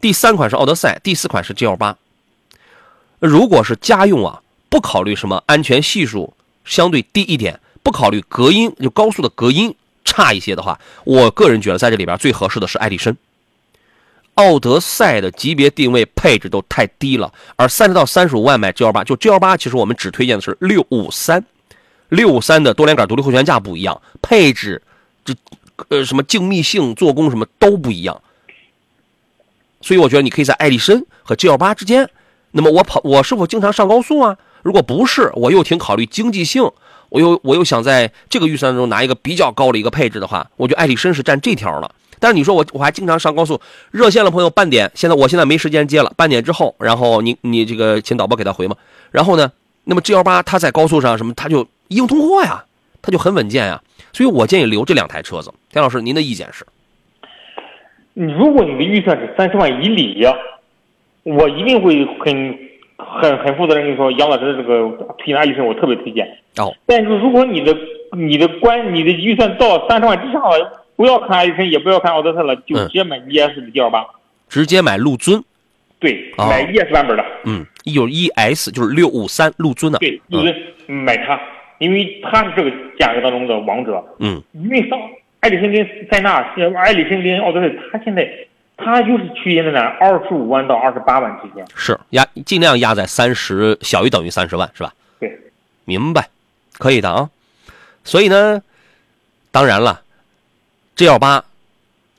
[0.00, 1.96] 第三款是奥德赛，第四款是 G L 八。
[3.18, 6.34] 如果是家用啊，不考虑什么安全系数
[6.64, 13.16] 相对低一点，不考虑隔音就高速的隔音差一些的话，我个人觉得在这里边最合适的是艾力绅。
[14.34, 21.44] 奥德赛的级别定位配置都太低了，而三十到三十五万买 G L 八，就 G L 八，其实我们只推荐的是六五三。
[22.10, 24.80] 六五三的多连杆独立后悬架不一样，配置
[25.24, 25.34] 这
[25.88, 28.22] 呃什么静谧性、做工什么都不一样，
[29.80, 32.08] 所以我觉得你可以在艾力绅和 G L 八之间。
[32.52, 34.36] 那么我跑我是否经常上高速啊？
[34.62, 36.70] 如果不是，我又挺考虑经济性，
[37.10, 41.90] 我又我又想在这个预算中拿一个比较高的一个配置的话，我觉得艾力绅是占这条了。
[42.18, 43.60] 但是你说我我还经常上高速，
[43.90, 48.76] 热线的朋友半点，现在我现在没时间接了，半点之后，然后你你这个请导播给他回嘛。
[49.10, 49.50] 然后呢，
[49.84, 51.66] 那么 G L 八它在高速上什么，它就。
[51.88, 52.62] 硬通货呀，
[53.00, 53.82] 它就很稳健呀，
[54.12, 55.50] 所以我建议留这两台车子。
[55.72, 56.66] 田老师，您的意见是？
[58.18, 60.26] 如果你的预算是三十万以里，
[61.22, 62.58] 我一定会很
[62.96, 64.88] 很很负责任跟你说，杨老师的这个
[65.18, 66.26] 推拿医生我特别推荐。
[66.56, 66.74] 哦。
[66.84, 67.76] 但是如果你的
[68.16, 74.04] 你的关你的预算到三十万之上了，不要看艾医生，也不要看奥德赛了，就直接买 ES 的 G L 八。
[74.48, 75.40] 直接买陆尊。
[76.00, 77.24] 对，买 ES 版本的。
[77.44, 79.98] 嗯，有 ES 就是六五三陆尊的。
[80.00, 80.54] 对，陆尊
[80.86, 81.40] 买它。
[81.78, 84.98] 因为它是这个价格当中的王者，嗯，因为上
[85.40, 88.28] 艾力绅跟塞纳，是艾力绅跟奥德赛，他现在
[88.76, 94.92] 他就是区间在哪二十五万到二十八万之间，是压尽量压在三十小于等于三十万是吧？
[95.20, 95.38] 对，
[95.84, 96.28] 明白，
[96.78, 97.30] 可以的啊。
[98.04, 98.62] 所以呢，
[99.50, 100.02] 当然了
[100.96, 101.44] ，G L 八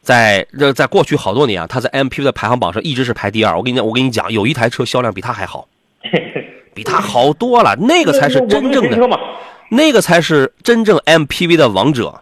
[0.01, 3.57] 在这在过去好多年啊，它在 M P V 的排行榜上一直是排第二。
[3.57, 5.67] 我跟你讲，我跟你讲，有一台车销量比它还好，
[6.73, 9.19] 比它好多了，那个才是真正的。
[9.71, 12.21] 那个才是真正 MPV 的王者，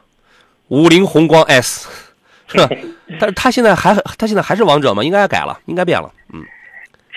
[0.69, 1.87] 五菱宏光 S，
[2.47, 2.69] 是吧？
[3.19, 5.03] 但是他现在还他现在还是王者吗？
[5.03, 6.11] 应该改了，应该变了。
[6.33, 6.43] 嗯，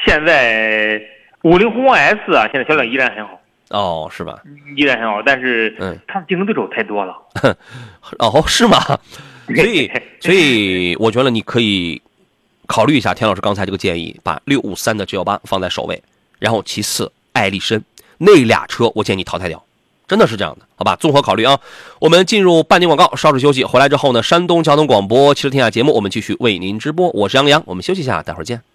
[0.04, 1.00] 现在
[1.42, 3.40] 五菱宏光 S 啊，现在销量依然很好。
[3.70, 4.40] 哦，是吧？
[4.76, 7.14] 依然很好，但是嗯，它的竞争对手太多了。
[8.18, 8.78] 哦，是吗？
[9.54, 9.90] 所以，
[10.20, 12.00] 所以我觉得你可以
[12.66, 16.00] 考虑一下田老师刚才这个建议，把六五三的 G L 八放在首位，
[16.38, 17.80] 然后其次艾力绅
[18.18, 19.60] 那俩车，我建议你淘汰掉。
[20.10, 20.96] 真的是这样的，好吧？
[20.96, 21.56] 综合考虑啊，
[22.00, 23.62] 我们进入半点广告，稍事休息。
[23.62, 27.08] 回来之后呢，山东交通广播《汽车天下》节目，我们继续为您直播。
[27.10, 28.69] 我是杨洋，我们休息一下，待会儿见。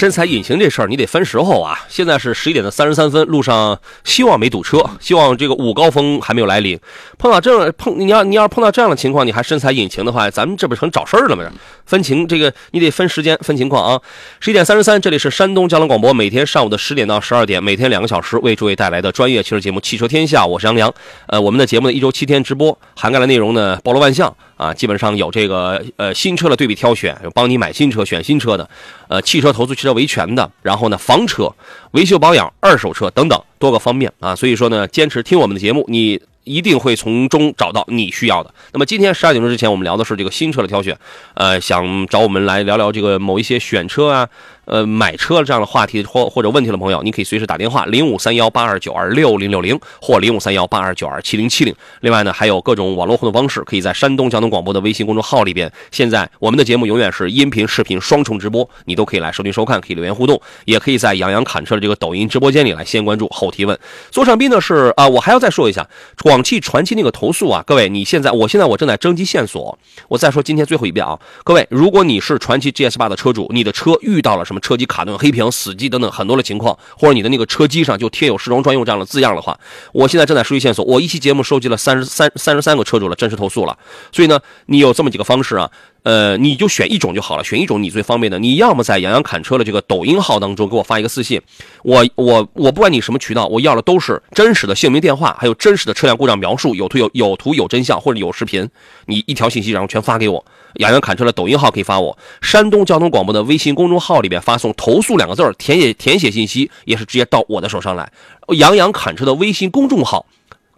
[0.00, 1.78] 身材隐形这事儿你得分时候啊！
[1.86, 6.80] 现在是十一点的三十三分，路上希望没堵车，希望这个午高峰还没有来临。
[7.18, 11.44] 碰到这样碰你要你要碰到这样的情况，你还身材隐形的话，咱们这不成找事儿了吗？
[11.84, 14.00] 分情这个你得分时间分情况啊！
[14.40, 20.90] 十一点三十三，这里是山东交通广播，每天上午的十点到十二点，每天两个小时为诸位带来的专业汽车节目《汽车天下》，我是杨洋。
[21.26, 24.34] 呃，我们的节目呢一周七天直播，涵盖的内容呢包罗万象。
[24.60, 28.68] 啊，基本上有这个呃新车的对比挑选，有帮你买新车选新车的，
[29.08, 31.50] 呃汽车投诉、汽车维权的，然后呢房车
[31.92, 34.36] 维修保养、二手车等等多个方面啊。
[34.36, 36.20] 所以说呢，坚持听我们的节目，你
[36.50, 38.52] 一定会从中找到你需要的。
[38.72, 40.96] 那么今天十二点钟之前，我们聊的是这个新车的挑选，
[41.34, 44.28] 呃，想找我们来聊聊这个某一些选车啊。
[44.66, 51.74] 呃，买车这样的话题或或者问题的朋友，你可以随时打电话零五三幺八二九二六零六零或零五三幺八二九二七零七零。
[52.02, 55.72] 另外呢，还有各种网络互动方式，可以在山东交通广播的微信公众号里边。
[55.90, 63.76] 现在我们的节目永远是音频、视频双重直播，你都可以来收听收看，可以留言互动，也可以在杨洋侃车的这个抖音直播间里来先关注后提问。
[64.12, 65.84] 左上宾呢是啊，我还要再说一下
[66.22, 74.60] 广广汽传祺那个投诉啊，各位，你现在我现在我正在征集线索，我再说今天最后一遍啊，各位，如果你是传祺 GS 八的车主，你的车遇到了什么？
[74.60, 79.58] 车机卡顿、黑屏、死机等等很多的情况，或者你的那个车机上就贴有“时装专用”这样的字样的话，
[79.92, 80.82] 我现在正在收集线索。
[80.86, 83.76] 我一期节目收集了三十三三十三个车主的真实投诉了，
[84.10, 85.70] 所以呢，你有这么几个方式啊。
[86.02, 88.38] 呃，你就选一种就好了，选一种你最方便的。
[88.38, 91.40] 你要么在杨洋侃车的这个抖音号当中给我发一个私信，
[91.82, 98.66] 我我我不管你什么渠道，我要的都是真实的姓名、电话，还有真实的车辆故障描述，有图有有图有真相或者有视频，
[99.06, 100.42] 你一条信息然后全发给我。
[100.76, 108.10] 杨洋侃车的抖音号可以发我，山东交通广播的微信公众号里边发送“投诉”两个字填写填写信息也是直接到我的手上来。
[108.56, 110.24] 杨洋侃车的微信公众号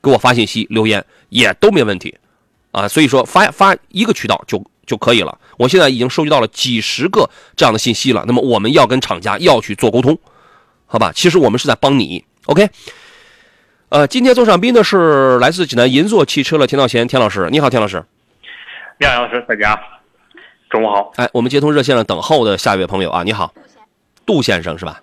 [0.03, 2.17] 给我发信息留言也都没问题
[2.73, 4.61] 啊，所以说发发一个渠道就。
[4.93, 5.39] 就可以了。
[5.57, 8.23] 我现在已经收集到了几十个这样的信息了。
[8.27, 10.19] 那么我们要跟厂家要去做沟通，
[10.85, 11.11] 好吧？
[11.15, 12.69] 其实我们是在帮你，OK。
[13.89, 18.05] 呃，今天做上宾的是来自济南银座汽车的田道贤田老师，你好，田老师。
[19.01, 19.81] 你好，杨老师，大家
[20.69, 21.11] 中午好。
[21.17, 23.55] 哎，我们接通热线了，等候的下一位朋友啊，你好，
[24.27, 25.01] 杜先生是吧？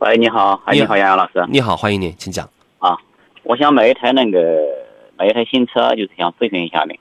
[0.00, 2.46] 喂，你好，哎，你你好，杨洋老师你好，欢迎您，请讲。
[2.78, 2.98] 啊，
[3.44, 4.38] 我想买一台那个
[5.16, 6.98] 买一台新车，就是想咨询一下您。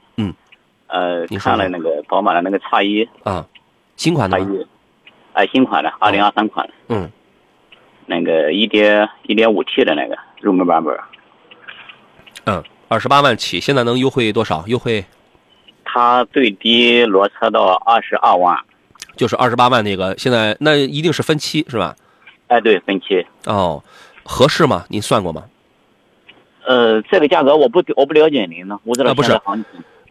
[0.90, 1.20] 嗯。
[1.20, 3.45] 呃，你说看了那个宝马的那个叉一，啊，
[3.95, 4.45] 新款的吗？
[4.45, 4.68] 叉一，
[5.34, 7.10] 哎，新款的，二零二三款的，嗯，
[8.06, 10.98] 那个一点一点五 T 的那个入门版本，
[12.45, 14.64] 嗯，二十八万起，现在能优惠多少？
[14.68, 15.06] 优惠
[15.86, 18.57] 它最低裸车到二十二万。
[19.16, 21.95] 就是二十八万那个，现在那一定是分期是吧？
[22.48, 23.26] 哎，对，分期。
[23.45, 23.84] 哦，
[24.24, 24.86] 合适吗？
[24.90, 25.44] 您算过吗？
[26.66, 29.40] 呃，这个价格我不我不了解您呢，我知道啊不是。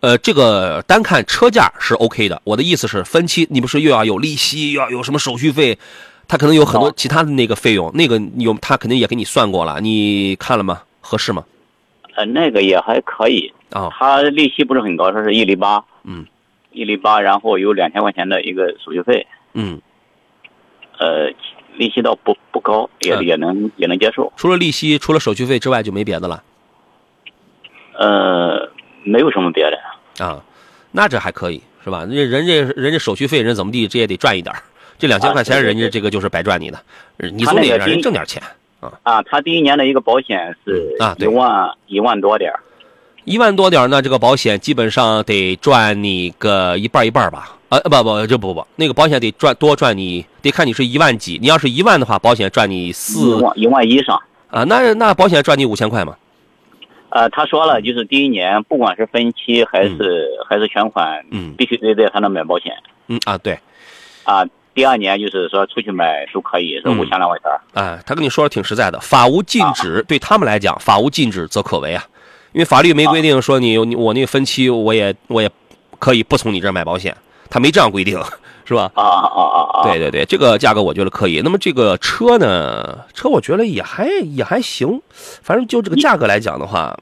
[0.00, 5.78] 呃，这个单看车价是 OK 的，我的意思是分期，你不是又要有利息，又要有什么手续费，
[6.26, 10.82] 他可能有很多哦其他的那个费用，那个有他肯定也给你算过了，你看了吗？
[11.00, 11.44] 合适吗？
[12.14, 15.84] 呃，那个也还可以，啊、他利息不是很高，它是一厘八。
[16.04, 16.24] 嗯。
[16.70, 19.80] 一厘八，然后有两千块钱的一个手续费，嗯，
[20.98, 21.28] 呃，
[21.76, 24.32] 利息倒不不高，也、嗯也能也能接受。
[24.36, 26.42] 除了利息，除了手续费之外就没别的了
[27.98, 28.70] 呃，
[29.08, 30.24] 没有什么别的。
[30.24, 30.42] 啊，
[30.92, 32.00] 那这还可以是吧？
[32.00, 34.54] 人家人家人家手续费人怎么地，这也得赚一点
[34.98, 36.78] 这两千啊块钱人家这个就是白赚你的，
[37.32, 38.42] 你总得让人挣点钱。
[38.80, 42.60] 啊，啊他第一年的一个保险是啊对万、一万多点儿
[43.24, 47.54] 一万多点儿呢，这个保险基本上得赚你个一半一半儿吧？
[47.68, 51.38] 啊，不不，这不不，那个保险得赚多赚你，得看你是一万几。
[51.42, 54.18] 你要是一万的话，保险赚你一四万一万以上。
[54.48, 56.16] 啊，那那保险赚你五千块嘛？
[57.10, 61.54] 呃，他说了，就是第一年不管是分期还是、还是全款，嗯。
[61.56, 62.72] 必须得在他那买保险。
[63.06, 63.58] 嗯啊，对，
[64.24, 64.44] 啊。
[64.74, 66.98] 第二年就是说出去买都可以，是嗯。
[66.98, 67.50] 五千来块钱。
[67.50, 67.60] 儿。
[67.74, 72.04] 啊，他跟你说的挺实在的，法无禁止，对他们来讲，法无禁止则可为啊，
[72.52, 75.50] 因为法律没规定说你你我那个分期我也我也
[75.98, 77.16] 可以不从你这儿买保险，
[77.50, 78.20] 他没这样规定，
[78.68, 78.92] 是吧？
[78.94, 79.82] 啊啊啊啊啊！
[79.82, 81.40] 对对对，这个价格我觉得可以。
[81.42, 86.94] 那么这个车呢，车我觉得也还也还行，反正就这个价格来讲的话，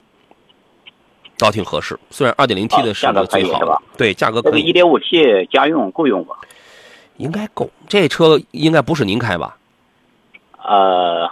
[1.37, 1.99] 倒挺合适。
[2.09, 6.37] 虽然二点零 T 的是最好的，对，价格这个可以，一点五 T 家用够用吧？
[7.17, 7.69] 应该够。
[7.89, 9.57] 这车应该不是您开吧？
[10.63, 11.29] 呃，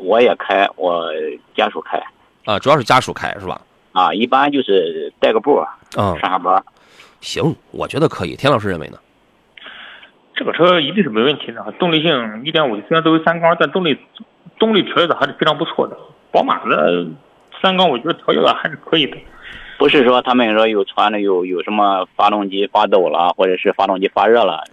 [0.00, 1.04] 我也开，我
[1.54, 2.02] 家属开
[2.46, 3.60] 啊，主要是家属开是吧？
[3.92, 5.68] 啊，一般就是带个步儿
[6.00, 6.64] 啊、上下班儿。
[7.20, 8.34] 行，我觉得可以。
[8.36, 8.98] 田老师认为呢？
[10.40, 13.98] 这个车一定是没问题的，动力性1.5虽然都是三缸，但动力
[14.58, 15.94] 动力调教的还是非常不错的。
[16.32, 17.06] 宝马的
[17.60, 19.18] 三缸我觉得调教的还是可以的。
[19.76, 24.64] 不是说他们说有传的有有什么发动机发抖了，或者是发动机发热了，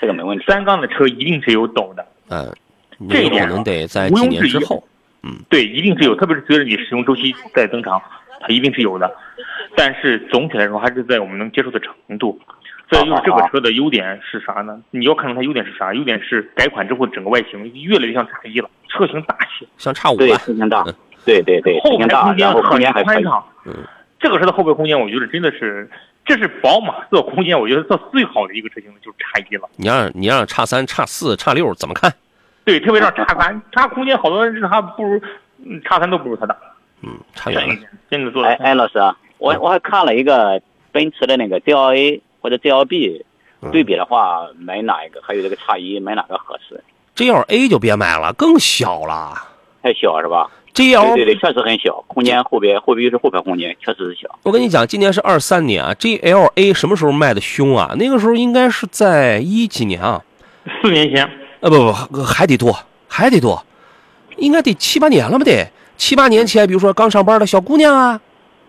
[0.00, 0.46] 这个没问题。
[0.46, 2.50] 三缸的车一定是有抖的，嗯、
[3.10, 4.82] 这一点可能得在毋几年之后。
[5.24, 8.00] 嗯对，一定是有，特别是随着你使用周期在增长，
[8.40, 9.14] 它一定是有的。
[9.76, 12.40] 但是总体来说还是在我们能接受的程度。
[12.92, 14.80] 再就是这个车的优点是啥呢？
[14.90, 15.94] 你要看出它优点是啥？
[15.94, 20.94] 优点是改款之后整个外形越来越像叉一了，车型大气，像叉五对，吧，车型大嗯，
[21.24, 23.02] 对对对，后排空间然后空很间还。
[23.02, 23.44] 宽敞。
[23.64, 23.74] 嗯，
[24.20, 25.88] 这个车的后排空间，我觉得真的是，
[26.24, 29.68] 这是宝马做空间，我觉得做最好的一个车型就是叉一了。
[29.76, 32.12] 你让你让叉三、叉四、叉六怎么看？
[32.64, 35.20] 对，特别让叉三，叉空间好多人是它不如，
[35.64, 36.56] 嗯叉三都不如它大。
[37.02, 37.74] 嗯，差远了。
[38.10, 38.48] 真的做的。
[38.48, 40.60] 哎哎，老师啊，我嗯我还看了一个
[40.92, 43.22] 奔驰的那个 GLA 或者 GLB，
[43.70, 45.20] 对嗯比的话，买哪一个？
[45.22, 46.82] 还有这个叉一，买哪个合适
[47.16, 49.32] ？GLA 就别买了，更小了。
[49.82, 54.28] 太小是吧？GL 对对对，确实很小，空间后边后边是后排空间，确实是小。
[54.42, 57.94] 我跟你讲，今年是二三年啊，GLA 什么时候卖的凶啊？
[57.98, 60.22] 那个时候应该是在一几年啊？
[60.80, 61.28] 四年前，
[61.60, 61.76] 呃，不
[62.10, 62.76] 不，还得多，
[63.08, 63.64] 还得多，
[64.36, 65.44] 应该得七八年了吧？
[65.44, 68.20] 得七八年前，比如说刚上班的小姑娘啊，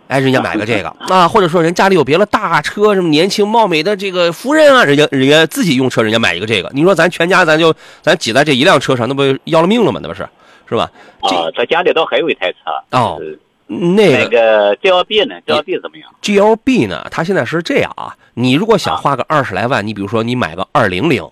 [0.07, 9.99] 哎，人家买个这个啊，或者说人家里有别的大车，什么年轻貌美的这个夫人啊，人家人家自己用车，人家买一个这个，你说咱全家咱就咱挤在这一辆车上，那不要了命了吗？
[10.03, 10.27] 那不是，
[10.67, 10.91] 是吧？
[11.21, 12.57] 啊，他家里倒还有一台车。
[12.91, 13.19] 哦
[13.65, 21.27] 那个 GLB 呢？GLB 怎么样？GLB 呢，它现在是这样啊，你如果想花个二十来万，你比如说你买个二零零，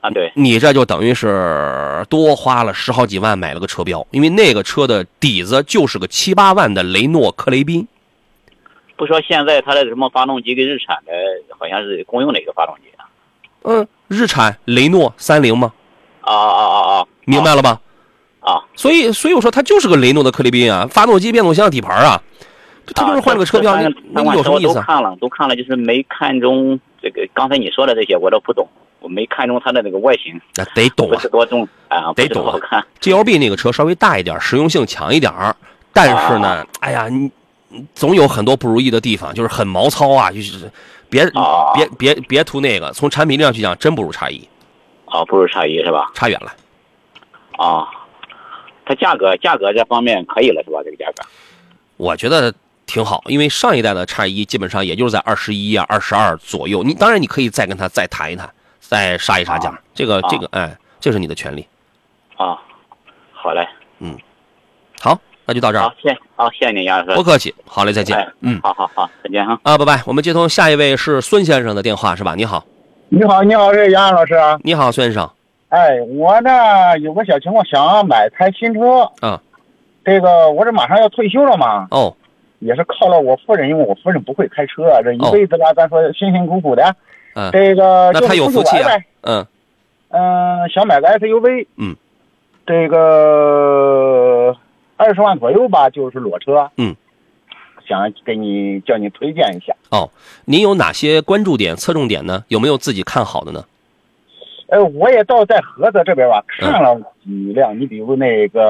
[0.00, 7.86] 啊，对，你这就等于是多花了十好几万买了个车标，因为那个车的底子就是个七八万的雷诺克雷宾。
[8.96, 11.12] 不说现在它的什么发动机跟日产的
[11.58, 13.06] 好像是公用的一个发动机啊。
[13.62, 15.72] 嗯，日产雷诺三菱吗？
[16.20, 17.06] 啊啊啊啊！
[17.24, 17.80] 明白了吧？
[18.40, 22.22] 啊，所以所以我说它就是个雷诺的克雷宾啊，发动机、变速箱、底盘啊，
[22.94, 28.68] 它就是换了个车标，你啊这三你有什么意思看了，都看了，就是没看中这个刚才你说的这些，我都不懂。
[29.00, 32.84] 我没看中它的那个外形，那得懂啊不是，多重啊，得懂啊好看。
[33.00, 35.54] GLB 那个车稍微大一点，实用性强一点儿，
[35.92, 37.30] 但是呢，哎呀，你
[37.68, 40.70] 你总有很多不如意的地方，就是很毛糙啊，就是
[41.08, 44.48] 别、啊别别别图那个，从产品力上去讲，真不如叉一，
[45.06, 46.10] 啊，不如叉一是吧？
[46.14, 46.52] 差远了。
[47.58, 47.88] 啊，
[48.84, 50.80] 它价格价格这方面可以了是吧？
[50.84, 51.24] 这个价格
[51.96, 52.54] 我觉得
[52.86, 56.82] 挺好，因为上一代的叉一基本上也就是在二十一啊、二十二左右。
[56.82, 58.48] 你当然你可以再跟他再谈一谈，
[58.88, 61.66] 再杀一杀价，啊这个啊这个哎，这是你的权利。
[62.38, 62.58] 啊，
[63.32, 64.16] 好嘞，嗯
[65.02, 67.14] 好，那就到这儿好，，谢谢，好，谢谢您，杨老师。
[67.14, 67.54] 不客气。
[67.66, 68.26] 好嘞，再见哎。
[68.40, 69.60] 嗯，好好好，再见哈。
[69.62, 70.00] 啊，拜拜。
[70.06, 72.34] 我们接通下一位是孙先生的电话是吧？
[72.34, 72.64] 你好，
[73.10, 74.34] 你好，你好，是杨洋老师。
[74.62, 75.30] 你好，孙先生。
[75.68, 79.02] 哎，我呢有个小情况，想买台新车。
[79.20, 79.38] 啊。
[80.04, 82.16] 这个我这马上要退休了嘛，哦，
[82.60, 86.96] 也是靠了我夫人，因为我夫人不会开车，这一哦辈子吧，咱说辛辛苦苦的。
[87.38, 88.90] 嗯这个那他有福气啊。
[89.22, 89.46] 嗯
[90.10, 91.66] 嗯、想买个 SUV。
[91.76, 91.94] 嗯。
[92.66, 94.56] 这个
[94.96, 96.70] 二十万左右吧，就是裸车。
[96.76, 96.96] 嗯。
[97.86, 99.74] 想给你叫你推荐一下。
[99.90, 100.10] 哦，
[100.44, 102.44] 您有哪些关注点、侧重点呢？
[102.48, 103.64] 有没有自己看好的呢？
[104.66, 106.94] 呃，我也到在菏泽这边吧，嗯看了
[107.24, 108.60] 几辆，你比如那个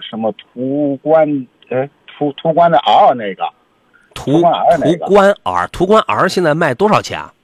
[0.00, 3.44] 什么途观，呃，途途观的 R 那个，
[4.14, 7.34] 途途观 R 那途，观 R，途观 R 现在卖多少钱啊？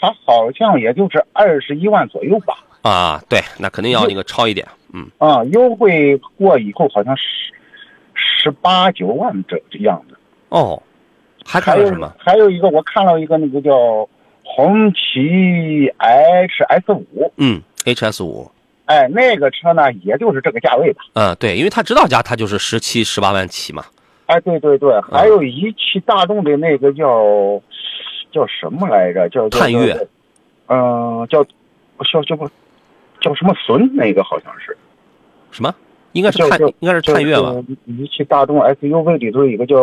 [0.00, 2.64] 它好像也就是二十一万左右吧。
[2.82, 4.66] 啊，对，那肯定要那个超一点。
[4.94, 7.22] 嗯，啊、优惠过以后好像十
[8.14, 10.16] 十八九万这这样的。
[10.48, 10.80] 哦，
[11.44, 12.14] 还看还有了什么？
[12.18, 14.08] 还有一个，我看了一个那个叫
[14.42, 18.50] 红旗 HS 五，嗯，HS 五。
[18.86, 21.02] 哎，那个车呢，也就是这个价位吧。
[21.12, 23.84] 嗯，对，因为它指导价它就是十七、十八万起嘛。
[24.24, 27.60] 哎，对对对，还有一汽大众的那个叫
[28.30, 29.28] 叫什么来着？
[29.28, 29.94] 叫叫探岳，
[30.66, 31.44] 嗯、叫
[32.12, 32.48] 叫叫不
[33.20, 33.94] 叫什么孙？
[33.94, 34.76] 那个好像是，
[35.50, 35.74] 什么？
[36.12, 37.54] 应该是探应该是探岳吧？？
[37.86, 39.76] 一汽大众 SUV 里头有一个叫，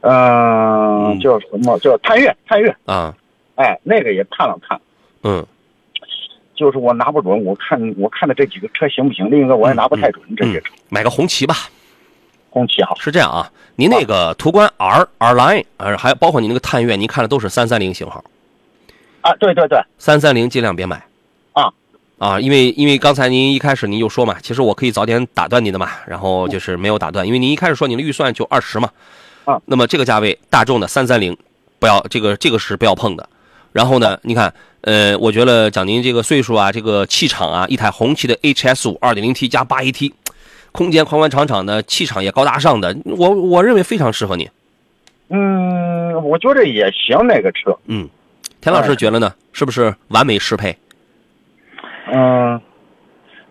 [0.00, 1.78] 嗯、嗯叫什么？
[1.78, 2.74] 叫探岳，探岳。
[2.84, 3.14] 啊，
[3.54, 4.80] 哎，那个也看了看，
[5.22, 5.46] 嗯，
[6.54, 9.30] 就是我拿不准，我看我看的这几个车行不行？
[9.30, 10.74] 另一个我也拿不太准，这些车。
[10.88, 11.54] 买个红旗吧。
[12.50, 13.48] 红旗好，是这样啊，
[13.80, 18.24] 您那个途观 R R Line，呃，还包括你那个探岳，您看的都是三三零型号，
[19.20, 21.00] 啊，对对对，三三零尽量别买。
[21.52, 21.70] 啊。
[22.18, 28.90] 啊，因为因为刚才您一开始您就说嘛，其实我可以早点打断您的嘛，然后就是没有打断，因为您一开始说您的预算就二十嘛，
[29.44, 31.36] 啊，那么这个价位大众的三三零
[31.78, 33.28] 不要这个这个是不要碰的。
[33.70, 40.12] 然后呢，你看，呃，我觉得讲您这个岁数啊，这个气场啊，一台红旗的 HS 五二点零 T 加八 AT，
[40.78, 44.48] 空间宽宽敞敞的，气场也高大上的，我我认为非常适合你。
[45.28, 47.76] 嗯，我觉得也行，那个车。
[47.86, 48.08] 嗯，
[48.60, 49.34] 田老师觉得呢？
[49.52, 50.78] 是不是完美适配？
[52.12, 52.60] 嗯，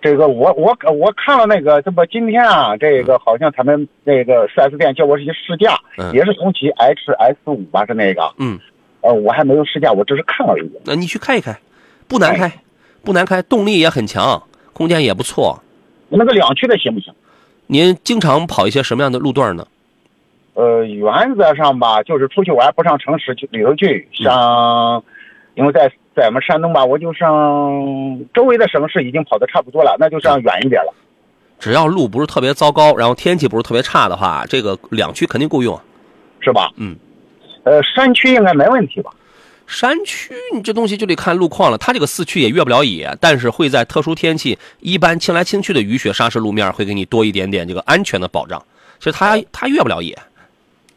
[0.02, 8.34] 这个我我我看了那个，这不今天啊，这个好像他们那个 4S 店叫我去试驾，嗯也是红旗 HS 五吧，是那个。
[8.38, 8.58] 嗯，
[9.02, 10.82] 呃，我还没有试驾，我只是看了一眼。
[10.86, 11.58] 那你去看一看，
[12.08, 12.50] 不难开，
[13.04, 14.42] 不难开，动力也很强，
[14.72, 15.62] 空间也不错。
[16.10, 17.14] 那个两驱的行不行？
[17.68, 19.68] 您经常跑一些什么样的路段呢？
[20.54, 25.04] 呃，原则上吧，就是出去玩不上城市去旅游去，嗯像，
[25.56, 27.30] 因为在在我们山东吧，我就上
[28.34, 30.94] 周围的省市已经跑的差不多了，那就上远一点了，
[31.60, 35.80] 只要路不是特别糟糕，然后天气不是特别差的话，这个两驱肯定够用。
[36.40, 36.72] 是吧？
[36.78, 36.96] 嗯。
[37.64, 39.12] 呃，山区应该没问题吧？
[39.68, 48.64] 山区你这东西就得看路况了，它这个四驱也越不了野，但是会在特殊天气，一般清来清去的雨雪沙石路面会给你多一点点这个安全的保障。
[48.98, 50.18] 其实它它越不了野。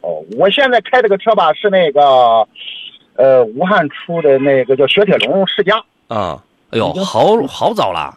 [0.01, 2.01] 哦，我现在开这个车吧，是那个，
[3.16, 5.76] 呃，武汉出的那个叫雪铁龙世嘉，
[6.09, 8.16] 啊，哎呦，好好早了。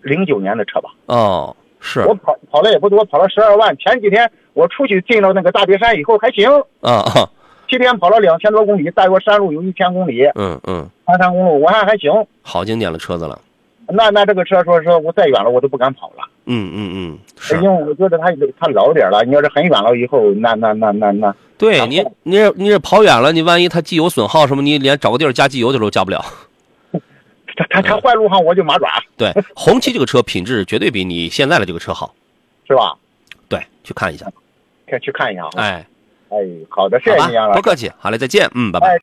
[0.00, 0.90] 零九年的车吧。
[1.06, 3.76] 哦，是我跑跑了也不多，跑了十二万。
[3.78, 6.50] 前几天我出去进了那个大别山以后还行，
[6.80, 7.30] 啊啊，
[7.72, 12.12] 七天跑了两千多公里，大约山路有一千公里，嗯嗯，盘山公路我看还行。
[12.42, 13.40] 好经典的车子了。
[13.88, 18.26] 那那这个车说说我再远了我都不敢跑了，嗯嗯嗯，是因为我觉得它
[18.60, 19.24] 它老点了。
[19.24, 26.22] 你要是很远了以后，那那那那那，对你你这你这跑远了，你万一它机油损耗什么，你连找个地儿加机油的时候加不了。
[27.56, 28.86] 它它它坏路上我就麻爪，
[29.16, 32.14] 对，红旗这个车品质绝对比你现在的这个车好。
[32.68, 32.94] 是吧？
[33.48, 34.26] 对，去看一下。
[34.88, 35.50] 可以去看一下啊。
[35.56, 35.86] 哎，
[36.32, 37.62] 哎，好的，谢谢你杨老师不。
[37.62, 37.92] 客气。
[37.98, 38.50] 好嘞，再见。
[38.54, 38.96] 嗯，拜拜哎。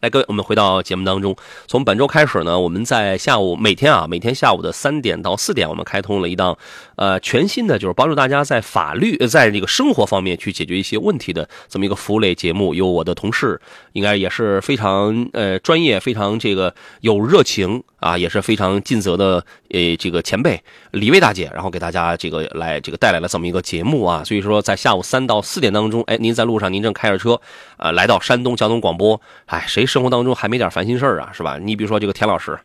[0.00, 1.36] 来，各位，我们回到节目当中。
[1.66, 6.56] 从本周开始呢，我们在下午每天啊，每天下午的三点到四点，我们开通了一档
[6.96, 12.72] 呃全新的，就是帮助大家在法律呃在这个生活方面去解决一些问题的这么一个服务类节目。
[12.72, 13.60] 有我的同事，
[13.92, 20.60] 应该也是非常呃专业、非常这个有热情啊，也是非常尽责的呃这个前辈
[20.90, 24.24] 李卫大姐，然后给大家这个来这个带来了这么一个节目啊。
[24.24, 27.40] 所以说，在下午三到四点当中，哎，您在路上，您正开着车，
[27.76, 31.58] 啊，来到山东交通广播，哎，谁生活当中还没点烦心事儿啊，是吧？
[31.60, 32.58] 你比如说这个田老师，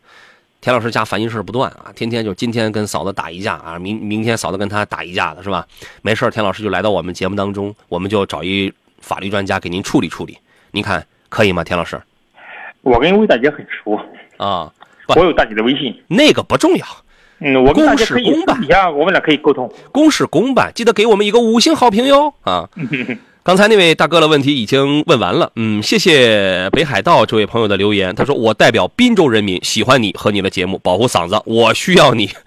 [0.60, 5.66] 田老师家烦心事儿不断啊，天天就今天跟嫂子打一架啊，明明天嫂子跟他打一架的是吧？
[6.00, 10.38] 没事儿，田老师就来到我们节目当中，我们就找一法律专家给您处理处理，
[10.70, 11.62] 您看可以吗？
[11.62, 12.00] 田老师
[12.80, 14.00] 我跟魏大姐很熟，
[14.36, 14.72] 啊，
[15.08, 15.94] 我有大姐的微信。
[16.08, 16.86] 那个不重要，
[17.40, 19.70] 嗯，我跟大公事公办私底下我们俩可以沟通。
[19.92, 22.68] 公事公办，记得给我们一个五星好评哟啊！
[23.44, 28.12] 刚才那位大哥的问题已经问完了，嗯，谢谢北海道这位朋友的留言。
[28.12, 32.28] 他说：“我代表滨州人民喜欢你和你的节目，保护嗓子，我需要你。”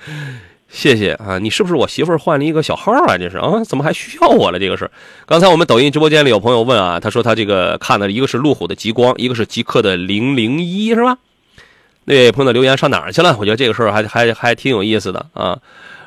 [0.67, 1.39] 谢谢啊！
[1.39, 3.17] 你是不是我媳妇儿换了一个小号啊？
[3.17, 3.63] 这是啊？
[3.63, 4.59] 怎么还需要我了？
[4.59, 4.91] 这个是。
[5.25, 11.17] 刚才我们抖音直播间里有朋友问啊，他说他这个看的一个是路虎的极光，一个是极客的零零一，是吧？
[12.05, 13.35] 那位朋友的留言上哪儿去了？
[13.39, 15.59] 我觉得这个事儿还还还挺有意思的啊。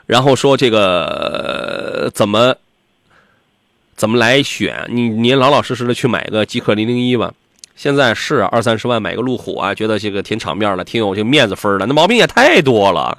[0.06, 2.56] 然后说这个、怎么
[3.94, 4.88] 怎么来选？
[4.90, 7.32] 你您老老实实的去买个极客零零一吧。
[7.76, 11.86] 现在是二三十万买个路虎啊，觉得这个挺场面的，挺有这面子分的。
[11.86, 13.18] 那毛病也太多了，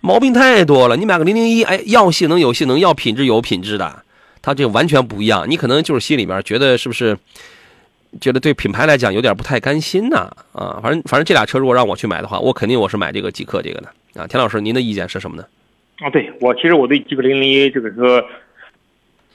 [0.00, 0.96] 毛病太多了。
[0.96, 4.02] 你买个零零一，哎，要性能有性能，要品质有品质的，
[4.42, 5.48] 它这完全不一样。
[5.48, 7.16] 你可能就是心里边觉得是不是？
[8.20, 14.26] 觉得对品牌来讲有点不太甘心呐啊，反正反正这俩车如果让我去买的话，我肯定我是买这个极客这个的啊。
[14.26, 15.44] 田老师，您的意见是什么呢？
[16.00, 18.24] 啊，对我其实我对极客零零一这个车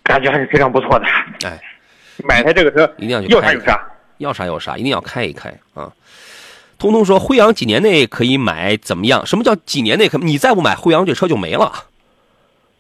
[0.04, 1.06] 感觉还是非常不错的。
[1.48, 1.60] 哎，
[2.24, 3.92] 买台这个车一定要去要啥有啥。
[4.20, 5.94] 要啥有啥，一定要开一开啊！
[6.80, 9.24] 通通说辉昂几年内可以买，怎么样？
[9.26, 10.18] 什么叫几年内可？
[10.18, 11.86] 你再不买辉昂，这车就没了。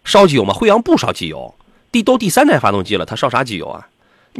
[0.03, 0.51] 烧机油吗？
[0.51, 1.53] 辉昂不烧机油，
[1.91, 3.87] 第都第三代发动机了，它烧啥机油啊？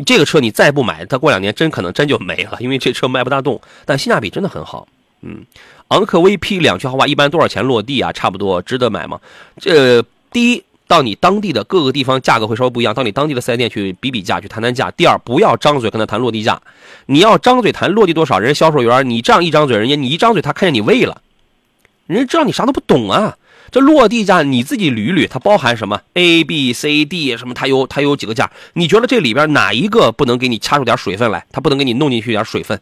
[0.06, 4.88] 这个车你再不买，它过两年真可能真就没了，因为这车卖不大动，但性价比真的很好。
[5.22, 5.44] 嗯，
[5.88, 8.11] 昂克威 P 两驱豪华一般多少钱落地啊？
[8.11, 9.19] 差不多值得买吗？
[9.60, 14.91] 这第一，到你当地的各个地方价格会稍微不一样，到你当地的四 S 店去比比价，去谈谈价。
[14.91, 16.61] 第二，不要张嘴跟他谈落地价，
[17.07, 21.22] 你要张嘴谈落地多少，人销售员你这样一张嘴，人家你一张嘴，他看见你喂了，
[22.06, 23.38] 人家知道你啥都不懂啊。
[23.72, 27.53] 这落地价你自己捋捋，它包含什么 A、B、C、D 什么？
[27.53, 28.52] 它有它有几个价？
[28.73, 31.45] 你觉得这里边哪一个不能给你掐出点水分来？
[31.52, 32.80] 它不能给你弄进去点水分，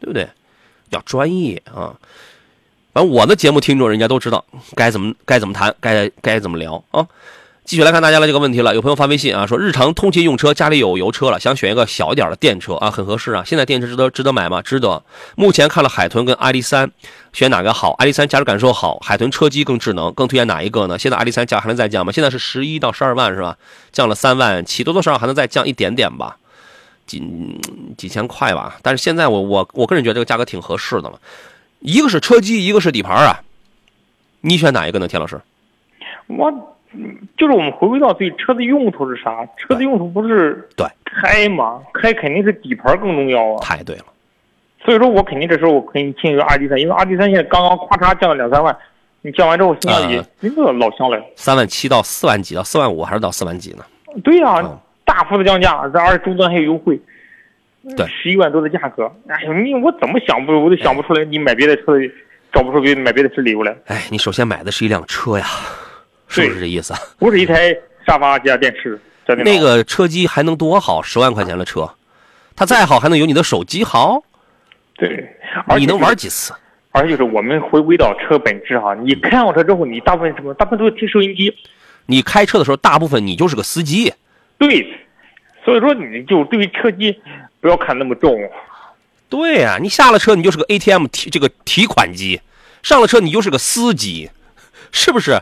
[0.00, 0.28] 对不对？
[0.90, 1.92] 要专业啊！
[2.94, 4.44] 反正我的节目听众人家都知道
[4.74, 7.06] 该怎么该怎么谈，该该怎么聊啊。
[7.66, 13.44] 继续来看大家的这个问题了，有朋友发微信啊，说日常通勤用车，家里有油车了，想选一个小一点的电车啊，很合适啊。
[13.44, 14.62] 现在电车值得值得买吗？
[14.62, 15.04] 值得。
[15.36, 16.90] 目前看了海豚跟阿迪三，
[17.32, 17.94] 选哪个好？
[17.98, 20.98] 阿迪三驾驶感受好，海豚车机更智能，更推荐哪一个呢？
[20.98, 22.12] 现在阿迪三价还能再降吗？
[22.12, 23.56] 现在是十一到十二万是吧？
[23.92, 26.36] 降了三万起，多多少少还能再降一点点吧，
[27.06, 27.22] 几
[27.96, 28.78] 几千块吧。
[28.82, 31.20] 但是现在我我我个人觉得这个价格挺合适的了，
[31.80, 33.40] 一个是车机，一个是底盘啊，
[34.40, 35.06] 你选哪一个呢？
[35.06, 35.40] 田老师？
[36.26, 36.50] 我
[36.92, 39.46] 嗯就是我们回归到对车的用途是啥？
[39.58, 41.82] 车的用途不是对开吗？
[41.92, 43.60] 开肯定是底盘更重要啊。
[43.60, 44.04] 太对了，
[44.88, 48.74] 所以说我肯定这时候我可以倾向于阿迪三，因为阿迪三现在刚刚咔嚓降了两三万，
[49.20, 51.22] 你降完之后性价比啊真的老香了。
[51.36, 53.84] 三万七到四万几到四万五，还是到四万几呢？
[54.24, 56.98] 对呀、嗯大幅的降价，这而且终端还有优惠，
[57.94, 61.92] 对十一万多的价格，哎呦，你我怎么想不，我都想不出来，你买别的车
[62.50, 65.46] 找不出别买别的车理由来，哎，你首先买的是一辆车呀，
[66.28, 67.00] 是不是这意思啊？
[67.18, 68.98] 不是一台沙发加电视。
[69.44, 71.02] 那个车机还能多好？
[71.02, 71.90] 十万块钱的车，
[72.56, 74.22] 它再好还能有你的手机好？
[74.98, 76.52] 对，而你能玩几次？
[76.90, 80.52] 而且就是我们回归到车本质哈，你开上车之后，你大部分什么？
[80.54, 81.54] 大部分都是听收音机。
[82.06, 84.12] 你开车的时候，大部分你就是个司机。
[84.58, 84.84] 对，
[85.64, 87.20] 所以说你就对于车机
[87.60, 88.36] 不要看那么重。
[89.28, 92.40] 对呀、你下了车你就是个 ATM 提这个提款机，
[92.82, 94.30] 上了车你就是个司机，
[94.90, 95.38] 是不是？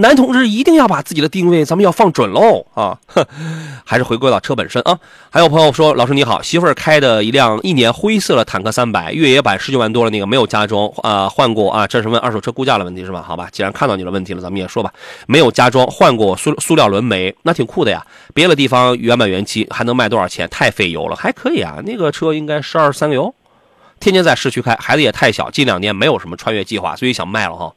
[0.00, 2.96] 男同志一定要把自己的定位，咱们要放准喽啊！
[3.84, 4.96] 还是回归到车本身啊。
[5.28, 13.24] 还有朋友说，老师你好，媳妇儿开的一辆一年灰色的坦克三百，越野版十九万多的那个没有加装啊、换过啊，这是问二手车估价的问题是吧？
[13.26, 14.92] 好吧，既然看到你的问题了，咱们也说吧，
[15.26, 18.06] 没有加装，换过塑塑料轮眉，那挺酷的呀。
[18.32, 20.48] 别的地方原版原漆还能卖多少钱？
[20.48, 21.78] 太费油了，还可以啊。
[21.84, 23.34] 那个车应该十二三个油，
[23.98, 27.72] 天天在市区开，孩子也太小，近两年没有什么穿越计划，所以想卖了哈。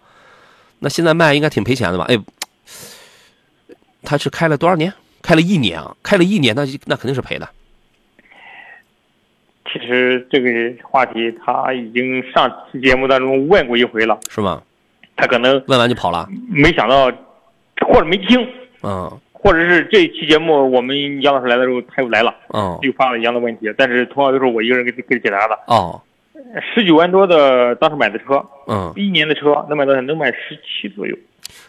[0.84, 2.06] 那现在卖应该挺赔钱的吧？
[2.10, 2.18] 哎，
[4.04, 4.92] 他是开了多少年？
[5.22, 7.48] 开了一年啊，开了一年，那那肯定是赔的。
[9.72, 10.50] 其实这个
[10.84, 14.62] 话题他已经上期节目当中问过一回了，是吗？
[15.16, 17.06] 他可能问完就跑了，没想到，
[17.88, 18.46] 或者没听，
[18.82, 25.58] 嗯或者是这一期节目我们杨老师来的时候他又来了，嗯又发了一样的问题，但是同样都是我一个人给给解答的。
[25.68, 26.02] 哦，
[26.74, 30.02] 十九万多的当时买的车，嗯，一年的车能买多少？
[30.02, 31.16] 能买十七左右。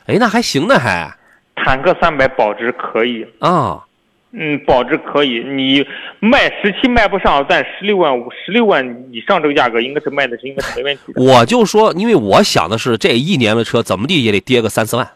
[0.06, 1.12] 哎，那还行呢，还
[1.54, 3.84] 坦克三百保值可以，啊，
[4.32, 5.40] 嗯，保值可以。
[5.44, 5.86] 你
[6.20, 11.22] 卖十七卖不上，但十六万五、十六万以上这个价格应该是卖的是应该是没问题的。
[11.22, 15.06] 我就说，因为我想的是，这一年的车怎么地也得跌个三四万。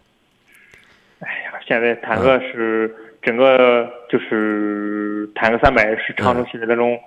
[1.20, 6.98] 哎呀现在坦克是整个就是坦克三百是长城系列当中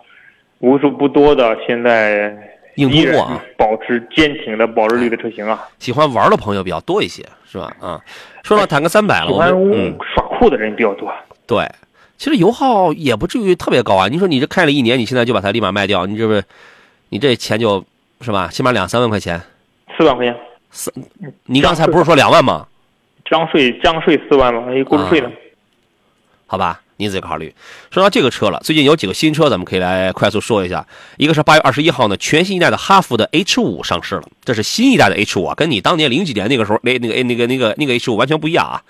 [0.60, 2.32] 为数不多的现在
[2.76, 5.68] 硬通货啊，保持坚挺的保值率的车型啊。
[5.80, 7.74] 喜欢玩的朋友比较多一些，是吧？
[7.80, 8.00] 啊，
[8.44, 11.12] 说到坦克三百了，嗯，耍酷的人比较多。
[11.46, 11.68] 对，
[12.18, 14.08] 其实油耗也不至于特别高啊。
[14.08, 16.44] 你说你这开了一年，你现在就把它立马卖掉，你这不是，
[17.10, 17.84] 你这钱就
[18.22, 19.42] 是吧，起码两三万块钱。
[19.98, 20.36] 四万块钱，
[20.72, 20.94] 四，
[21.46, 22.66] 你刚才不是说两万吗？
[23.26, 25.30] 降税降税四万嘛，还有购置税呢。
[26.48, 27.54] 好吧，您自己考虑。
[27.92, 30.86] 说到这个车了，最近有几个新车，咱们可以来快速说一下。
[31.18, 38.84] 一个是八月二十一号呢，全新一代的哈弗的 H 五上市了，这是新一代的 H 五啊，跟你当年零几年那个时候那那个那个那个那个 H 五完全不一样啊。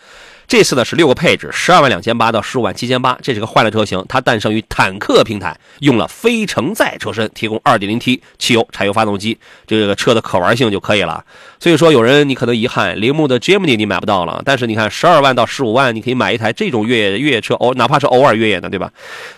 [0.48, 4.04] 这次呢是六个配置，十二万两千八到十五万七千八，这是个换了车型。
[4.10, 9.38] 它诞生于坦克平台，用了非承载车身，提供二点零 T 汽油柴油发动机，
[9.68, 11.24] 这个车的可玩性就可以了。
[11.60, 18.90] 所以说，有人你可能遗憾，铃木的 Gemini 你买不到了，但是你看十二万到十五万，你可以买一台这种越野越野车，偶哪怕是偶尔越野的，对吧？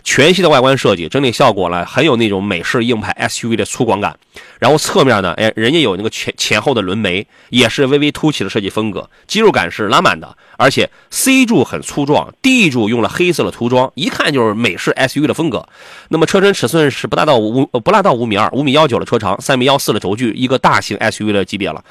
[0.04, 4.16] 全系的外观设计，整体效果呢，很有那种美式硬派 SUV 的粗犷感。
[4.60, 15.68] 然后侧面呢，哎，人家有那个前前后的轮眉，也是微微凸起的设计风格，肌肉感是拉满的，而且 C 柱很粗壮，D 柱用了黑色的涂装，一看就是美式 SUV 的风格。
[16.10, 21.84] 那么车身尺寸是不大到五不大到五米二，五米幺九的车长，三米幺四的轴距，一个大型 SUV 的级别了。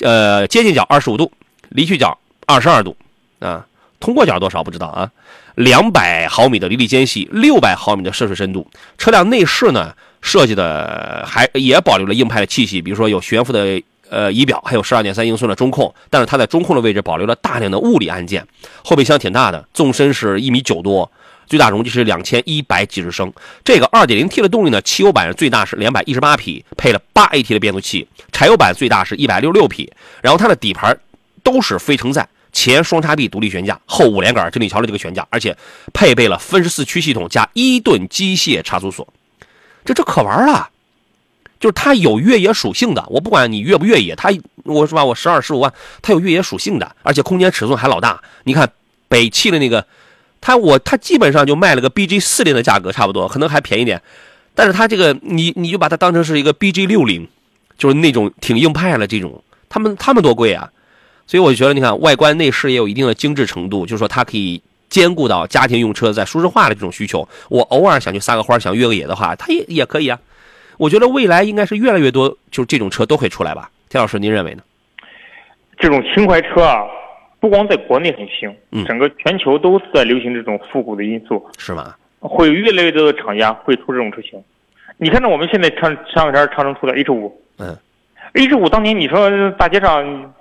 [0.00, 1.30] 呃，接近角二十五度，
[1.70, 2.96] 离去角二十二度，
[3.38, 3.66] 啊，
[3.98, 5.10] 通过角多少不知道啊。
[5.54, 8.66] 两百毫米的离地间隙，六百毫米的涉水深度。
[8.98, 18.46] 车辆内饰呢设计的还也保留了硬派的气息，比如说有悬浮的呃仪表，还有十二点三英寸的中控，但是它在中控的位置保留了大量的物理按键。
[18.84, 21.10] 后备箱挺大的，纵深是一米九多。
[21.46, 23.32] 最大容积是两千一百几十升，
[23.64, 29.92] 这个二点零 T 的动力呢，汽油版最大是两百一十八匹，配了八 AT 的变速器；柴油版最大是一百六十六匹。
[30.20, 30.98] 然后它的底盘
[31.44, 35.56] 都是非承载，前双叉臂独立悬架，后五连杆真力桥的这个悬架，而且
[35.94, 39.06] 配备了分时四驱系统加伊顿机械差速锁，
[39.84, 40.68] 这这可玩了。
[41.60, 44.30] 就是它有越野属性的，我不管你越不越野，它
[44.64, 48.20] 我是吧，我十二十五万，它有越野属性的，而且空间尺寸还老大。
[48.42, 48.68] 你看
[49.06, 49.86] 北汽的那个。
[50.46, 54.00] 它我它基本上就卖了个 BG 四零的价格差不多，可能还便宜点，
[54.54, 57.26] 但是它这个你你就把它当成是一个 BG 六零，
[57.76, 60.70] 就是那种挺硬派了这种，他们他们多贵啊，
[61.26, 67.28] 所以我觉得你看外观内饰也有一定的精致程度，就是说它可以兼顾到家庭用车在舒适化的这种需求。
[67.48, 70.16] 我偶尔想去撒个欢，想越个野的话，它也也可以啊。
[70.78, 73.68] 我觉得未来应该是越来越多，就是这种车都会出来吧。
[73.88, 74.62] 田老师，您认为呢？
[75.80, 76.84] 这种情怀车啊。
[77.38, 78.54] 不光在国内很行，
[78.86, 81.94] 整个全球都在流行这种复古的因素，是吗？
[82.20, 84.42] 会有越来越多的厂家会出这种车型。
[84.96, 87.76] 你看着我们现在长上前长城出的 H 五，嗯
[88.32, 90.34] ，H 五当年你说大街上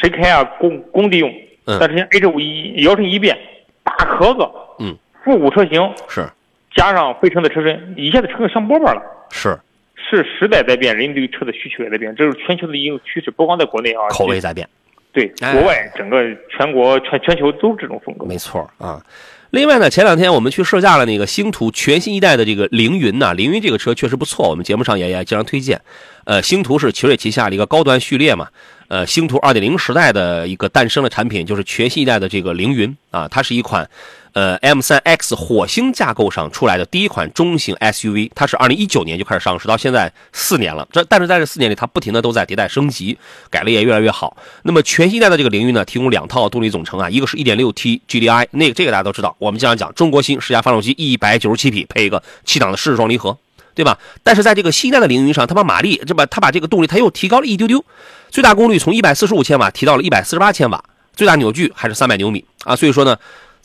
[0.00, 0.42] 谁开啊？
[0.58, 1.30] 工工地用，
[1.66, 3.38] 嗯，但是现在 H 五一摇身一变，
[3.84, 4.40] 大壳子，
[4.80, 4.94] 嗯，
[5.24, 5.88] 复古车型。
[6.08, 6.28] 是，
[6.74, 9.00] 加上飞车的车身，一下子成个香饽饽了。
[9.30, 9.56] 是，
[9.94, 14.68] 是时代在变，人对车的需求也在变，这是全球的一个趋势，不光在国内啊，口味在变。
[15.16, 16.22] 对，国外整个
[16.54, 19.02] 全国全全球都是这种风格，没错啊。
[19.50, 25.80] 另外呢，前两天我们去试驾了那个星途全新一代的这个凌云呐，凌云这个车确实不错，我们节目上也也经常推荐。
[26.24, 28.48] 呃，星途是奇瑞旗下的一个高端序列嘛，
[28.88, 33.88] 呃，星途2.0时代的一个诞生的产品就是全新一代的这个凌云啊，它是一款。
[34.36, 40.86] 呃，M3X 火星架构上出来的第一款中型 SUV，它是二零一九年就开始上市，到现在四年了。
[40.92, 43.16] 这但是在这四年里，它不停的都在迭代升级，
[43.48, 44.36] 改了也越来越好。
[44.64, 53.38] 那么全新一代的这个领域呢，提供两套动力总成啊，一个是 1.6T GDI，那个这个大家都知道，我们经常讲中国新十佳发动机一百九十七匹，配一个七档的湿式双离合，
[53.74, 53.98] 对吧？
[54.22, 57.82] 但是在这个新一代的领域上，它把马力这把它把这个动力它又提高了一丢丢，
[58.30, 60.84] 最大功率从一百四十五千瓦提到了一百四十八千瓦，
[61.14, 63.16] 最大扭矩还是三百牛米啊，所以说呢。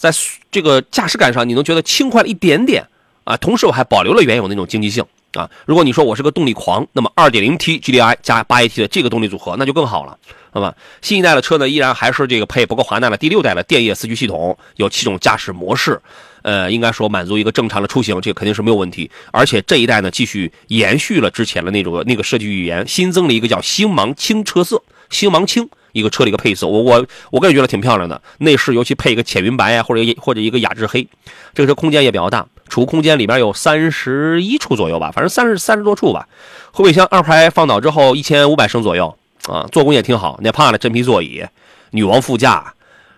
[0.02, 0.12] 在
[0.50, 2.84] 这个驾驶感上，你能觉得轻快了一点点
[3.24, 5.48] 啊，同时我还保留了原有那种经济性啊。
[5.68, 10.18] 如果你说我是个动力狂，那么 2.0T GDI 加 8AT 的这个动力组合那就更好了，
[10.52, 10.74] 好吧？
[11.04, 16.02] 新一代的车呢，依然还是这个配不够华纳的第六代的电液四驱系统，有七种驾驶模式。
[16.42, 19.12] 呃，应该说满足一个正常的出行，这个肯定是没有问题。
[19.32, 28.22] 而且这一代呢，继续延续了之前的那种那个设计语言，新增了一个叫星芒轻车色，星芒轻一个车的一个配色，我我我个人觉得挺漂亮的。
[28.40, 31.08] 内饰尤其配一个浅云白啊，或者或者一个雅致黑，
[31.54, 36.28] 这个车空间也比较大，储物空间里边有三十一处左右吧，反正三十三十多处吧。
[36.72, 41.44] 后备箱二排放倒之后一千五百升左右啊，做工也挺好，那帕的真皮座椅，
[41.92, 42.74] 女王副驾。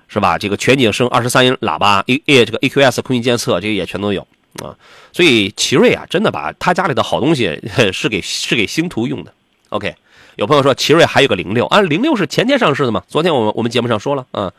[0.09, 0.37] 是吧？
[0.37, 4.21] 这个全景声二十三音喇叭，A A 这个 AQS 空气监测，这个也全都有
[4.61, 4.77] 啊。
[5.11, 7.59] 所以奇瑞啊，真的把他家里的好东西
[7.91, 9.33] 是给是给星途用的。
[9.69, 9.95] OK，
[10.35, 13.03] 有朋友说奇瑞还有个零六啊，零六是前天上市的嘛？
[13.07, 14.51] 昨天我们我们节目上说了啊。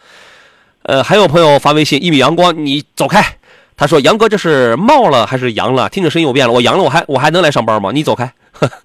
[0.82, 3.38] 呃，还有朋友发微信一米阳光，你走开。
[3.76, 5.88] 他说杨哥这是冒了还是阳了？
[5.88, 7.90] 听着声音我变了，我阳了我还我还能来上班吗？
[7.92, 8.32] 你走开。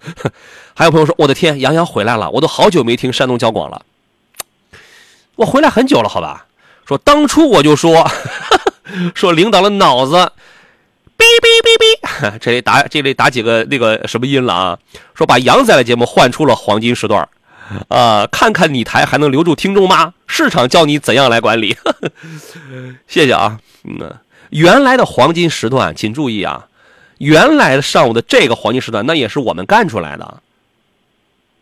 [0.73, 3.83] 还有朋友说我的天，杨洋回来了，我都好久没听山东交广了。
[5.35, 6.45] 我回来很久了，好吧？
[6.87, 8.09] 说当初我就说，
[9.13, 10.31] 说领导的脑子，
[11.19, 14.79] 哔哔哔哔， 这里打这里打几个那个什么音了啊？
[15.13, 17.27] 说把杨仔的节目换出了黄金时段，
[17.89, 20.13] 啊，看看你台还能留住听众吗？
[20.27, 21.75] 市场教你怎样来管理，
[23.05, 23.59] 谢谢啊。
[23.83, 24.15] 嗯，
[24.51, 26.67] 原来的黄金时段，请注意啊，
[27.17, 30.41] 原来的上午的这个黄金时段，那也是我们干出来的。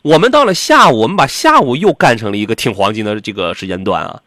[0.04, 4.22] 我们到了下午，我们把下午又干成了一个挺黄金的这个时间段啊。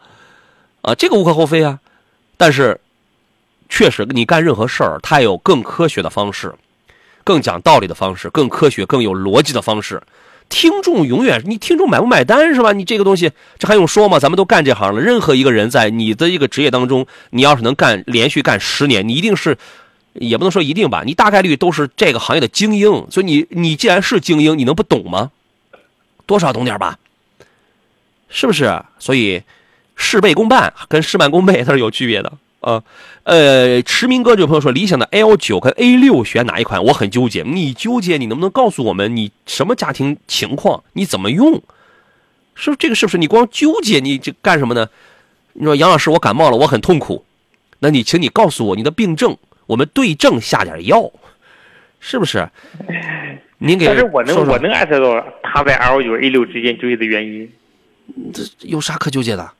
[0.83, 1.79] 啊，这个无可厚非啊，
[2.37, 2.81] 但是
[3.71, 6.55] 确实，你干任何事儿，它有更科学的方式，
[7.25, 10.03] 更讲道理的方式，更科学、更有逻辑的方式。
[10.51, 12.73] 听众永远，你听众买不买单是吧？
[12.73, 14.19] 你这个东西，这还用说吗？
[14.19, 19.57] 咱们都干这行了，任何一个人在你的一个职业当中，你要是能干连续干十年，你一定是，
[20.15, 23.07] 也不能说一定吧，你大概率都是这个行业的精英。
[23.11, 25.31] 所以你，你既然是精英，你能不懂吗？
[26.27, 26.99] 多少懂点吧，
[28.29, 28.83] 是不是？
[28.99, 29.43] 所以。
[30.03, 32.83] 事倍功半跟事半功倍它是有区别的啊。
[33.25, 36.83] 呃，驰名哥这位朋友说，理想的 L 九跟 A 六选哪一款？
[36.85, 37.43] 我很纠结。
[37.43, 40.83] 你纠结，你能不能告诉我们你什么家庭情况？
[40.95, 41.63] 你怎么用？
[42.55, 42.95] 是不是这个？
[42.95, 44.01] 是不是你光纠结？
[44.01, 44.89] 你这干什么呢？
[45.53, 47.25] 你说杨老师，我感冒了，我很痛苦。
[47.81, 51.11] 那你请你告诉我你的病症，我们对症下点药，
[51.99, 52.49] 是不是？
[53.59, 54.99] 您给但是我能我能猜到
[55.43, 57.51] 他在 L 九 A 六之间纠结的原因。
[58.33, 59.53] 这有啥可纠结的？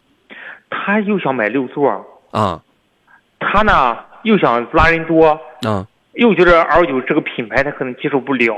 [0.71, 1.89] 他又想买六座
[2.31, 2.63] 啊，
[3.41, 5.37] 他呢又想拉人多
[5.67, 8.55] 嗯，又觉得 L 九这个品牌他可能接受不了。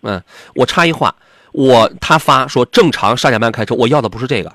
[0.00, 0.20] 嗯，
[0.54, 1.14] 我插一话，
[1.52, 4.52] 我他发说正常上下班开车，我要的不是这个。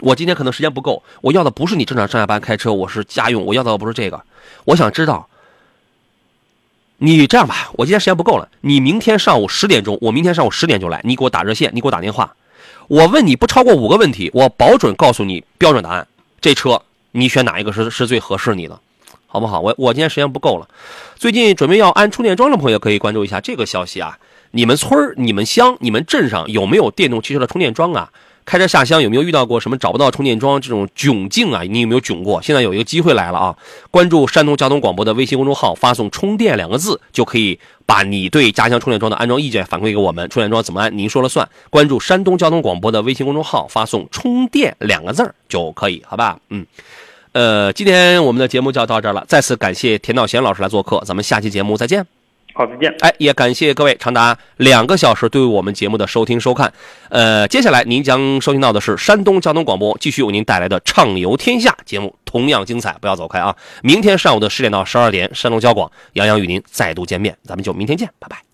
[0.00, 4.20] 我今天可能时间不够，我要的不是你正常上下班开车，我是家用，我要的不是这个。
[4.64, 5.28] 我想知道，
[6.98, 12.34] 你这样吧，我今天时间不够了，你明天上午十点钟，我明天上午十点就来，你给我打热线，你给我打电话。
[12.88, 16.06] 我问你不超过五个问题，我保准告诉你标准答案。
[16.40, 16.82] 这车
[17.12, 18.78] 你选哪一个是是最合适你的，
[19.26, 19.60] 好不好？
[19.60, 20.68] 我我今天时间不够了。
[21.16, 24.18] 最近准备要安充电桩的朋友可以关注一下这个消息啊。
[24.50, 28.10] 你们村你们乡、你们镇上有没有电动汽车的充电桩啊？
[28.44, 31.62] 开车下乡有没有遇到过什么找不到充电桩这种窘境啊？
[31.62, 32.42] 你有没有窘过？
[32.42, 33.56] 现在有一个机会来了啊！
[33.90, 40.28] 关注山东交通广播的微信公众号，发送“充电”两个字，就可以把你对家乡充电桩的安装意见反馈给我们。
[40.28, 41.48] 充电桩怎么安，您说了算。
[41.70, 46.36] 关注山东交通广播的微信公众号，发送“充电”两个字儿就可以，好吧？
[46.50, 46.66] 嗯，
[47.32, 52.06] 呃，今天我们的节目就要到这儿了，再次感谢田道贤老师来做客，咱们下期节目再见。
[52.54, 52.94] 好，再见。
[53.00, 56.70] 哎，也感谢各位长达两个小时对我们节目的收听收看。
[57.08, 63.56] 呃，接下来您将收听到的是山东交通广播继续为您带来的《畅游天下》节目，同样精彩，不要走开啊！
[63.82, 68.51] 明天上午的十点到十二点，山东交广杨洋与您再度见面，咱们就明天见，拜拜。